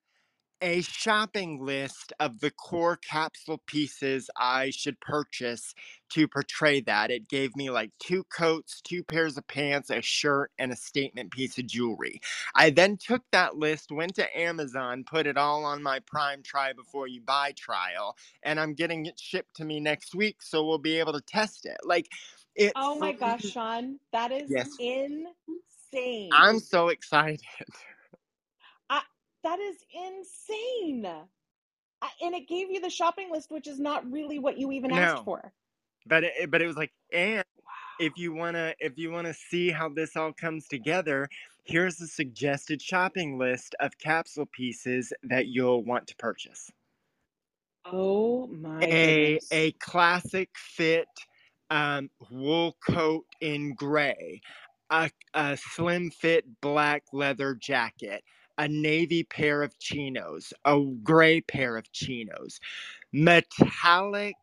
a 0.62 0.82
shopping 0.82 1.64
list 1.64 2.14
of 2.20 2.40
the 2.40 2.52
mm. 2.52 2.58
core 2.58 2.98
capsule 2.98 3.62
pieces 3.68 4.30
I 4.38 4.72
should 4.72 5.00
purchase 5.02 5.76
to 6.12 6.28
portray 6.28 6.82
that. 6.82 7.12
It 7.12 7.30
gave 7.30 7.56
me 7.56 7.70
like 7.70 7.92
two 8.00 8.24
coats, 8.26 8.82
two 8.82 9.04
pairs 9.04 9.38
of 9.38 9.48
pants, 9.48 9.90
a 9.90 10.02
shirt, 10.02 10.52
and 10.60 10.72
a 10.72 10.76
statement 10.76 11.32
piece 11.32 11.58
of 11.58 11.68
jewelry. 11.68 12.22
I 12.56 12.70
then 12.72 12.98
took 12.98 13.24
that 13.32 13.58
list, 13.58 13.92
went 13.92 14.16
to 14.16 14.40
Amazon, 14.40 15.04
put 15.06 15.28
it 15.28 15.38
all 15.38 15.66
on 15.66 15.84
my 15.84 16.00
Prime 16.00 16.44
Try 16.44 16.74
Before 16.74 17.08
You 17.08 17.22
Buy 17.22 17.54
trial, 17.58 18.18
and 18.44 18.60
I'm 18.60 18.74
getting 18.74 19.06
it 19.06 19.20
shipped 19.20 19.56
to 19.58 19.66
me 19.66 19.80
next 19.80 20.16
week, 20.16 20.42
so 20.42 20.66
we'll 20.66 20.78
be 20.80 21.00
able 21.00 21.14
to 21.14 21.22
test 21.22 21.66
it. 21.66 21.78
Like, 21.84 22.10
it. 22.56 22.74
Oh 22.76 22.98
my 23.00 23.14
gosh, 23.14 23.44
Sean, 23.44 24.00
that 24.12 24.32
is 24.32 24.50
Yes. 24.50 24.70
insane. 24.80 26.30
I'm 26.32 26.60
so 26.60 26.90
excited. 26.90 27.42
That 29.48 29.60
is 29.60 29.78
insane. 29.94 31.06
And 32.22 32.36
it 32.36 32.48
gave 32.50 32.70
you 32.70 32.82
the 32.82 32.90
shopping 32.90 33.32
list, 33.32 33.50
which 33.50 33.66
is 33.66 33.80
not 33.80 34.10
really 34.12 34.40
what 34.40 34.58
you 34.58 34.72
even 34.74 34.92
No. 34.92 35.14
asked 35.14 35.24
for. 35.24 35.54
But 36.06 36.26
it, 36.26 36.52
but 36.52 36.62
it 36.62 36.68
was 36.68 36.76
like, 36.78 36.92
and 37.14 37.46
if 38.00 38.14
you 38.18 38.34
wanna 38.34 38.76
if 38.80 38.98
you 38.98 39.12
wanna 39.12 39.34
see 39.34 39.72
how 39.72 39.90
this 39.90 40.16
all 40.18 40.34
comes 40.34 40.68
together, 40.68 41.30
here's 41.66 42.02
a 42.02 42.08
suggested 42.08 42.82
shopping 42.82 43.38
list 43.38 43.76
of 43.80 43.98
capsule 43.98 44.48
pieces 44.48 45.14
that 45.24 45.48
you'll 45.48 45.84
want 45.84 46.08
to 46.08 46.16
purchase. 46.18 46.70
Oh 47.86 48.46
my 48.48 48.92
a 48.92 48.92
goodness. 48.94 49.50
a 49.52 49.72
classic 49.74 50.50
fit 50.56 51.08
um, 51.70 52.10
wool 52.32 52.78
coat 52.88 53.26
in 53.42 53.74
gray, 53.74 54.42
a, 54.90 55.10
a 55.34 55.58
slim 55.58 56.12
fit 56.12 56.62
black 56.62 57.04
leather 57.12 57.56
jacket, 57.56 58.24
a 58.58 58.68
navy 58.68 59.24
pair 59.24 59.64
of 59.64 59.78
chinos, 59.80 60.54
a 60.66 60.80
gray 61.04 61.42
pair 61.42 61.78
of 61.78 61.92
chinos, 61.92 62.60
metallic 63.14 64.36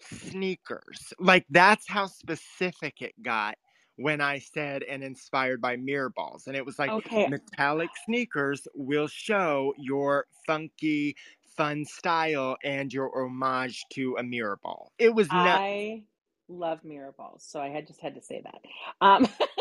sneakers. 0.00 1.12
Like 1.18 1.46
that's 1.50 1.88
how 1.88 2.06
specific 2.06 3.02
it 3.02 3.14
got 3.22 3.56
when 3.96 4.20
I 4.20 4.38
said 4.38 4.84
and 4.84 5.02
inspired 5.02 5.60
by 5.60 5.76
mirror 5.76 6.10
balls. 6.10 6.46
And 6.46 6.56
it 6.56 6.64
was 6.64 6.78
like 6.78 6.90
okay. 6.90 7.28
metallic 7.28 7.90
sneakers 8.04 8.66
will 8.74 9.08
show 9.08 9.74
your 9.76 10.26
funky 10.46 11.16
fun 11.56 11.84
style 11.84 12.56
and 12.64 12.92
your 12.92 13.10
homage 13.20 13.84
to 13.90 14.16
a 14.18 14.22
mirror 14.22 14.58
ball. 14.62 14.92
It 14.98 15.14
was 15.14 15.26
nuts. 15.32 15.58
I 15.60 16.04
love 16.48 16.84
mirror 16.84 17.12
balls, 17.16 17.44
so 17.46 17.60
I 17.60 17.68
had 17.68 17.86
just 17.86 18.00
had 18.00 18.14
to 18.14 18.22
say 18.22 18.42
that. 18.44 18.60
Um, 19.00 19.26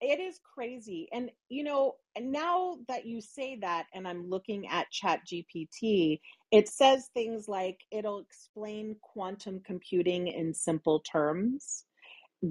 it 0.00 0.20
is 0.20 0.40
crazy, 0.54 1.08
and 1.12 1.30
you 1.48 1.64
know, 1.64 1.96
now 2.20 2.78
that 2.88 3.06
you 3.06 3.20
say 3.20 3.56
that, 3.62 3.86
and 3.94 4.08
I'm 4.08 4.28
looking 4.28 4.68
at 4.68 4.90
Chat 4.90 5.20
GPT, 5.26 6.20
it 6.52 6.68
says 6.68 7.08
things 7.14 7.48
like 7.48 7.80
it'll 7.90 8.20
explain 8.20 8.96
quantum 9.02 9.60
computing 9.64 10.28
in 10.28 10.54
simple 10.54 11.00
terms. 11.00 11.84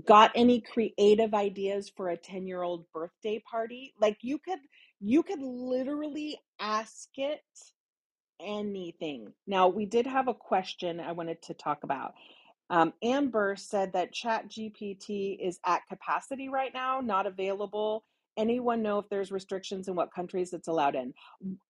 Got 0.06 0.32
any 0.36 0.62
creative 0.62 1.34
ideas 1.34 1.91
for 1.95 2.10
a 2.10 2.18
10 2.18 2.47
year 2.47 2.62
old 2.64 2.86
birthday 2.93 3.43
party? 3.50 3.93
Like 4.00 4.18
you 4.22 4.38
could, 4.39 4.60
you 5.02 5.24
could 5.24 5.41
literally 5.41 6.39
ask 6.60 7.10
it 7.18 7.41
anything. 8.41 9.34
Now, 9.47 9.70
we 9.70 9.86
did 9.88 10.08
have 10.08 10.28
a 10.30 10.36
question 10.36 11.00
I 11.02 11.14
wanted 11.14 11.41
to 11.43 11.56
talk 11.56 11.84
about. 11.84 12.14
Um, 12.70 12.93
Amber 13.03 13.55
said 13.55 13.93
that 13.93 14.13
ChatGPT 14.13 15.38
is 15.39 15.59
at 15.65 15.88
capacity 15.89 16.49
right 16.49 16.74
now, 16.74 17.01
not 17.01 17.26
available. 17.26 18.03
Anyone 18.38 18.82
know 18.82 18.99
if 18.99 19.09
there's 19.09 19.32
restrictions 19.32 19.88
in 19.88 19.95
what 19.95 20.13
countries 20.13 20.53
it's 20.53 20.67
allowed 20.67 20.95
in? 20.95 21.13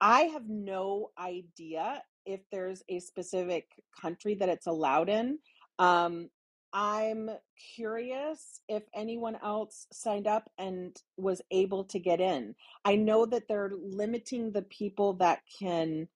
I 0.02 0.24
have 0.24 0.48
no 0.48 1.12
idea 1.18 2.04
if 2.26 2.42
there's 2.52 2.84
a 2.90 3.00
specific 3.00 3.68
country 4.00 4.36
that 4.36 4.50
it's 4.50 4.68
allowed 4.68 5.10
in. 5.10 5.40
Um, 5.80 6.30
I'm 6.72 7.32
curious 7.76 8.62
if 8.68 8.84
anyone 8.94 9.38
else 9.44 9.88
signed 9.92 10.28
up 10.28 10.50
and 10.60 10.96
was 11.18 11.42
able 11.50 11.86
to 11.86 12.00
get 12.00 12.22
in. 12.22 12.54
I 12.86 12.96
know 12.96 13.26
that 13.26 13.48
they're 13.48 13.72
limiting 13.82 14.52
the 14.52 14.62
people 14.64 15.14
that 15.14 15.40
can 15.60 16.08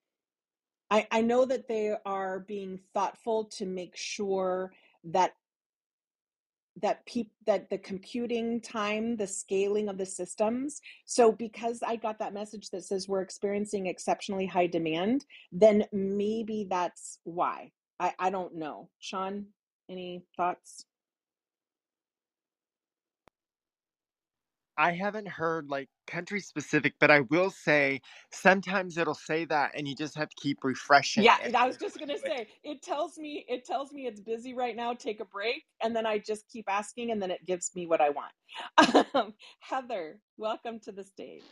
I, 0.94 1.08
I 1.10 1.22
know 1.22 1.44
that 1.46 1.68
they 1.68 1.96
are 2.06 2.42
being 2.42 2.80
thoughtful 2.94 3.46
to 3.58 3.66
make 3.66 3.98
sure 3.98 4.72
that 5.06 5.34
that 6.84 7.04
peop 7.08 7.32
that 7.48 7.68
the 7.72 7.80
computing 7.80 8.62
time, 8.62 9.16
the 9.16 9.26
scaling 9.26 9.90
of 9.90 9.98
the 9.98 10.06
systems. 10.06 10.82
So 11.06 11.32
because 11.32 11.82
I 11.82 11.96
got 11.96 12.20
that 12.20 12.36
message 12.36 12.70
that 12.70 12.84
says 12.84 13.08
we're 13.08 13.22
experiencing 13.22 13.88
exceptionally 13.88 14.46
high 14.46 14.68
demand, 14.68 15.26
then 15.52 15.86
maybe 15.92 16.68
that's 16.70 17.18
why. 17.24 17.72
I, 18.00 18.14
I 18.20 18.30
don't 18.30 18.54
know. 18.56 18.90
Sean, 19.00 19.48
any 19.90 20.26
thoughts? 20.38 20.86
I 24.84 24.94
haven't 24.94 25.30
heard 25.30 25.70
like 25.70 25.90
country 26.08 26.42
specific, 26.42 26.96
but 27.00 27.12
I 27.12 27.22
will 27.22 27.52
say 27.52 28.02
sometimes 28.32 28.98
it'll 28.98 29.16
say 29.16 29.46
that 29.46 29.74
and 29.76 29.88
you 29.88 29.96
just 29.96 30.18
have 30.18 30.30
to 30.30 30.38
keep 30.38 30.60
refreshing 30.64 31.24
Yeah, 31.24 31.38
it. 31.44 31.56
I 31.56 31.68
was 31.68 31.78
just 31.78 32.00
gonna 32.00 32.18
say 32.18 32.48
it 32.64 32.82
tells 32.84 33.18
me 33.20 33.46
it 33.50 33.66
tells 33.66 33.92
me 33.94 34.08
it's 34.08 34.22
busy 34.22 34.56
right 34.56 34.76
now. 34.76 34.94
Take 34.96 35.20
a 35.22 35.26
break, 35.26 35.64
and 35.84 35.96
then 35.96 36.08
I 36.08 36.20
just 36.20 36.50
keep 36.50 36.66
asking, 36.70 37.12
and 37.12 37.22
then 37.22 37.32
it 37.32 37.46
gives 37.46 37.76
me 37.76 37.88
what 37.88 38.02
I 38.02 38.12
want. 38.12 38.34
Um, 39.16 39.36
Heather, 39.60 40.20
welcome 40.38 40.80
to 40.82 40.92
the 40.94 41.04
stage. 41.04 41.44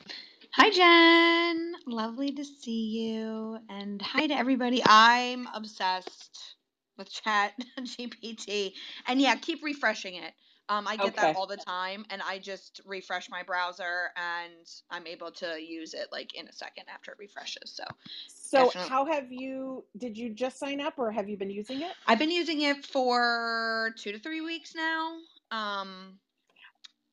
Hi, 0.56 0.70
Jen. 0.72 1.76
Lovely 1.88 2.34
to 2.34 2.46
see 2.46 2.90
you. 3.08 3.60
And 3.70 4.02
hi 4.02 4.28
to 4.28 4.36
everybody. 4.36 4.84
I'm 4.86 5.48
obsessed 5.56 6.58
with 6.98 7.10
Chat 7.12 7.54
GPT. 7.80 8.74
And 9.08 9.22
yeah, 9.22 9.36
keep 9.38 9.64
refreshing 9.64 10.16
it. 10.16 10.34
Um, 10.72 10.88
I 10.88 10.96
get 10.96 11.18
that 11.18 11.36
all 11.36 11.46
the 11.48 11.58
time, 11.58 12.06
and 12.10 12.22
I 12.22 12.40
just 12.40 12.80
refresh 12.86 13.30
my 13.30 13.44
browser, 13.44 14.12
and 14.16 14.66
I'm 14.90 15.06
able 15.06 15.30
to 15.34 15.62
use 15.62 15.94
it 15.94 16.08
like 16.14 16.34
in 16.34 16.48
a 16.48 16.54
second 16.54 16.86
after 16.88 17.12
it 17.12 17.18
refreshes. 17.20 17.72
So 17.72 17.84
So, 18.30 18.68
Definitely. 18.68 18.90
how 18.90 19.06
have 19.06 19.32
you? 19.34 19.84
Did 19.98 20.18
you 20.18 20.30
just 20.30 20.60
sign 20.60 20.80
up, 20.80 20.94
or 20.98 21.12
have 21.12 21.28
you 21.28 21.36
been 21.36 21.50
using 21.50 21.82
it? 21.82 21.92
I've 22.08 22.20
been 22.20 22.32
using 22.32 22.62
it 22.62 22.86
for 22.86 23.94
two 23.98 24.14
to 24.14 24.20
three 24.20 24.40
weeks 24.40 24.74
now. 24.74 25.18
Um, 25.52 26.20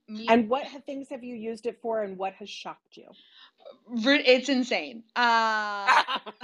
me- 0.09 0.29
And 0.29 0.49
what 0.49 0.65
things 0.87 1.09
have 1.11 1.25
you 1.25 1.35
used 1.35 1.67
it 1.67 1.81
for, 1.83 2.05
and 2.05 2.17
what 2.17 2.35
has 2.35 2.49
shocked 2.49 2.97
you? 2.97 3.09
Re- 3.89 4.25
it's 4.25 4.49
insane. 4.49 5.05
Uh, 5.17 5.21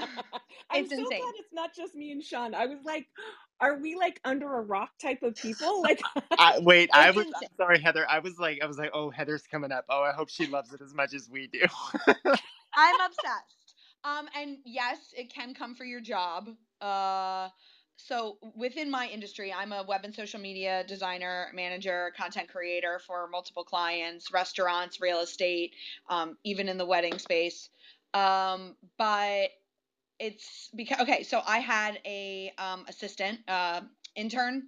I'm 0.70 0.86
It's 0.86 0.90
so 0.90 0.96
insane. 0.98 1.20
glad 1.20 1.34
it's 1.38 1.52
not 1.52 1.74
just 1.74 1.94
me 1.94 2.12
and 2.12 2.22
Sean. 2.22 2.54
I 2.54 2.66
was 2.66 2.80
like, 2.84 3.06
are 3.60 3.78
we 3.78 3.96
like 3.96 4.20
under 4.24 4.58
a 4.58 4.62
rock 4.62 4.90
type 5.00 5.22
of 5.22 5.36
people? 5.36 5.82
Like, 5.82 6.02
I, 6.38 6.58
wait, 6.60 6.90
I 6.92 7.10
was 7.12 7.26
insane. 7.26 7.34
I'm 7.34 7.48
sorry, 7.56 7.80
Heather. 7.80 8.06
I 8.08 8.20
was 8.20 8.38
like, 8.38 8.60
I 8.62 8.66
was 8.66 8.78
like, 8.78 8.90
oh, 8.94 9.10
Heather's 9.10 9.44
coming 9.50 9.72
up. 9.72 9.84
Oh, 9.88 10.02
I 10.02 10.12
hope 10.12 10.30
she 10.30 10.46
loves 10.46 10.72
it 10.72 10.80
as 10.82 10.94
much 10.94 11.14
as 11.14 11.28
we 11.30 11.46
do. 11.48 11.62
I'm 12.74 13.00
obsessed. 13.00 13.74
Um, 14.04 14.28
and 14.36 14.58
yes, 14.64 14.98
it 15.16 15.32
can 15.32 15.54
come 15.54 15.74
for 15.74 15.84
your 15.84 16.00
job. 16.00 16.50
Uh, 16.80 17.48
so 17.96 18.38
within 18.54 18.90
my 18.90 19.08
industry, 19.08 19.52
I'm 19.52 19.72
a 19.72 19.82
web 19.82 20.04
and 20.04 20.14
social 20.14 20.40
media 20.40 20.84
designer, 20.86 21.48
manager, 21.54 22.12
content 22.16 22.48
creator 22.48 23.00
for 23.06 23.28
multiple 23.28 23.64
clients, 23.64 24.32
restaurants, 24.32 25.00
real 25.00 25.20
estate, 25.20 25.74
um, 26.08 26.36
even 26.44 26.68
in 26.68 26.76
the 26.78 26.86
wedding 26.86 27.18
space. 27.18 27.70
Um, 28.12 28.76
but 28.98 29.50
it's 30.18 30.70
because 30.74 31.00
okay, 31.00 31.22
so 31.22 31.40
I 31.44 31.58
had 31.58 31.98
a 32.04 32.52
um, 32.58 32.84
assistant, 32.88 33.40
uh, 33.48 33.80
intern, 34.14 34.64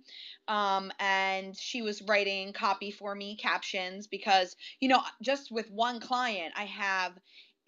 um, 0.49 0.93
and 0.99 1.57
she 1.57 1.83
was 1.83 2.03
writing 2.03 2.53
copy 2.53 2.91
for 2.91 3.15
me, 3.15 3.37
captions, 3.37 4.07
because 4.07 4.57
you 4.81 4.89
know, 4.89 5.01
just 5.23 5.53
with 5.53 5.71
one 5.71 6.01
client, 6.01 6.55
I 6.57 6.65
have 6.65 7.13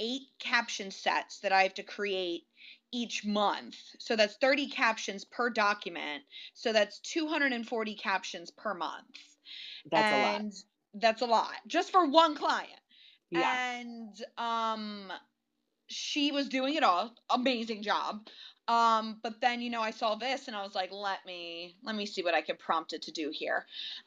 eight 0.01 0.23
caption 0.39 0.91
sets 0.91 1.41
that 1.41 1.53
I 1.53 1.63
have 1.65 1.75
to 1.75 1.83
create 1.83 2.48
each 2.93 3.25
month. 3.25 3.77
So 3.99 4.17
that's 4.17 4.37
30 4.37 4.69
captions 4.71 5.25
per 5.25 5.51
document. 5.51 6.23
So 6.55 6.73
that's 6.73 6.99
240 7.01 7.95
captions 7.95 8.51
per 8.51 8.75
month. 8.75 9.05
that's 9.91 10.13
a 10.13 10.23
lot. 10.23 10.43
that's 10.95 11.23
a 11.23 11.27
lot 11.27 11.55
just 11.67 11.91
for 11.91 12.07
one 12.07 12.35
client. 12.35 12.81
Yeah. 13.31 13.79
And 13.79 14.17
um 14.37 15.13
she 15.89 16.33
was 16.33 16.49
doing 16.49 16.75
it 16.75 16.83
all. 16.83 17.15
Amazing 17.31 17.83
job. 17.83 18.27
Um, 18.69 19.19
but 19.23 19.41
then 19.41 19.63
you 19.63 19.71
know 19.71 19.81
I 19.81 19.91
saw 19.91 20.15
this 20.15 20.47
and 20.47 20.57
I 20.57 20.63
was 20.63 20.75
like, 20.75 20.91
let 20.93 21.25
me 21.27 21.75
let 21.83 21.97
me 21.97 22.05
see 22.05 22.23
what 22.23 22.35
I 22.35 22.43
could 22.43 22.59
prompt 22.59 22.93
it 22.93 23.03
to 23.03 23.13
do 23.13 23.31
here. 23.33 23.65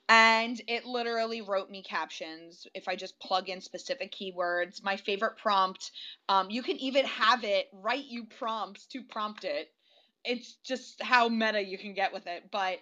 And 0.08 0.62
it 0.68 0.86
literally 0.86 1.42
wrote 1.42 1.70
me 1.72 1.82
captions 1.82 2.68
if 2.76 2.88
I 2.88 2.96
just 2.96 3.20
plug 3.20 3.50
in 3.50 3.60
specific 3.60 4.14
keywords. 4.14 4.84
My 4.84 4.98
favorite 4.98 5.38
prompt, 5.38 5.92
um, 6.30 6.52
you 6.52 6.62
can 6.62 6.78
even 6.78 7.06
have 7.06 7.44
it 7.44 7.70
write 7.74 8.06
you 8.06 8.26
prompts 8.26 8.86
to 8.88 9.02
prompt 9.02 9.44
it. 9.46 9.72
It's 10.24 10.54
just 10.64 11.02
how 11.02 11.28
meta 11.30 11.64
you 11.64 11.80
can 11.80 11.96
get 11.96 12.14
with 12.14 12.28
it. 12.28 12.52
But 12.52 12.78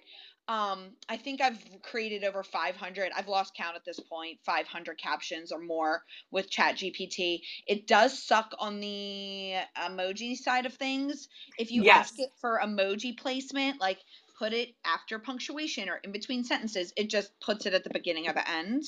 um, 0.50 0.98
I 1.10 1.18
think 1.18 1.42
I've 1.42 1.64
created 1.84 2.26
over 2.26 2.44
500. 2.44 3.14
I've 3.16 3.30
lost 3.30 3.56
count 3.56 3.78
at 3.78 3.86
this 3.86 4.02
point. 4.02 4.42
500 4.46 5.00
captions 5.00 5.54
or 5.54 5.60
more 5.62 6.04
with 6.32 6.52
ChatGPT. 6.52 7.42
It 7.68 7.88
does 7.88 8.22
suck 8.22 8.54
on 8.60 8.82
the 8.82 9.58
emoji 9.78 10.36
side 10.38 10.68
of 10.68 10.76
things. 10.76 11.30
If 11.60 11.72
you 11.72 11.86
Yes. 11.86 12.10
ask 12.10 12.16
it 12.20 12.32
for 12.42 12.60
emoji 12.64 13.18
placement, 13.18 13.82
like 13.82 14.00
put 14.40 14.54
it 14.54 14.76
after 14.86 15.20
punctuation 15.20 15.90
or 15.90 15.98
in 15.98 16.12
between 16.14 16.44
sentences, 16.46 16.94
it 16.98 17.10
just 17.12 17.40
puts 17.42 17.68
it 17.68 17.76
at 17.76 17.86
the 17.86 17.92
beginning 17.92 18.30
or 18.30 18.34
the 18.34 18.50
end. 18.50 18.84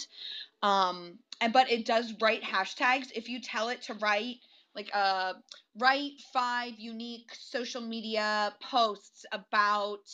Um, 0.63 1.19
and 1.41 1.53
but 1.53 1.71
it 1.71 1.85
does 1.85 2.13
write 2.21 2.43
hashtags. 2.43 3.11
If 3.15 3.29
you 3.29 3.41
tell 3.41 3.69
it 3.69 3.83
to 3.83 3.95
write 3.95 4.37
like 4.75 4.91
uh 4.93 5.35
write 5.75 6.13
five 6.33 6.75
unique 6.79 7.31
social 7.35 7.81
media 7.81 8.55
posts 8.61 9.25
about 9.33 10.07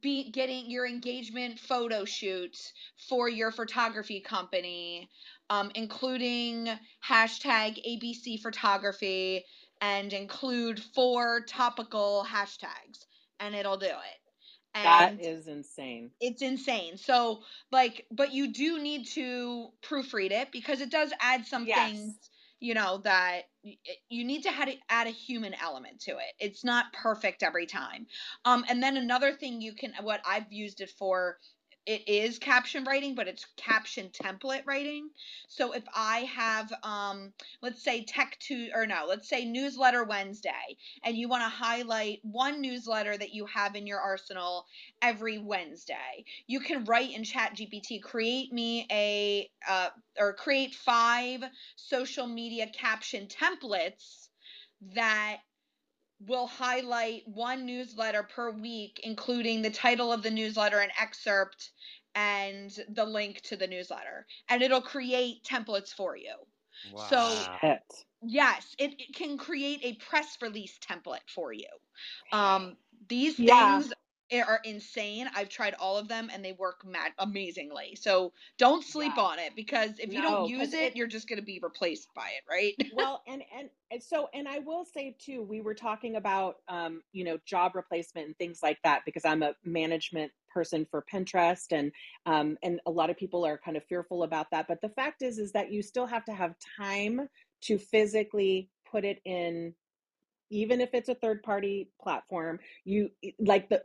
be 0.00 0.30
getting 0.30 0.70
your 0.70 0.86
engagement 0.86 1.58
photo 1.58 2.04
shoot 2.04 2.56
for 3.08 3.28
your 3.28 3.50
photography 3.50 4.20
company, 4.20 5.10
um, 5.50 5.70
including 5.74 6.68
hashtag 7.06 7.78
ABC 7.84 8.36
photography 8.36 9.44
and 9.80 10.12
include 10.12 10.80
four 10.82 11.42
topical 11.46 12.24
hashtags, 12.28 13.04
and 13.40 13.54
it'll 13.54 13.76
do 13.78 13.86
it. 13.86 14.18
That 14.82 15.14
And 15.14 15.20
is 15.20 15.48
insane. 15.48 16.12
it's 16.20 16.40
insane. 16.42 16.96
So, 16.98 17.42
like, 17.72 18.06
but 18.10 18.32
you 18.32 18.52
do 18.52 18.80
need 18.80 19.06
to 19.08 19.70
proofread 19.82 20.30
it 20.30 20.52
because 20.52 20.80
it 20.80 20.90
does 20.90 21.12
add 21.20 21.46
some 21.46 21.66
Yes. 21.66 21.72
things, 21.72 22.30
you 22.62 22.74
know, 22.74 22.98
that 22.98 23.42
you 24.08 24.24
need 24.24 24.44
to 24.44 24.50
add 24.88 25.08
a, 25.08 25.10
human 25.10 25.52
element 25.60 25.98
to 26.00 26.12
it. 26.12 26.32
It's 26.38 26.62
not 26.62 26.92
perfect 26.92 27.42
every 27.42 27.66
time. 27.66 28.06
Um, 28.44 28.64
and 28.68 28.80
then 28.80 28.96
another 28.96 29.32
thing 29.32 29.60
you 29.60 29.74
can, 29.74 29.92
what 30.00 30.20
I've 30.24 30.50
used 30.52 30.80
it 30.80 30.90
for, 30.90 31.38
it 31.86 32.08
is 32.08 32.38
caption 32.38 32.84
writing, 32.84 33.14
but 33.14 33.28
it's 33.28 33.46
caption 33.56 34.10
template 34.10 34.62
writing. 34.66 35.10
So 35.48 35.72
if 35.72 35.82
I 35.94 36.20
have, 36.20 36.72
um, 36.82 37.32
let's 37.60 37.82
say 37.82 38.04
Tech 38.04 38.38
to, 38.40 38.70
or 38.74 38.86
no, 38.86 39.06
let's 39.08 39.28
say 39.28 39.44
Newsletter 39.44 40.04
Wednesday, 40.04 40.76
and 41.02 41.16
you 41.16 41.28
want 41.28 41.42
to 41.42 41.48
highlight 41.48 42.20
one 42.22 42.60
newsletter 42.60 43.16
that 43.16 43.34
you 43.34 43.46
have 43.46 43.74
in 43.74 43.86
your 43.86 44.00
arsenal 44.00 44.66
every 45.00 45.38
Wednesday. 45.38 46.24
You 46.46 46.60
can 46.60 46.84
write 46.84 47.14
in 47.14 47.24
Chat 47.24 47.56
GPT, 47.56 48.02
create 48.02 48.52
me 48.52 48.86
a 48.90 49.50
uh, 49.68 49.88
or 50.18 50.34
create 50.34 50.74
five 50.74 51.42
social 51.76 52.26
media 52.26 52.68
caption 52.72 53.26
templates 53.26 54.28
that 54.94 55.38
will 56.26 56.46
highlight 56.46 57.26
one 57.28 57.66
newsletter 57.66 58.22
per 58.22 58.50
week, 58.52 59.00
including 59.04 59.62
the 59.62 59.70
title 59.70 60.12
of 60.12 60.22
the 60.22 60.30
newsletter, 60.30 60.80
an 60.80 60.90
excerpt, 60.98 61.72
and 62.14 62.70
the 62.88 63.04
link 63.04 63.40
to 63.42 63.56
the 63.56 63.66
newsletter. 63.66 64.26
And 64.48 64.62
it'll 64.62 64.82
create 64.82 65.44
templates 65.44 65.92
for 65.94 66.16
you. 66.16 66.34
So 66.94 67.46
Wow. 67.46 67.58
It. 67.62 68.04
Yes, 68.22 68.74
it, 68.78 69.00
it 69.00 69.14
can 69.14 69.36
create 69.38 69.80
a 69.82 69.94
press 69.96 70.38
release 70.40 70.78
template 70.78 71.28
for 71.28 71.52
you. 71.52 71.68
Um, 72.32 72.78
these 73.08 73.38
Yeah. 73.38 73.42
things 73.42 73.92
i- 73.92 73.96
are 74.40 74.60
insane. 74.64 75.28
I've 75.34 75.48
tried 75.48 75.74
all 75.74 75.96
of 75.96 76.08
them 76.08 76.30
and 76.32 76.44
they 76.44 76.52
work 76.52 76.84
mad 76.84 77.12
amazingly. 77.18 77.94
So 77.96 78.32
don't 78.58 78.82
sleep 78.82 79.16
Yeah. 79.16 79.18
on 79.18 79.38
it 79.38 79.54
because 79.54 79.98
if 79.98 80.12
you 80.12 80.22
don't 80.22 80.40
use 80.40 80.72
it, 80.72 80.94
it- 80.94 80.96
you're 80.96 81.06
just 81.06 81.28
going 81.28 81.38
to 81.38 81.44
be 81.44 81.58
replaced 81.62 82.12
by 82.14 82.28
it, 82.30 82.42
right? 82.48 82.74
well 82.90 83.22
and 83.26 83.42
and 83.56 83.70
and 83.90 84.02
so 84.02 84.28
and 84.34 84.48
i 84.48 84.58
will 84.58 84.84
say 84.84 85.16
too 85.18 85.42
we 85.42 85.60
were 85.60 85.74
talking 85.74 86.16
about 86.16 86.56
um 86.68 87.02
you 87.12 87.24
know 87.24 87.38
job 87.46 87.74
replacement 87.74 88.26
and 88.26 88.36
things 88.38 88.60
like 88.62 88.78
that 88.84 89.02
because 89.04 89.24
i'm 89.24 89.42
a 89.42 89.54
management 89.64 90.30
person 90.48 90.86
for 90.90 91.04
pinterest 91.10 91.72
and 91.72 91.92
um 92.26 92.56
and 92.62 92.80
a 92.86 92.90
lot 92.90 93.10
of 93.10 93.16
people 93.16 93.44
are 93.44 93.58
kind 93.58 93.76
of 93.76 93.84
fearful 93.84 94.22
about 94.22 94.46
that 94.50 94.66
but 94.68 94.80
the 94.82 94.88
fact 94.88 95.22
is 95.22 95.38
is 95.38 95.52
that 95.52 95.72
you 95.72 95.82
still 95.82 96.06
have 96.06 96.24
to 96.24 96.32
have 96.32 96.54
time 96.76 97.28
to 97.62 97.78
physically 97.78 98.70
put 98.90 99.04
it 99.04 99.20
in 99.24 99.74
even 100.52 100.80
if 100.80 100.90
it's 100.92 101.08
a 101.08 101.14
third 101.16 101.42
party 101.42 101.90
platform 102.00 102.58
you 102.84 103.10
like 103.38 103.68
the 103.68 103.82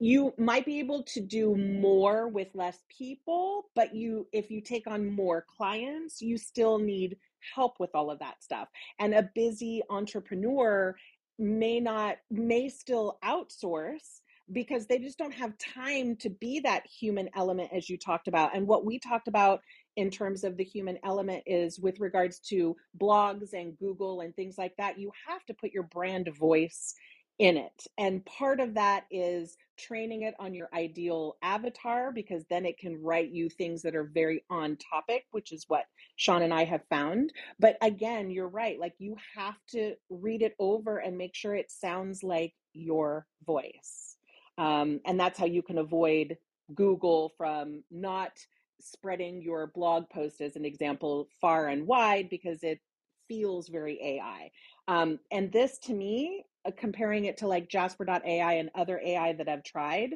you 0.00 0.32
might 0.38 0.64
be 0.64 0.78
able 0.78 1.02
to 1.02 1.20
do 1.20 1.56
more 1.56 2.28
with 2.28 2.48
less 2.54 2.78
people 2.88 3.64
but 3.74 3.94
you 3.94 4.26
if 4.32 4.50
you 4.50 4.60
take 4.60 4.86
on 4.86 5.10
more 5.10 5.44
clients 5.56 6.20
you 6.22 6.38
still 6.38 6.78
need 6.78 7.16
help 7.54 7.78
with 7.78 7.90
all 7.94 8.10
of 8.10 8.18
that 8.20 8.42
stuff. 8.42 8.68
And 8.98 9.14
a 9.14 9.28
busy 9.34 9.82
entrepreneur 9.90 10.94
may 11.38 11.80
not 11.80 12.16
may 12.30 12.68
still 12.68 13.18
outsource 13.24 14.20
because 14.50 14.86
they 14.86 14.98
just 14.98 15.18
don't 15.18 15.34
have 15.34 15.52
time 15.58 16.16
to 16.16 16.30
be 16.30 16.60
that 16.60 16.86
human 16.86 17.28
element 17.36 17.70
as 17.72 17.88
you 17.88 17.98
talked 17.98 18.28
about. 18.28 18.56
And 18.56 18.66
what 18.66 18.84
we 18.84 18.98
talked 18.98 19.28
about 19.28 19.60
in 19.98 20.10
terms 20.10 20.44
of 20.44 20.56
the 20.56 20.64
human 20.64 20.96
element 21.02 21.42
is 21.44 21.80
with 21.80 21.98
regards 21.98 22.38
to 22.38 22.76
blogs 23.00 23.52
and 23.52 23.76
google 23.76 24.20
and 24.20 24.34
things 24.36 24.56
like 24.56 24.74
that 24.78 24.96
you 24.96 25.10
have 25.26 25.44
to 25.44 25.52
put 25.52 25.72
your 25.72 25.82
brand 25.82 26.28
voice 26.38 26.94
in 27.38 27.56
it. 27.56 27.86
And 27.98 28.24
part 28.24 28.58
of 28.60 28.74
that 28.74 29.04
is 29.10 29.56
training 29.78 30.22
it 30.22 30.34
on 30.40 30.54
your 30.54 30.68
ideal 30.74 31.36
avatar 31.42 32.10
because 32.12 32.44
then 32.50 32.66
it 32.66 32.78
can 32.78 33.00
write 33.00 33.30
you 33.30 33.48
things 33.48 33.82
that 33.82 33.94
are 33.94 34.10
very 34.12 34.42
on 34.50 34.76
topic 34.76 35.24
which 35.30 35.52
is 35.52 35.64
what 35.68 35.84
sean 36.16 36.42
and 36.42 36.52
i 36.52 36.64
have 36.64 36.82
found. 36.90 37.32
But 37.60 37.76
again 37.80 38.30
you're 38.30 38.48
right 38.48 38.78
like 38.78 38.94
you 38.98 39.16
have 39.36 39.58
to 39.70 39.94
read 40.10 40.42
it 40.42 40.54
over 40.58 40.98
and 40.98 41.18
make 41.18 41.34
sure 41.34 41.54
it 41.54 41.70
sounds 41.70 42.22
like 42.22 42.54
your 42.72 43.26
voice. 43.46 44.16
Um, 44.58 45.00
and 45.06 45.18
that's 45.18 45.38
how 45.38 45.46
you 45.46 45.62
can 45.62 45.78
avoid 45.78 46.36
google 46.74 47.32
from 47.38 47.82
not 47.90 48.32
spreading 48.80 49.42
your 49.42 49.66
blog 49.68 50.08
post 50.10 50.40
as 50.40 50.56
an 50.56 50.64
example 50.64 51.28
far 51.40 51.68
and 51.68 51.86
wide 51.86 52.28
because 52.28 52.62
it 52.62 52.80
feels 53.28 53.68
very 53.68 53.98
ai 54.02 54.50
um, 54.88 55.18
and 55.30 55.52
this 55.52 55.78
to 55.78 55.92
me 55.92 56.44
uh, 56.66 56.70
comparing 56.76 57.26
it 57.26 57.38
to 57.38 57.46
like 57.46 57.68
jasper.ai 57.68 58.52
and 58.54 58.70
other 58.74 59.00
ai 59.04 59.32
that 59.34 59.48
i've 59.48 59.64
tried 59.64 60.10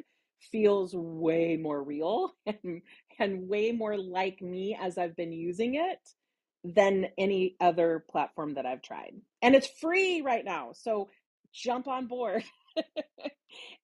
feels 0.51 0.93
way 0.93 1.57
more 1.57 1.81
real 1.83 2.33
and, 2.45 2.81
and 3.19 3.47
way 3.47 3.71
more 3.71 3.97
like 3.97 4.41
me 4.41 4.77
as 4.79 4.97
i've 4.97 5.15
been 5.15 5.31
using 5.31 5.75
it 5.75 5.99
than 6.63 7.07
any 7.17 7.55
other 7.59 8.05
platform 8.09 8.53
that 8.55 8.65
i've 8.65 8.81
tried. 8.81 9.13
And 9.41 9.53
it's 9.53 9.67
free 9.79 10.21
right 10.21 10.45
now 10.45 10.71
so 10.73 11.09
jump 11.53 11.87
on 11.87 12.07
board. 12.07 12.43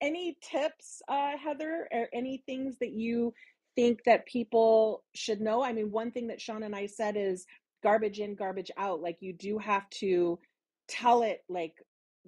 Any 0.01 0.37
tips 0.41 1.01
uh, 1.07 1.37
heather 1.37 1.87
or 1.91 2.07
any 2.13 2.41
things 2.45 2.77
that 2.79 2.91
you 2.91 3.33
think 3.79 4.03
that 4.03 4.25
people 4.25 5.05
should 5.15 5.39
know 5.39 5.63
i 5.63 5.71
mean 5.71 5.89
one 5.89 6.11
thing 6.11 6.27
that 6.27 6.41
sean 6.41 6.63
and 6.63 6.75
i 6.75 6.85
said 6.85 7.15
is 7.15 7.45
garbage 7.81 8.19
in 8.19 8.35
garbage 8.35 8.69
out 8.75 8.99
like 8.99 9.15
you 9.21 9.31
do 9.31 9.57
have 9.57 9.89
to 9.89 10.37
tell 10.89 11.21
it 11.23 11.43
like 11.47 11.75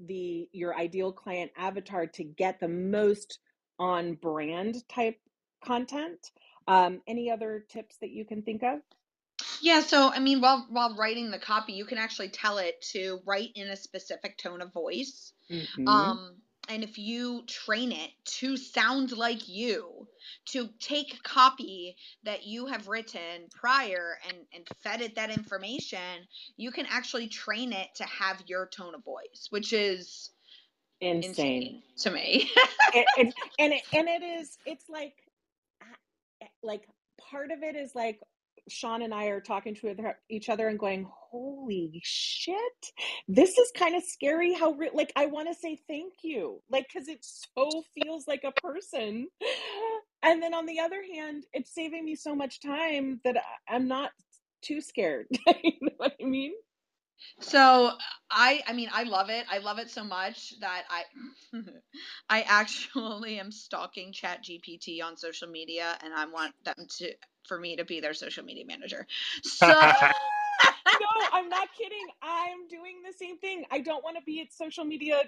the 0.08 0.47
your 0.54 0.74
ideal 0.78 1.12
client 1.12 1.52
avatar 1.58 2.08
to 2.08 2.24
get 2.24 2.58
the 2.62 2.70
most 2.70 3.39
on 3.80 4.14
brand 4.14 4.88
type 4.88 5.20
content 5.66 6.32
um, 6.68 7.02
any 7.06 7.30
other 7.30 7.66
tips 7.70 7.97
that 7.99 8.12
you 8.12 8.24
can 8.24 8.41
think 8.43 8.64
of 8.64 8.80
Yeah, 9.62 9.82
so 9.82 10.10
I 10.10 10.20
mean, 10.20 10.41
while 10.41 10.66
while 10.70 10.95
writing 10.95 11.32
the 11.32 11.39
copy, 11.39 11.74
you 11.74 11.86
can 11.86 11.97
actually 11.97 12.30
tell 12.30 12.58
it 12.60 12.82
to 12.93 13.20
write 13.26 13.52
in 13.56 13.68
a 13.68 13.76
specific 13.76 14.38
tone 14.38 14.62
of 14.62 14.74
voice. 14.74 15.34
Mhm. 15.49 15.88
Um, 15.88 16.41
and 16.70 16.84
if 16.84 16.97
you 16.97 17.43
train 17.47 17.91
it 17.91 18.12
to 18.26 18.57
sound 18.57 19.12
like 19.12 19.49
you, 19.49 20.07
to 20.45 20.70
take 20.80 21.22
copy 21.24 21.95
that 22.24 22.45
you 22.45 22.66
have 22.66 22.88
written 22.88 23.47
prior 23.53 24.18
and 24.28 24.38
and 24.53 24.68
fed 24.84 25.01
it 25.01 25.16
that 25.16 25.30
information, 25.30 26.28
you 26.57 26.72
can 26.72 26.86
actually 26.89 27.28
train 27.28 27.74
it 27.74 27.88
to 27.95 28.03
have 28.03 28.41
your 28.47 28.68
tone 28.68 28.95
of 28.95 29.03
voice, 29.03 29.47
which 29.49 29.74
is 29.74 30.32
insane, 30.99 31.30
insane 31.30 31.84
to 31.97 32.12
me. 32.12 32.49
it, 32.93 33.05
it, 33.18 33.34
and 33.59 33.74
it, 33.74 33.82
and 33.93 34.07
it 34.07 34.24
is 34.24 34.57
it's 34.66 34.89
like 34.89 35.16
like 36.64 36.88
part 37.20 37.51
of 37.51 37.64
it 37.64 37.76
is 37.76 37.95
like 37.95 38.20
sean 38.70 39.01
and 39.01 39.14
i 39.14 39.26
are 39.26 39.41
talking 39.41 39.76
to 39.76 39.93
each 40.30 40.49
other 40.49 40.68
and 40.70 40.80
going 40.80 41.07
holy 41.32 41.99
shit. 42.03 42.91
This 43.28 43.57
is 43.57 43.72
kind 43.78 43.95
of 43.95 44.03
scary 44.03 44.53
how 44.53 44.72
re- 44.74 44.91
like 44.93 45.14
i 45.16 45.26
want 45.28 45.47
to 45.49 45.55
say 45.55 45.80
thank 45.88 46.14
you 46.24 46.62
like 46.70 46.88
because 46.93 47.07
it 47.07 47.20
so 47.24 47.84
feels 47.95 48.28
like 48.28 48.43
a 48.43 48.51
person. 48.62 49.28
And 50.24 50.41
then 50.43 50.53
on 50.53 50.66
the 50.68 50.80
other 50.80 51.01
hand 51.16 51.45
it's 51.53 51.74
saving 51.74 52.05
me 52.05 52.16
so 52.16 52.36
much 52.36 52.62
time 52.62 53.22
that 53.24 53.38
I- 53.38 53.76
i'm 53.76 53.88
not 53.88 54.12
too 54.62 54.82
scared. 54.82 55.28
You 55.64 55.74
know 55.82 55.93
what 55.97 56.16
i 56.22 56.26
mean 56.26 56.53
So 57.39 57.91
I 58.30 58.61
I 58.67 58.74
mean 58.74 58.89
I 58.93 59.03
love 59.03 59.30
it. 59.30 59.45
I 59.49 59.59
love 59.59 59.80
it 59.80 59.89
so 59.89 60.03
much 60.03 60.53
that 60.59 60.84
I 60.89 61.03
I 62.30 62.41
actually 62.41 63.39
am 63.39 63.51
stalking 63.51 64.13
Chat 64.13 64.43
GPT 64.43 65.01
on 65.03 65.17
social 65.17 65.47
media 65.49 65.97
and 66.03 66.13
I 66.13 66.26
want 66.26 66.53
them 66.63 66.88
to 66.97 67.13
for 67.47 67.59
me 67.59 67.76
to 67.78 67.86
be 67.86 67.99
their 67.99 68.13
social 68.13 68.43
media 68.43 68.65
manager. 68.65 69.07
So 69.43 69.67
no 71.01 71.07
i'm 71.34 71.49
not 71.49 71.67
kidding 71.78 72.07
i'm 72.22 72.67
doing 72.69 73.01
the 73.05 73.13
same 73.13 73.38
thing 73.38 73.65
i 73.72 73.80
don't 73.80 74.03
want 74.03 74.15
to 74.17 74.24
be 74.24 74.34
its 74.34 74.57
social 74.57 74.84
media 74.84 75.22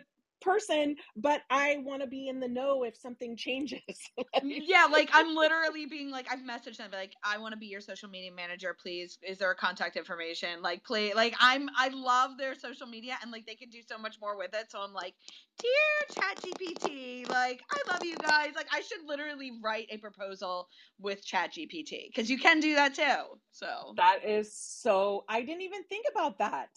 person, 0.43 0.95
but 1.15 1.41
I 1.49 1.77
want 1.83 2.01
to 2.01 2.07
be 2.07 2.27
in 2.27 2.39
the 2.39 2.47
know 2.47 2.83
if 2.83 2.97
something 2.97 3.35
changes. 3.35 3.81
Mm, 4.43 4.61
yeah, 4.65 4.87
like 4.91 5.09
I'm 5.13 5.35
literally 5.35 5.85
being 5.85 6.09
like 6.09 6.27
I've 6.31 6.39
messaged 6.39 6.77
them 6.77 6.89
like 6.91 7.13
I 7.23 7.37
want 7.37 7.53
to 7.53 7.57
be 7.57 7.67
your 7.67 7.81
social 7.81 8.09
media 8.09 8.31
manager, 8.31 8.75
please. 8.79 9.17
Is 9.21 9.37
there 9.37 9.51
a 9.51 9.55
contact 9.55 9.95
information? 9.95 10.61
Like 10.61 10.83
please 10.83 11.13
like 11.15 11.35
I'm 11.39 11.69
I 11.77 11.89
love 11.89 12.37
their 12.37 12.55
social 12.55 12.87
media 12.87 13.17
and 13.21 13.31
like 13.31 13.45
they 13.45 13.55
can 13.55 13.69
do 13.69 13.79
so 13.87 13.97
much 13.97 14.17
more 14.19 14.37
with 14.37 14.53
it. 14.53 14.71
So 14.71 14.79
I'm 14.81 14.93
like, 14.93 15.13
dear 15.59 16.15
Chat 16.15 16.41
GPT, 16.41 17.29
like 17.29 17.61
I 17.71 17.91
love 17.91 18.03
you 18.03 18.15
guys. 18.17 18.51
Like 18.55 18.67
I 18.73 18.81
should 18.81 19.05
literally 19.05 19.51
write 19.63 19.87
a 19.91 19.97
proposal 19.97 20.67
with 20.99 21.23
Chat 21.23 21.53
GPT 21.53 22.07
because 22.07 22.29
you 22.29 22.39
can 22.39 22.59
do 22.59 22.75
that 22.75 22.95
too. 22.95 23.37
So 23.51 23.93
that 23.97 24.19
is 24.25 24.55
so 24.55 25.25
I 25.29 25.41
didn't 25.41 25.61
even 25.61 25.83
think 25.83 26.05
about 26.11 26.39
that. 26.39 26.69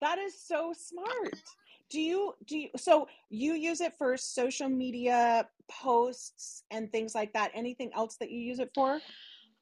That 0.00 0.18
is 0.18 0.40
so 0.40 0.72
smart 0.76 1.34
do 1.90 2.00
you 2.00 2.34
do 2.46 2.56
you 2.56 2.68
so 2.76 3.08
you 3.28 3.54
use 3.54 3.80
it 3.80 3.94
for 3.98 4.16
social 4.16 4.68
media 4.68 5.48
posts 5.68 6.64
and 6.70 6.90
things 6.90 7.14
like 7.14 7.32
that. 7.34 7.50
Anything 7.54 7.90
else 7.94 8.16
that 8.16 8.30
you 8.30 8.38
use 8.40 8.60
it 8.60 8.70
for? 8.74 9.00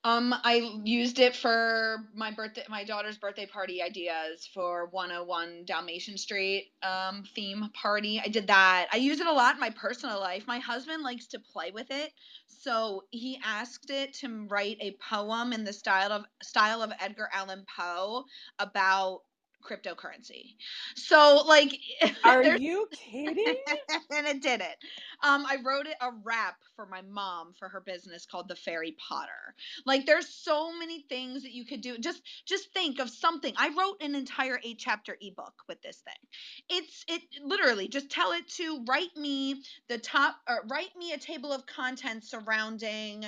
Um 0.04 0.32
i 0.44 0.78
used 0.84 1.18
it 1.18 1.34
for 1.34 2.04
my 2.14 2.30
birthday 2.30 2.62
my 2.68 2.84
daughter's 2.84 3.18
birthday 3.18 3.46
party 3.46 3.82
ideas 3.82 4.48
for 4.54 4.86
101 4.90 5.64
dalmatian 5.64 6.16
street 6.16 6.70
um 6.82 7.24
theme 7.34 7.68
party. 7.74 8.20
I 8.24 8.28
did 8.28 8.46
that. 8.46 8.88
I 8.92 8.98
use 8.98 9.20
it 9.20 9.26
a 9.26 9.32
lot 9.32 9.54
in 9.54 9.60
my 9.60 9.70
personal 9.70 10.20
life. 10.20 10.44
My 10.46 10.58
husband 10.58 11.02
likes 11.02 11.26
to 11.28 11.40
play 11.40 11.72
with 11.72 11.90
it 11.90 12.12
so 12.46 13.04
he 13.10 13.38
asked 13.44 13.90
it 13.90 14.12
to 14.14 14.46
write 14.48 14.78
a 14.80 14.96
poem 15.08 15.52
in 15.52 15.64
the 15.64 15.72
style 15.72 16.12
of 16.12 16.24
style 16.42 16.82
of 16.82 16.92
edgar 17.00 17.28
allan 17.32 17.64
poe 17.76 18.24
about 18.58 19.20
cryptocurrency. 19.62 20.54
So 20.94 21.44
like 21.46 21.78
Are 22.24 22.42
you 22.42 22.88
kidding? 22.92 23.56
and 24.10 24.26
it 24.26 24.42
did 24.42 24.60
it. 24.60 24.76
Um 25.22 25.44
I 25.46 25.58
wrote 25.64 25.86
it 25.86 25.96
a 26.00 26.10
rap 26.24 26.56
for 26.76 26.86
my 26.86 27.02
mom 27.02 27.54
for 27.58 27.68
her 27.68 27.80
business 27.80 28.26
called 28.26 28.48
The 28.48 28.56
Fairy 28.56 28.96
Potter. 29.08 29.54
Like 29.84 30.06
there's 30.06 30.28
so 30.28 30.76
many 30.78 31.02
things 31.08 31.42
that 31.42 31.52
you 31.52 31.64
could 31.64 31.80
do. 31.80 31.98
Just 31.98 32.22
just 32.46 32.72
think 32.72 33.00
of 33.00 33.10
something. 33.10 33.52
I 33.56 33.68
wrote 33.68 34.02
an 34.02 34.14
entire 34.14 34.60
8 34.62 34.78
chapter 34.78 35.16
ebook 35.20 35.54
with 35.68 35.80
this 35.82 36.02
thing. 36.04 36.78
It's 36.78 37.04
it 37.08 37.22
literally 37.44 37.88
just 37.88 38.10
tell 38.10 38.32
it 38.32 38.48
to 38.56 38.84
write 38.88 39.16
me 39.16 39.62
the 39.88 39.98
top 39.98 40.36
or 40.48 40.64
write 40.70 40.96
me 40.96 41.12
a 41.12 41.18
table 41.18 41.52
of 41.52 41.66
contents 41.66 42.30
surrounding 42.30 43.24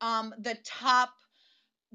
um 0.00 0.34
the 0.38 0.56
top 0.64 1.10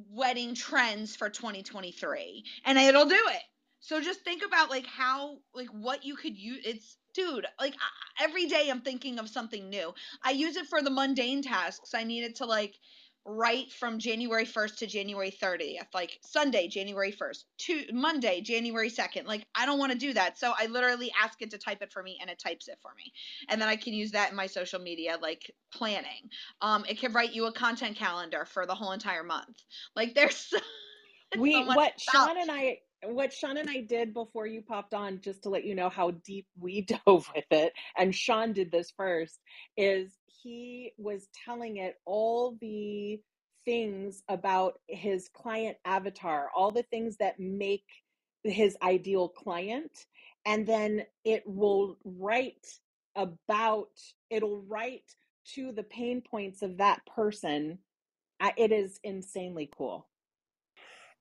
wedding 0.09 0.55
trends 0.55 1.15
for 1.15 1.29
2023 1.29 2.43
and 2.65 2.77
it'll 2.77 3.05
do 3.05 3.15
it 3.15 3.41
so 3.80 4.01
just 4.01 4.21
think 4.21 4.43
about 4.45 4.69
like 4.69 4.86
how 4.86 5.38
like 5.53 5.69
what 5.69 6.03
you 6.03 6.15
could 6.15 6.38
use. 6.38 6.61
It's 6.65 6.97
dude, 7.13 7.45
like 7.59 7.75
every 8.19 8.45
day 8.45 8.69
I'm 8.69 8.82
thinking 8.82 9.19
of 9.19 9.30
something 9.30 9.69
new. 9.69 9.93
I 10.23 10.32
use 10.32 10.55
it 10.55 10.67
for 10.67 10.82
the 10.82 10.91
mundane 10.91 11.41
tasks. 11.41 11.93
I 11.93 12.03
needed 12.03 12.36
to 12.38 12.45
like 12.45 12.75
write 13.25 13.71
from 13.71 13.99
January 13.99 14.45
1st 14.45 14.77
to 14.77 14.88
January 14.88 15.32
30th, 15.32 15.93
like 15.93 16.17
Sunday, 16.21 16.67
January 16.67 17.11
1st, 17.11 17.43
to 17.57 17.84
Monday, 17.93 18.41
January 18.41 18.89
2nd. 18.89 19.25
Like 19.25 19.45
I 19.55 19.65
don't 19.65 19.80
want 19.80 19.91
to 19.91 19.97
do 19.97 20.13
that. 20.13 20.38
So 20.38 20.53
I 20.57 20.65
literally 20.67 21.11
ask 21.21 21.41
it 21.41 21.51
to 21.51 21.57
type 21.57 21.82
it 21.82 21.91
for 21.91 22.01
me 22.01 22.17
and 22.21 22.30
it 22.30 22.39
types 22.39 22.67
it 22.67 22.80
for 22.82 22.91
me. 22.97 23.13
And 23.49 23.61
then 23.61 23.69
I 23.69 23.75
can 23.75 23.93
use 23.93 24.11
that 24.11 24.32
in 24.32 24.36
my 24.36 24.47
social 24.47 24.80
media 24.80 25.17
like 25.21 25.51
planning. 25.71 26.30
Um 26.61 26.86
it 26.88 26.99
can 26.99 27.13
write 27.13 27.34
you 27.34 27.45
a 27.45 27.51
content 27.51 27.97
calendar 27.97 28.45
for 28.45 28.65
the 28.65 28.75
whole 28.75 28.91
entire 28.91 29.23
month. 29.23 29.63
Like 29.95 30.15
there's 30.15 30.36
so, 30.36 30.57
we 31.38 31.53
so 31.53 31.65
what 31.65 31.99
Sean 31.99 32.38
and 32.38 32.51
I 32.51 32.80
what 33.06 33.34
Sean 33.34 33.58
and 33.58 33.70
I 33.70 33.82
did 33.82 34.14
before 34.14 34.47
you 34.47 34.62
popped 34.62 34.93
on, 34.93 35.22
just 35.22 35.43
to 35.43 35.50
let 35.50 35.66
you 35.66 35.76
know 35.76 35.89
how 35.89 36.12
deep 36.12 36.47
we 36.60 36.82
dove 37.08 37.30
with 37.36 37.45
it, 37.52 37.74
and 37.97 38.16
Sean 38.16 38.54
did 38.54 38.72
this 38.72 38.91
first, 38.95 39.39
is 39.78 40.12
he 40.43 40.93
was 40.97 41.28
telling 41.45 41.78
it 41.78 41.95
all 42.06 42.58
the 42.62 43.20
things 43.66 44.24
about 44.30 44.80
his 44.88 45.30
client 45.30 45.78
avatar, 45.86 46.50
all 46.56 46.72
the 46.72 46.84
things 46.84 47.18
that 47.18 47.39
make 47.39 47.86
his 48.43 48.78
ideal 48.84 49.30
client, 49.30 50.06
and 50.45 50.66
then 50.68 51.04
it 51.26 51.43
will 51.45 51.97
write 52.04 52.68
about, 53.16 53.89
it'll 54.30 54.62
write 54.64 55.16
to 55.56 55.72
the 55.72 55.84
pain 55.84 56.22
points 56.22 56.62
of 56.62 56.78
that 56.78 57.02
person. 57.16 57.80
It 58.58 58.72
is 58.72 59.00
insanely 59.04 59.70
cool. 59.78 60.09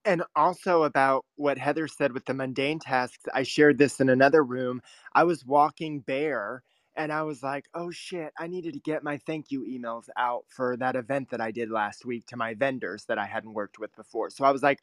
And 0.05 0.23
also 0.35 0.83
about 0.83 1.25
what 1.35 1.57
Heather 1.57 1.87
said 1.87 2.13
with 2.13 2.25
the 2.25 2.33
mundane 2.33 2.79
tasks, 2.79 3.23
I 3.33 3.43
shared 3.43 3.77
this 3.77 3.99
in 3.99 4.09
another 4.09 4.43
room. 4.43 4.81
I 5.13 5.23
was 5.23 5.45
walking 5.45 5.99
bare 5.99 6.63
and 6.95 7.11
I 7.13 7.23
was 7.23 7.43
like, 7.43 7.65
oh 7.75 7.91
shit, 7.91 8.33
I 8.37 8.47
needed 8.47 8.73
to 8.73 8.79
get 8.79 9.03
my 9.03 9.17
thank 9.17 9.51
you 9.51 9.63
emails 9.63 10.09
out 10.17 10.45
for 10.47 10.75
that 10.77 10.95
event 10.95 11.29
that 11.29 11.41
I 11.41 11.51
did 11.51 11.69
last 11.69 12.05
week 12.05 12.25
to 12.27 12.37
my 12.37 12.53
vendors 12.55 13.05
that 13.05 13.17
I 13.17 13.25
hadn't 13.25 13.53
worked 13.53 13.79
with 13.79 13.95
before. 13.95 14.29
So 14.29 14.45
I 14.45 14.51
was 14.51 14.63
like, 14.63 14.79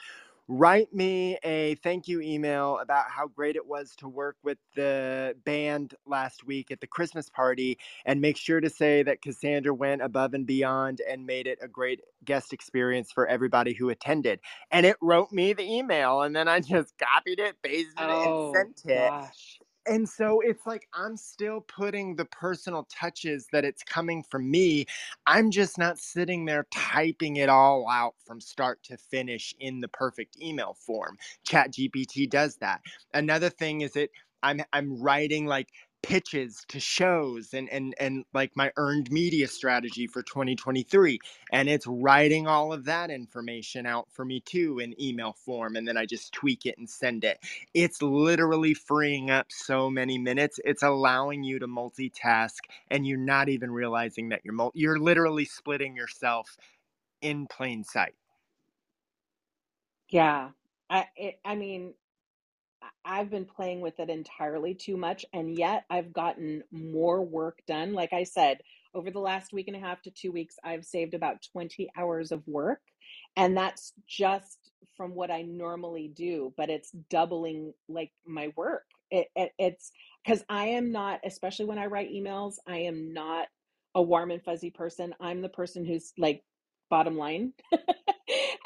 write 0.49 0.93
me 0.95 1.39
a 1.43 1.75
thank 1.77 2.07
you 2.07 2.21
email 2.21 2.79
about 2.79 3.11
how 3.11 3.27
great 3.27 3.57
it 3.57 3.67
was 3.67 3.95
to 3.97 4.09
work 4.09 4.37
with 4.43 4.59
the 4.75 5.35
band 5.45 5.95
last 6.07 6.47
week 6.47 6.71
at 6.71 6.81
the 6.81 6.87
Christmas 6.87 7.29
party 7.29 7.79
and 8.05 8.21
make 8.21 8.37
sure 8.37 8.61
to 8.61 8.71
say 8.71 9.03
that 9.03 9.23
Cassandra 9.23 9.75
went 9.75 10.03
above 10.03 10.35
and 10.35 10.47
beyond 10.47 11.01
and 11.09 11.27
made 11.27 11.47
it 11.47 11.59
a 11.61 11.69
great 11.69 12.01
guest 12.25 12.53
experience 12.53 13.11
for 13.11 13.27
everybody 13.27 13.73
who 13.73 13.89
attended. 13.89 14.41
And 14.71 14.87
it 14.87 14.97
wrote 15.01 15.33
me 15.33 15.53
the 15.53 15.65
email 15.65 16.23
and 16.23 16.35
then 16.35 16.49
I 16.49 16.61
just 16.61 16.97
copied 16.99 17.41
it, 17.41 17.57
pasted 17.63 17.95
oh, 17.99 18.05
it, 18.05 18.17
and 18.17 18.29
oh, 18.29 18.53
sent 18.55 18.83
it. 18.85 19.09
Gosh 19.09 19.56
and 19.89 20.09
so 20.09 20.41
it's 20.41 20.67
like 20.67 20.89
I'm 20.95 21.17
still 21.17 21.61
putting 21.63 22.17
the 22.17 22.27
personal 22.27 22.89
touches 22.91 23.49
that 23.53 23.65
it's 23.65 23.83
coming 23.83 24.23
from 24.25 24.51
me. 24.51 24.87
I'm 25.27 25.51
just 25.51 25.79
not 25.79 25.99
sitting 25.99 26.45
there 26.47 26.67
typing 26.73 27.37
it 27.37 27.49
all 27.49 27.89
out 27.91 28.15
from 28.27 28.41
start 28.41 28.83
to 28.85 28.97
finish 28.99 29.55
in 29.61 29.81
the 29.81 29.89
perfect 29.89 30.41
email 30.43 30.77
form. 30.87 31.19
Chat 31.45 31.73
GPT 31.73 32.31
does 32.31 32.57
that. 32.59 32.83
Another 33.15 33.51
thing 33.51 33.83
is 33.83 33.97
it 33.97 34.11
I'm 34.43 34.61
I'm 34.73 35.01
writing 35.03 35.47
like 35.47 35.71
pitches 36.07 36.65
to 36.69 36.81
shows 36.81 37.55
and 37.55 37.69
and 37.71 37.95
and 38.01 38.25
like 38.35 38.53
my 38.57 38.73
earned 38.77 39.11
media 39.13 39.49
strategy 39.49 40.07
for 40.07 40.23
2023 40.23 41.19
and 41.53 41.69
it's 41.69 41.87
writing 41.87 42.47
all 42.47 42.73
of 42.73 42.85
that 42.87 43.11
information 43.11 43.87
out 43.87 44.09
for 44.13 44.25
me 44.25 44.41
too 44.41 44.79
in 44.81 45.01
email 45.03 45.35
form 45.35 45.77
and 45.77 45.89
then 45.89 45.97
I 45.99 46.07
just 46.07 46.33
tweak 46.33 46.67
it 46.67 46.79
and 46.79 46.89
send 46.91 47.25
it. 47.25 47.39
It's 47.75 48.03
literally 48.03 48.75
freeing 48.75 49.31
up 49.31 49.49
so 49.51 49.91
many 49.91 50.19
minutes. 50.19 50.61
It's 50.65 50.85
allowing 50.85 51.45
you 51.45 51.59
to 51.61 51.69
multitask 51.69 52.59
and 52.91 53.07
you're 53.07 53.19
not 53.19 53.51
even 53.51 53.73
realizing 53.73 54.31
that 54.31 54.43
you're 54.45 54.55
mul- 54.55 54.73
you're 54.77 55.01
literally 55.01 55.47
splitting 55.47 55.97
yourself 55.97 56.57
in 57.23 57.47
plain 57.49 57.85
sight. 57.85 58.15
Yeah. 60.11 60.51
I 60.91 61.07
it, 61.17 61.41
I 61.45 61.57
mean 61.57 61.95
I've 63.07 63.31
been 63.31 63.47
playing 63.47 63.81
with 63.81 64.01
it 64.01 64.11
entirely 64.11 64.75
too 64.75 64.97
much, 64.97 65.25
and 65.33 65.57
yet 65.57 65.85
I've 65.91 66.13
gotten 66.13 66.65
more 66.73 67.23
work 67.25 67.61
done. 67.67 67.95
Like 67.95 68.13
I 68.13 68.25
said, 68.25 68.59
over 68.95 69.11
the 69.11 69.21
last 69.21 69.53
week 69.53 69.69
and 69.69 69.77
a 69.77 69.81
half 69.81 70.03
to 70.03 70.11
two 70.11 70.33
weeks, 70.33 70.57
I've 70.65 70.85
saved 70.85 71.15
about 71.15 71.43
20 71.53 71.89
hours 71.97 72.33
of 72.33 72.43
work. 72.49 72.81
And 73.37 73.57
that's 73.57 73.93
just 74.09 74.73
from 74.97 75.15
what 75.15 75.31
I 75.31 75.43
normally 75.43 76.09
do, 76.09 76.53
but 76.57 76.71
it's 76.71 76.91
doubling 77.11 77.75
like 77.89 78.11
my 78.27 78.53
work. 78.57 78.85
It, 79.11 79.29
it 79.37 79.53
it's 79.59 79.93
because 80.25 80.45
I 80.49 80.67
am 80.69 80.91
not, 80.91 81.21
especially 81.25 81.67
when 81.67 81.79
I 81.79 81.87
write 81.87 82.11
emails, 82.13 82.55
I 82.67 82.79
am 82.79 83.13
not 83.13 83.49
a 83.95 84.03
warm 84.03 84.31
and 84.31 84.43
fuzzy 84.43 84.71
person. 84.71 85.15
I'm 85.21 85.43
the 85.43 85.49
person 85.49 85.85
who's 85.85 86.13
like 86.19 86.43
bottom 86.91 87.17
line. 87.17 87.53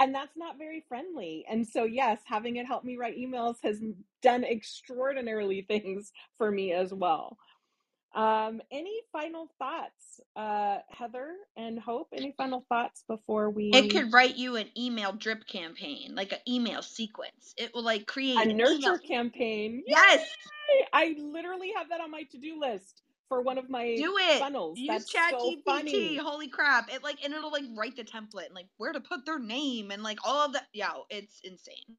and 0.00 0.14
that's 0.14 0.36
not 0.36 0.58
very 0.58 0.84
friendly. 0.88 1.44
And 1.48 1.66
so, 1.66 1.84
yes, 1.84 2.20
having 2.24 2.56
it 2.56 2.66
help 2.66 2.84
me 2.84 2.96
write 2.96 3.18
emails 3.18 3.56
has 3.62 3.80
done 4.22 4.44
extraordinarily 4.44 5.62
things 5.68 6.10
for 6.38 6.50
me 6.50 6.72
as 6.72 6.92
well. 6.92 7.36
Um, 8.12 8.60
any 8.72 9.02
final 9.12 9.48
thoughts, 9.58 10.20
uh, 10.34 10.78
Heather 10.88 11.34
and 11.56 11.78
Hope? 11.78 12.08
Any 12.12 12.34
final 12.36 12.64
thoughts 12.68 13.04
before 13.06 13.50
we? 13.50 13.70
It 13.70 13.90
could 13.90 14.12
write 14.12 14.36
you 14.36 14.56
an 14.56 14.66
email 14.76 15.12
drip 15.12 15.46
campaign, 15.46 16.14
like 16.16 16.32
an 16.32 16.40
email 16.48 16.82
sequence. 16.82 17.54
It 17.56 17.72
will 17.72 17.84
like 17.84 18.06
create 18.06 18.36
a 18.36 18.52
nurture 18.52 18.74
email. 18.74 18.98
campaign. 18.98 19.84
Yes, 19.86 20.26
Yay! 20.70 20.86
I 20.92 21.16
literally 21.20 21.72
have 21.76 21.90
that 21.90 22.00
on 22.00 22.10
my 22.10 22.24
to 22.32 22.38
do 22.38 22.58
list 22.58 23.02
for 23.30 23.40
one 23.40 23.56
of 23.56 23.70
my 23.70 23.94
do 23.96 24.16
it. 24.18 24.40
funnels. 24.40 24.78
Use 24.78 24.88
That's 24.88 25.10
Chat 25.10 25.30
so 25.40 25.52
GPT. 25.52 25.64
funny. 25.64 26.16
Holy 26.16 26.48
crap! 26.48 26.92
It 26.92 27.02
like 27.02 27.24
and 27.24 27.32
it'll 27.32 27.52
like 27.52 27.64
write 27.74 27.96
the 27.96 28.04
template 28.04 28.46
and 28.46 28.54
like 28.54 28.66
where 28.76 28.92
to 28.92 29.00
put 29.00 29.24
their 29.24 29.38
name 29.38 29.90
and 29.90 30.02
like 30.02 30.18
all 30.24 30.44
of 30.44 30.52
that. 30.52 30.66
Yeah, 30.74 30.90
it's 31.08 31.40
insane. 31.42 31.96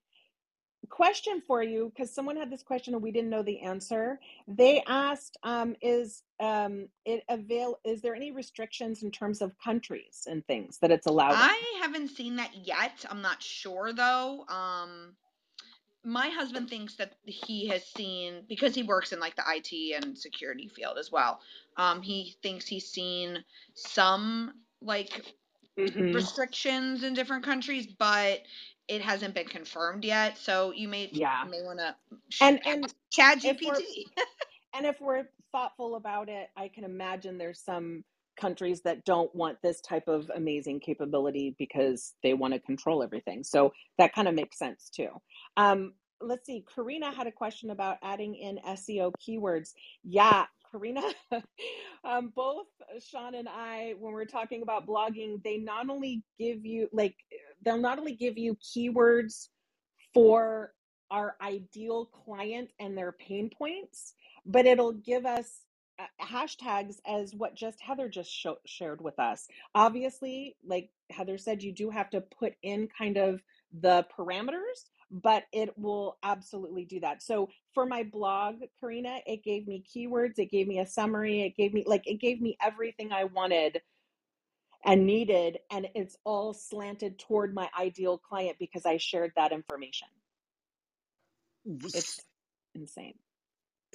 Question 0.89 1.41
for 1.47 1.63
you 1.63 1.91
because 1.95 2.13
someone 2.13 2.35
had 2.35 2.51
this 2.51 2.63
question 2.63 2.93
and 2.93 3.01
we 3.01 3.11
didn't 3.11 3.29
know 3.29 3.43
the 3.43 3.61
answer. 3.61 4.19
They 4.47 4.83
asked, 4.87 5.37
um, 5.43 5.73
"Is 5.81 6.23
um, 6.41 6.89
it 7.05 7.23
avail? 7.29 7.79
Is 7.85 8.01
there 8.01 8.13
any 8.13 8.31
restrictions 8.31 9.01
in 9.01 9.09
terms 9.09 9.41
of 9.41 9.53
countries 9.63 10.27
and 10.29 10.45
things 10.47 10.79
that 10.79 10.91
it's 10.91 11.07
allowed?" 11.07 11.35
I 11.35 11.79
haven't 11.81 12.09
seen 12.09 12.35
that 12.35 12.51
yet. 12.67 13.05
I'm 13.09 13.21
not 13.21 13.41
sure 13.41 13.93
though. 13.93 14.45
Um, 14.49 15.15
my 16.03 16.29
husband 16.29 16.69
thinks 16.69 16.95
that 16.97 17.15
he 17.25 17.67
has 17.67 17.85
seen 17.85 18.45
because 18.47 18.75
he 18.75 18.83
works 18.83 19.11
in 19.13 19.19
like 19.19 19.35
the 19.35 19.43
IT 19.47 19.95
and 19.95 20.17
security 20.17 20.67
field 20.67 20.97
as 20.97 21.11
well. 21.11 21.41
Um, 21.77 22.01
he 22.01 22.35
thinks 22.41 22.67
he's 22.67 22.87
seen 22.89 23.43
some 23.75 24.63
like 24.81 25.35
Mhm. 25.77 26.13
restrictions 26.13 27.03
in 27.03 27.13
different 27.13 27.45
countries, 27.45 27.87
but 27.87 28.41
it 28.87 29.01
hasn't 29.01 29.35
been 29.35 29.47
confirmed 29.47 30.05
yet. 30.05 30.37
So 30.37 30.71
you 30.71 30.87
may 30.87 31.11
Yeah. 31.11 31.43
may 31.43 31.61
want 31.63 31.79
to 31.79 31.95
And 32.41 32.61
and 32.65 32.93
chat 33.11 33.39
GPT. 33.39 34.05
and 34.73 34.85
if 34.85 35.01
we're 35.01 35.29
thoughtful 35.51 35.95
about 35.95 36.29
it, 36.29 36.49
I 36.55 36.69
can 36.69 36.83
imagine 36.83 37.37
there's 37.37 37.63
some 37.63 38.03
countries 38.39 38.83
that 38.83 39.05
don't 39.05 39.33
want 39.35 39.59
this 39.63 39.81
type 39.81 40.07
of 40.07 40.31
amazing 40.35 40.79
capability 40.79 41.55
because 41.59 42.15
they 42.23 42.33
want 42.33 42.53
to 42.53 42.59
control 42.59 43.03
everything. 43.03 43.43
So 43.43 43.73
that 43.97 44.13
kind 44.13 44.27
of 44.27 44.35
makes 44.35 44.57
sense 44.59 44.89
too. 44.89 45.09
Um, 45.57 45.93
let's 46.21 46.45
see. 46.45 46.65
Karina 46.73 47.11
had 47.13 47.27
a 47.27 47.31
question 47.31 47.71
about 47.71 47.97
adding 48.03 48.35
in 48.35 48.59
SEO 48.67 49.11
keywords. 49.19 49.71
Yeah, 50.03 50.45
Karina, 50.71 51.01
um, 52.03 52.31
both 52.35 52.67
Sean 52.99 53.35
and 53.35 53.47
I, 53.49 53.95
when 53.99 54.13
we're 54.13 54.25
talking 54.25 54.61
about 54.61 54.87
blogging, 54.87 55.43
they 55.43 55.57
not 55.57 55.89
only 55.89 56.23
give 56.39 56.65
you 56.65 56.87
like 56.93 57.15
they'll 57.63 57.77
not 57.77 57.99
only 57.99 58.15
give 58.15 58.37
you 58.37 58.55
keywords 58.55 59.47
for 60.13 60.73
our 61.09 61.35
ideal 61.41 62.05
client 62.05 62.69
and 62.79 62.97
their 62.97 63.11
pain 63.11 63.49
points, 63.49 64.13
but 64.45 64.65
it'll 64.65 64.93
give 64.93 65.25
us 65.25 65.61
uh, 65.99 66.05
hashtags 66.25 66.95
as 67.05 67.35
what 67.35 67.53
just 67.55 67.81
Heather 67.81 68.07
just 68.07 68.31
shared 68.65 69.01
with 69.01 69.19
us. 69.19 69.47
Obviously, 69.75 70.55
like 70.65 70.89
Heather 71.09 71.37
said, 71.37 71.61
you 71.61 71.73
do 71.73 71.89
have 71.89 72.09
to 72.11 72.21
put 72.21 72.53
in 72.63 72.87
kind 72.97 73.17
of 73.17 73.41
the 73.81 74.05
parameters, 74.17 74.89
but 75.11 75.45
it 75.53 75.77
will 75.77 76.17
absolutely 76.23 76.85
do 76.85 77.01
that. 77.01 77.21
So 77.23 77.49
for 77.73 77.85
my 77.85 78.03
blog, 78.03 78.57
Karina, 78.79 79.19
it 79.27 79.43
gave 79.43 79.67
me 79.67 79.83
keywords, 79.95 80.39
it 80.39 80.51
gave 80.51 80.67
me 80.67 80.79
a 80.79 80.87
summary, 80.87 81.43
it 81.43 81.55
gave 81.57 81.73
me 81.73 81.83
like 81.87 82.07
it 82.07 82.21
gave 82.21 82.41
me 82.41 82.57
everything 82.61 83.11
I 83.13 83.25
wanted 83.25 83.81
and 84.85 85.05
needed 85.05 85.59
and 85.71 85.87
it's 85.95 86.17
all 86.25 86.53
slanted 86.53 87.19
toward 87.19 87.53
my 87.53 87.69
ideal 87.79 88.17
client 88.17 88.57
because 88.59 88.85
I 88.85 88.97
shared 88.97 89.33
that 89.35 89.51
information. 89.53 90.09
It's 91.93 92.25
insane. 92.75 93.15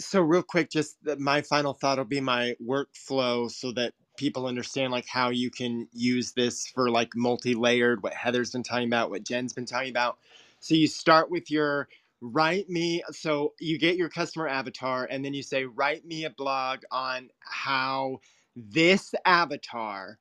so 0.00 0.20
real 0.20 0.42
quick 0.42 0.70
just 0.70 1.02
the, 1.04 1.16
my 1.16 1.42
final 1.42 1.74
thought 1.74 1.98
will 1.98 2.04
be 2.04 2.20
my 2.20 2.54
workflow 2.64 3.50
so 3.50 3.72
that 3.72 3.94
people 4.18 4.46
understand 4.46 4.92
like 4.92 5.06
how 5.08 5.30
you 5.30 5.50
can 5.50 5.88
use 5.92 6.32
this 6.32 6.68
for 6.68 6.90
like 6.90 7.10
multi-layered 7.16 8.02
what 8.02 8.14
heather's 8.14 8.52
been 8.52 8.62
talking 8.64 8.88
about 8.88 9.10
what 9.10 9.24
jen's 9.24 9.54
been 9.54 9.66
talking 9.66 9.90
about 9.90 10.18
so 10.60 10.74
you 10.74 10.86
start 10.86 11.30
with 11.30 11.50
your 11.50 11.88
write 12.20 12.68
me 12.68 13.02
so 13.10 13.52
you 13.60 13.78
get 13.78 13.96
your 13.96 14.08
customer 14.08 14.48
avatar 14.48 15.06
and 15.10 15.24
then 15.24 15.34
you 15.34 15.42
say 15.42 15.64
write 15.64 16.04
me 16.06 16.24
a 16.24 16.30
blog 16.30 16.80
on 16.90 17.28
how 17.40 18.18
this 18.56 19.14
avatar 19.26 20.18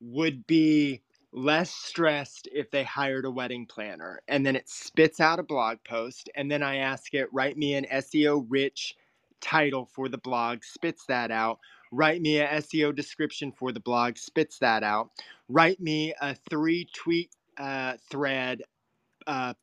would 0.00 0.46
be 0.46 1.02
less 1.32 1.70
stressed 1.70 2.48
if 2.52 2.70
they 2.70 2.82
hired 2.84 3.24
a 3.24 3.30
wedding 3.30 3.66
planner. 3.66 4.20
And 4.28 4.44
then 4.44 4.56
it 4.56 4.68
spits 4.68 5.20
out 5.20 5.38
a 5.38 5.44
blog 5.44 5.78
post 5.88 6.28
and 6.34 6.50
then 6.50 6.62
i 6.62 6.76
ask 6.76 7.14
it 7.14 7.28
write 7.32 7.56
me 7.56 7.74
an 7.74 7.86
seo 7.92 8.44
rich 8.48 8.96
title 9.40 9.86
for 9.86 10.08
the 10.08 10.18
blog 10.18 10.64
spits 10.64 11.04
that 11.06 11.30
out. 11.30 11.58
Write 11.92 12.20
me 12.20 12.38
a 12.38 12.48
seo 12.60 12.94
description 12.94 13.52
for 13.52 13.72
the 13.72 13.80
blog 13.80 14.16
spits 14.18 14.58
that 14.58 14.82
out. 14.82 15.10
Write 15.48 15.80
me 15.80 16.14
a 16.20 16.34
three 16.50 16.88
tweet 16.94 17.30
uh, 17.58 17.94
thread 18.10 18.62
uh, 19.26 19.54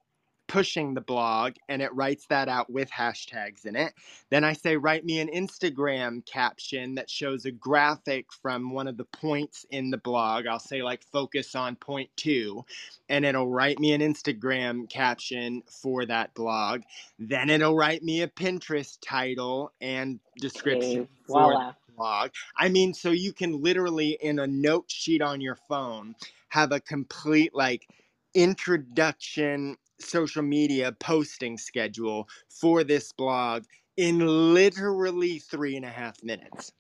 pushing 0.48 0.94
the 0.94 1.02
blog 1.02 1.54
and 1.70 1.82
it 1.82 1.94
writes 1.94 2.26
that 2.28 2.50
out 2.50 2.70
with 2.70 2.90
hashtags 2.90 3.66
in 3.66 3.76
it. 3.76 3.94
Then 4.30 4.44
I 4.44 4.54
say, 4.54 4.78
write 4.78 5.06
me 5.06 5.20
an 5.20 5.30
Instagram 5.30 6.26
caption 6.26 6.96
that 6.96 7.10
shows 7.10 7.46
a 7.46 7.52
graphic 7.52 8.34
from 8.34 8.72
one 8.72 8.88
of 8.88 8.98
the 8.98 9.06
points 9.06 9.66
in 9.70 9.90
the 9.92 9.98
blog. 9.98 10.48
I'll 10.48 10.60
say, 10.60 10.82
like, 10.84 11.04
focus 11.04 11.56
on 11.56 11.76
point 11.76 12.10
two, 12.16 12.66
and 13.10 13.26
it'll 13.26 13.50
write 13.50 13.80
me 13.80 13.94
an 13.94 14.02
Instagram 14.02 14.90
caption 14.90 15.64
for 15.70 16.06
that 16.06 16.34
blog. 16.34 16.82
Then 17.20 17.50
it'll 17.50 17.76
write 17.76 18.04
me 18.04 18.22
a 18.22 18.28
Pinterest 18.28 18.98
title 19.02 19.72
and 19.82 20.20
description 20.40 21.04
Okay, 21.04 21.10
for 21.28 21.54
the 21.54 21.94
blog. 21.96 22.32
I 22.58 22.70
mean, 22.70 22.94
so 22.94 23.12
you 23.12 23.34
can 23.34 23.62
literally, 23.62 24.18
in 24.22 24.40
a 24.40 24.48
note 24.48 24.90
sheet 24.90 25.22
on 25.22 25.42
your 25.42 25.58
phone, 25.68 26.16
have 26.50 26.72
a 26.72 26.80
complete, 26.80 27.54
like, 27.54 27.88
introduction 28.34 29.78
social 30.00 30.44
media 30.44 30.92
posting 31.00 31.58
schedule 31.58 32.28
for 32.50 32.84
this 32.84 33.12
blog 33.12 33.64
in 33.98 34.20
literally 34.54 35.40
three 35.40 35.76
and 35.76 35.86
a 35.86 35.90
half 35.90 36.24
minutes. 36.24 36.72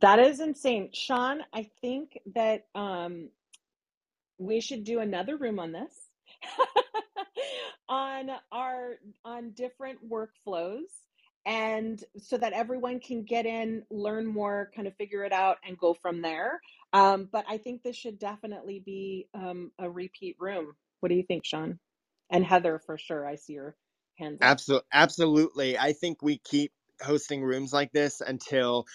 That 0.00 0.18
is 0.18 0.40
insane. 0.40 0.90
Sean, 0.92 1.40
I 1.52 1.68
think 1.80 2.18
that 2.34 2.66
um, 2.74 3.30
we 4.38 4.60
should 4.60 4.84
do 4.84 5.00
another 5.00 5.36
room 5.36 5.58
on 5.58 5.72
this 5.72 6.10
on 7.88 8.30
our 8.52 8.96
on 9.24 9.50
different 9.50 9.98
workflows 10.08 10.86
and 11.46 12.04
so 12.18 12.36
that 12.36 12.52
everyone 12.52 13.00
can 13.00 13.22
get 13.22 13.46
in 13.46 13.82
learn 13.90 14.26
more 14.26 14.70
kind 14.74 14.86
of 14.86 14.94
figure 14.96 15.24
it 15.24 15.32
out 15.32 15.56
and 15.66 15.78
go 15.78 15.94
from 15.94 16.22
there 16.22 16.60
um, 16.92 17.28
but 17.32 17.44
i 17.48 17.56
think 17.56 17.82
this 17.82 17.96
should 17.96 18.18
definitely 18.18 18.80
be 18.84 19.26
um, 19.34 19.72
a 19.78 19.88
repeat 19.88 20.36
room 20.38 20.74
what 21.00 21.08
do 21.10 21.14
you 21.14 21.24
think 21.24 21.44
sean 21.44 21.78
and 22.30 22.44
heather 22.44 22.80
for 22.84 22.98
sure 22.98 23.26
i 23.26 23.34
see 23.36 23.54
your 23.54 23.76
hands 24.18 24.38
Absolutely, 24.40 24.86
absolutely. 24.92 25.78
I 25.78 25.92
think 25.92 26.22
we 26.22 26.38
keep 26.38 26.72
hosting 27.02 27.42
rooms 27.42 27.72
like 27.72 27.92
this 27.92 28.20
until 28.20 28.86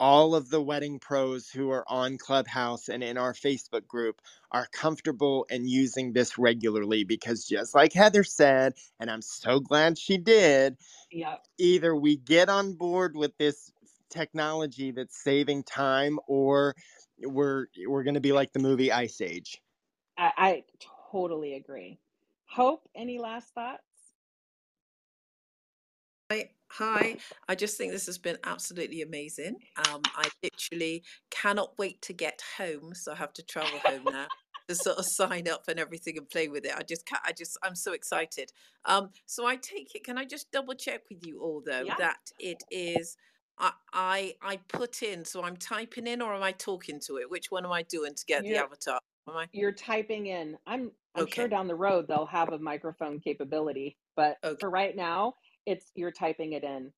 all 0.00 0.34
of 0.34 0.50
the 0.50 0.60
wedding 0.60 0.98
pros 0.98 1.48
who 1.48 1.70
are 1.70 1.84
on 1.88 2.18
Clubhouse 2.18 2.88
and 2.88 3.04
in 3.04 3.16
our 3.16 3.32
Facebook 3.34 3.86
group 3.86 4.20
are 4.50 4.66
comfortable 4.72 5.46
and 5.50 5.68
using 5.68 6.12
this 6.12 6.38
regularly 6.38 7.04
because 7.04 7.44
just 7.46 7.74
like 7.74 7.92
Heather 7.92 8.24
said, 8.24 8.74
and 9.00 9.10
I'm 9.10 9.22
so 9.22 9.60
glad 9.60 9.98
she 9.98 10.18
did, 10.18 10.76
yeah 11.10 11.36
either 11.58 11.94
we 11.94 12.16
get 12.16 12.48
on 12.48 12.74
board 12.74 13.16
with 13.16 13.36
this 13.38 13.72
technology 14.10 14.90
that's 14.90 15.22
saving 15.22 15.62
time 15.64 16.18
or 16.26 16.74
we're 17.22 17.66
we're 17.86 18.02
going 18.02 18.14
to 18.14 18.20
be 18.20 18.32
like 18.32 18.52
the 18.52 18.58
movie 18.60 18.92
Ice 18.92 19.20
Age. 19.20 19.62
I, 20.18 20.32
I 20.36 20.64
totally 21.12 21.54
agree 21.54 21.98
hope 22.46 22.88
any 22.94 23.18
last 23.18 23.52
thoughts 23.54 23.82
Hi, 26.32 26.48
hi. 26.70 27.16
I 27.46 27.54
just 27.54 27.76
think 27.76 27.92
this 27.92 28.06
has 28.06 28.16
been 28.16 28.38
absolutely 28.44 29.02
amazing. 29.02 29.56
Um, 29.76 30.00
I 30.16 30.28
literally 30.42 31.02
cannot 31.30 31.78
wait 31.78 32.00
to 32.02 32.14
get 32.14 32.42
home, 32.56 32.94
so 32.94 33.12
I 33.12 33.16
have 33.16 33.34
to 33.34 33.42
travel 33.42 33.78
home 33.84 34.04
now 34.04 34.28
to 34.68 34.74
sort 34.74 34.96
of 34.96 35.04
sign 35.06 35.46
up 35.46 35.64
and 35.68 35.78
everything 35.78 36.16
and 36.16 36.26
play 36.30 36.48
with 36.48 36.64
it. 36.64 36.72
I 36.74 36.84
just 36.84 37.04
can't, 37.04 37.20
I 37.26 37.32
just 37.32 37.58
I'm 37.62 37.74
so 37.74 37.92
excited. 37.92 38.50
Um, 38.86 39.10
so 39.26 39.46
I 39.46 39.56
take 39.56 39.94
it. 39.94 40.04
Can 40.04 40.16
I 40.16 40.24
just 40.24 40.50
double 40.52 40.72
check 40.72 41.02
with 41.10 41.26
you 41.26 41.42
all 41.42 41.62
though 41.66 41.82
yeah 41.84 41.96
that 41.98 42.20
it 42.38 42.62
is 42.70 43.14
I 43.58 43.72
I 43.92 44.34
I 44.40 44.56
put 44.68 45.02
in, 45.02 45.26
so 45.26 45.42
I'm 45.42 45.58
typing 45.58 46.06
in 46.06 46.22
or 46.22 46.32
am 46.32 46.42
I 46.42 46.52
talking 46.52 46.98
to 47.08 47.18
it? 47.18 47.30
Which 47.30 47.50
one 47.50 47.66
am 47.66 47.72
I 47.72 47.82
doing 47.82 48.14
to 48.14 48.24
get 48.26 48.42
the 48.42 48.48
you're 48.48 48.64
avatar? 48.64 49.00
Am 49.28 49.36
I 49.36 49.48
you're 49.52 49.72
typing 49.72 50.26
in 50.26 50.56
i'm 50.66 50.90
i'm 51.14 51.26
sure 51.26 51.48
down 51.48 51.66
the 51.68 51.74
road 51.74 52.06
they'll 52.08 52.26
have 52.26 52.52
a 52.52 52.58
microphone 52.58 53.20
capability 53.20 53.98
but 54.16 54.38
Okay. 54.44 54.56
for 54.60 54.70
right 54.70 54.96
now 54.96 55.34
it's 55.66 55.90
you're 55.94 56.12
typing 56.12 56.52
it 56.52 56.64
in 56.64 56.92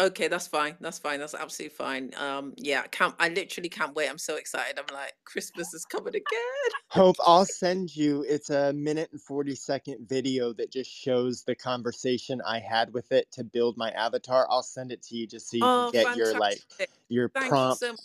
Okay, 0.00 0.28
that's 0.28 0.46
fine. 0.46 0.76
That's 0.80 1.00
fine. 1.00 1.18
That's 1.18 1.34
absolutely 1.34 1.74
fine. 1.74 2.12
Um, 2.16 2.54
yeah, 2.56 2.82
I 2.84 2.86
can't. 2.86 3.16
I 3.18 3.30
literally 3.30 3.68
can't 3.68 3.96
wait. 3.96 4.08
I'm 4.08 4.16
so 4.18 4.36
excited. 4.36 4.78
I'm 4.78 4.94
like, 4.94 5.14
Christmas 5.24 5.74
is 5.74 5.84
coming 5.84 6.14
again. 6.14 6.70
Hope 6.90 7.16
I'll 7.26 7.44
send 7.44 7.94
you. 7.96 8.24
It's 8.28 8.48
a 8.48 8.72
minute 8.72 9.10
and 9.10 9.20
40 9.20 9.56
second 9.56 10.08
video 10.08 10.52
that 10.54 10.70
just 10.70 10.88
shows 10.90 11.42
the 11.42 11.54
conversation 11.56 12.40
I 12.46 12.60
had 12.60 12.94
with 12.94 13.10
it 13.10 13.30
to 13.32 13.44
build 13.44 13.76
my 13.76 13.90
avatar. 13.90 14.46
I'll 14.48 14.62
send 14.62 14.92
it 14.92 15.02
to 15.02 15.16
you 15.16 15.26
just 15.26 15.50
so 15.50 15.56
you 15.56 15.68
can 15.68 15.86
Oh, 15.86 15.90
get 15.90 16.16
your 16.16 16.34
like 16.34 16.62
your 17.08 17.28
Thank 17.34 17.62
you 17.62 17.70
prompt. 17.70 17.82
so 17.82 17.92
much, 17.92 17.98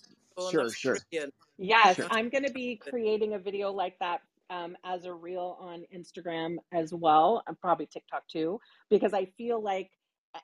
Sure, 0.51 0.70
sure, 0.74 0.97
brilliant. 1.11 1.34
yes 1.57 1.97
sure. 1.97 2.09
I'm 2.09 2.30
going 2.30 2.43
to 2.45 2.51
be 2.51 2.76
creating 2.78 3.34
a 3.34 3.39
video 3.39 3.72
like 3.72 3.97
that 3.99 4.22
um, 4.49 4.75
as 4.85 5.05
a 5.05 5.13
reel 5.13 5.57
on 5.59 5.83
instagram 5.95 6.57
as 6.73 6.93
well 6.93 7.43
and 7.47 7.59
probably 7.59 7.87
tiktok 7.87 8.27
too 8.27 8.59
because 8.89 9.13
i 9.13 9.25
feel 9.37 9.61
like 9.61 9.91
uh, 10.35 10.39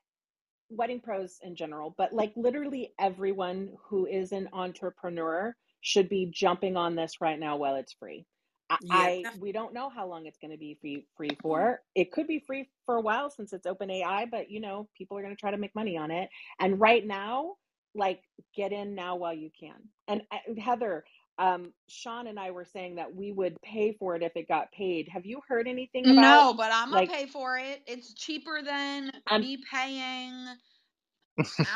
wedding 0.70 1.00
pros 1.00 1.38
in 1.42 1.56
general, 1.56 1.94
but 1.98 2.12
like 2.12 2.32
literally 2.36 2.94
everyone 3.00 3.70
who 3.88 4.06
is 4.06 4.32
an 4.32 4.48
entrepreneur 4.52 5.54
should 5.82 6.08
be 6.08 6.30
jumping 6.32 6.76
on 6.76 6.94
this 6.96 7.20
right 7.20 7.38
now 7.38 7.56
while 7.56 7.76
it's 7.76 7.94
free. 7.94 8.26
I, 8.70 8.78
Yeah, 8.82 9.10
I 9.24 9.30
we 9.40 9.52
don't 9.52 9.74
know 9.74 9.90
how 9.90 10.08
long 10.08 10.26
it's 10.26 10.38
going 10.38 10.52
to 10.52 10.58
be 10.58 10.78
free 10.80 11.06
free 11.16 11.38
for. 11.42 11.80
It 11.94 12.12
could 12.12 12.28
be 12.28 12.40
free 12.46 12.70
for 12.86 12.96
a 12.96 13.00
while 13.00 13.30
since 13.30 13.52
it's 13.52 13.66
open 13.66 13.90
AI, 13.90 14.26
but 14.30 14.50
you 14.50 14.60
know, 14.60 14.88
people 14.96 15.18
are 15.18 15.22
going 15.22 15.34
to 15.34 15.40
try 15.40 15.50
to 15.50 15.58
make 15.58 15.74
money 15.74 15.96
on 15.96 16.10
it. 16.10 16.30
And 16.60 16.80
right 16.80 17.06
now, 17.06 17.56
like 17.94 18.22
get 18.56 18.72
in 18.72 18.94
now 18.94 19.16
while 19.16 19.34
you 19.34 19.50
can. 19.58 19.74
And 20.08 20.22
uh, 20.32 20.60
Heather, 20.60 21.04
um, 21.40 21.72
Sean 21.88 22.26
and 22.26 22.38
I 22.38 22.50
were 22.50 22.66
saying 22.66 22.96
that 22.96 23.14
we 23.14 23.32
would 23.32 23.56
pay 23.62 23.92
for 23.92 24.14
it 24.14 24.22
if 24.22 24.36
it 24.36 24.46
got 24.46 24.70
paid. 24.72 25.08
Have 25.08 25.24
you 25.24 25.40
heard 25.48 25.66
anything 25.66 26.04
about? 26.04 26.20
No, 26.20 26.54
but 26.54 26.70
I'm 26.72 26.90
gonna 26.90 27.00
like- 27.00 27.10
pay 27.10 27.26
for 27.26 27.58
it. 27.58 27.82
It's 27.86 28.12
cheaper 28.12 28.60
than 28.62 29.10
I'm- 29.26 29.40
me 29.40 29.58
paying 29.72 30.46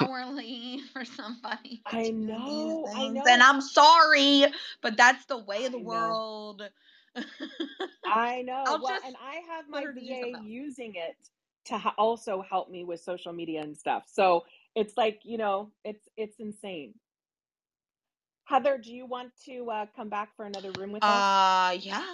hourly 0.00 0.80
for 0.92 1.04
somebody. 1.04 1.82
I 1.86 2.04
to 2.04 2.10
do 2.10 2.16
these 2.18 2.26
know, 2.28 2.86
I 2.94 3.08
know. 3.08 3.22
And 3.26 3.42
I'm 3.42 3.60
sorry, 3.62 4.44
but 4.82 4.96
that's 4.96 5.24
the 5.26 5.38
way 5.38 5.64
of 5.64 5.72
the 5.72 5.78
I 5.78 5.82
world. 5.82 6.62
I 8.06 8.42
know. 8.46 8.64
Well, 8.66 8.98
and 9.06 9.16
I 9.24 9.40
have 9.54 9.68
my 9.68 9.84
VA 9.86 10.32
using 10.42 10.94
it 10.96 11.16
to 11.66 11.78
ha- 11.78 11.94
also 11.96 12.42
help 12.42 12.70
me 12.70 12.84
with 12.84 13.00
social 13.00 13.32
media 13.32 13.62
and 13.62 13.74
stuff. 13.76 14.04
So 14.12 14.44
it's 14.74 14.96
like 14.98 15.20
you 15.24 15.38
know, 15.38 15.70
it's 15.84 16.06
it's 16.16 16.38
insane. 16.38 16.94
Heather, 18.46 18.78
do 18.78 18.92
you 18.92 19.06
want 19.06 19.32
to 19.46 19.70
uh, 19.70 19.86
come 19.96 20.08
back 20.10 20.36
for 20.36 20.44
another 20.46 20.72
room 20.72 20.92
with 20.92 21.08
us? 21.08 21.26
Uh, 21.30 21.76
yeah. 21.80 22.04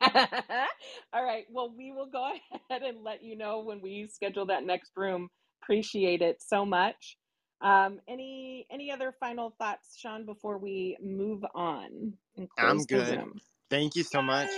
All 1.12 1.24
right. 1.24 1.44
Well, 1.50 1.74
we 1.76 1.92
will 1.92 2.06
go 2.06 2.32
ahead 2.70 2.82
and 2.82 3.02
let 3.04 3.22
you 3.22 3.36
know 3.36 3.60
when 3.60 3.80
we 3.82 4.08
schedule 4.08 4.46
that 4.46 4.64
next 4.64 4.92
room. 4.96 5.28
Appreciate 5.62 6.22
it 6.22 6.42
so 6.42 6.64
much. 6.64 7.16
Um, 7.62 8.00
any 8.08 8.66
any 8.72 8.90
other 8.90 9.12
final 9.20 9.54
thoughts, 9.58 9.96
Sean, 9.98 10.26
before 10.26 10.58
we 10.58 10.96
move 11.02 11.44
on 11.54 12.14
and 12.36 12.48
close 12.50 12.70
I'm 12.70 12.78
the 12.86 12.86
good. 12.86 13.18
room? 13.18 13.40
Thank 13.70 13.96
you 13.96 14.04
so 14.04 14.22
much. 14.22 14.50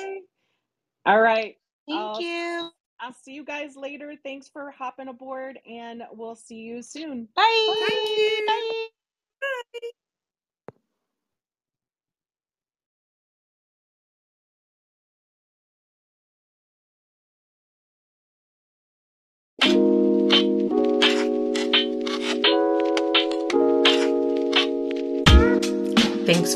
All 1.06 1.20
right. 1.20 1.56
Thank 1.88 2.00
I'll- 2.00 2.20
you. 2.20 2.70
I'll 3.00 3.12
see 3.12 3.32
you 3.32 3.44
guys 3.44 3.76
later. 3.76 4.14
Thanks 4.22 4.48
for 4.48 4.70
hopping 4.70 5.08
aboard, 5.08 5.58
and 5.68 6.04
we'll 6.12 6.36
see 6.36 6.56
you 6.56 6.82
soon. 6.82 7.28
Bye. 7.36 7.86
Thank 7.88 8.08
you. 8.10 8.46
Bye. 8.46 9.90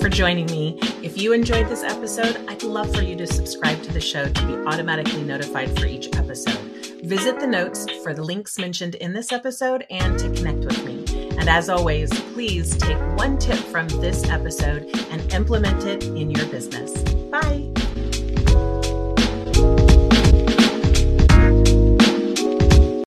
For 0.01 0.09
joining 0.09 0.47
me. 0.47 0.79
If 1.03 1.19
you 1.19 1.33
enjoyed 1.33 1.69
this 1.69 1.83
episode, 1.83 2.45
I'd 2.49 2.63
love 2.63 2.95
for 2.95 3.03
you 3.03 3.17
to 3.17 3.27
subscribe 3.27 3.83
to 3.83 3.93
the 3.93 4.01
show 4.01 4.29
to 4.29 4.47
be 4.47 4.55
automatically 4.55 5.23
notified 5.25 5.77
for 5.77 5.87
each 5.87 6.07
episode. 6.17 6.57
Visit 7.03 7.41
the 7.41 7.47
notes 7.49 7.85
for 8.05 8.15
the 8.15 8.23
links 8.23 8.59
mentioned 8.59 8.95
in 8.95 9.13
this 9.13 9.33
episode 9.33 9.85
and 9.91 10.17
to 10.19 10.31
connect 10.31 10.61
with 10.61 10.85
me. 10.85 11.05
And 11.37 11.49
as 11.49 11.69
always, 11.69 12.11
please 12.33 12.77
take 12.77 12.99
one 13.19 13.39
tip 13.39 13.59
from 13.59 13.89
this 13.89 14.25
episode 14.29 14.89
and 15.11 15.33
implement 15.33 15.85
it 15.85 16.05
in 16.05 16.31
your 16.31 16.47
business. 16.47 17.03
Bye. 17.31 17.78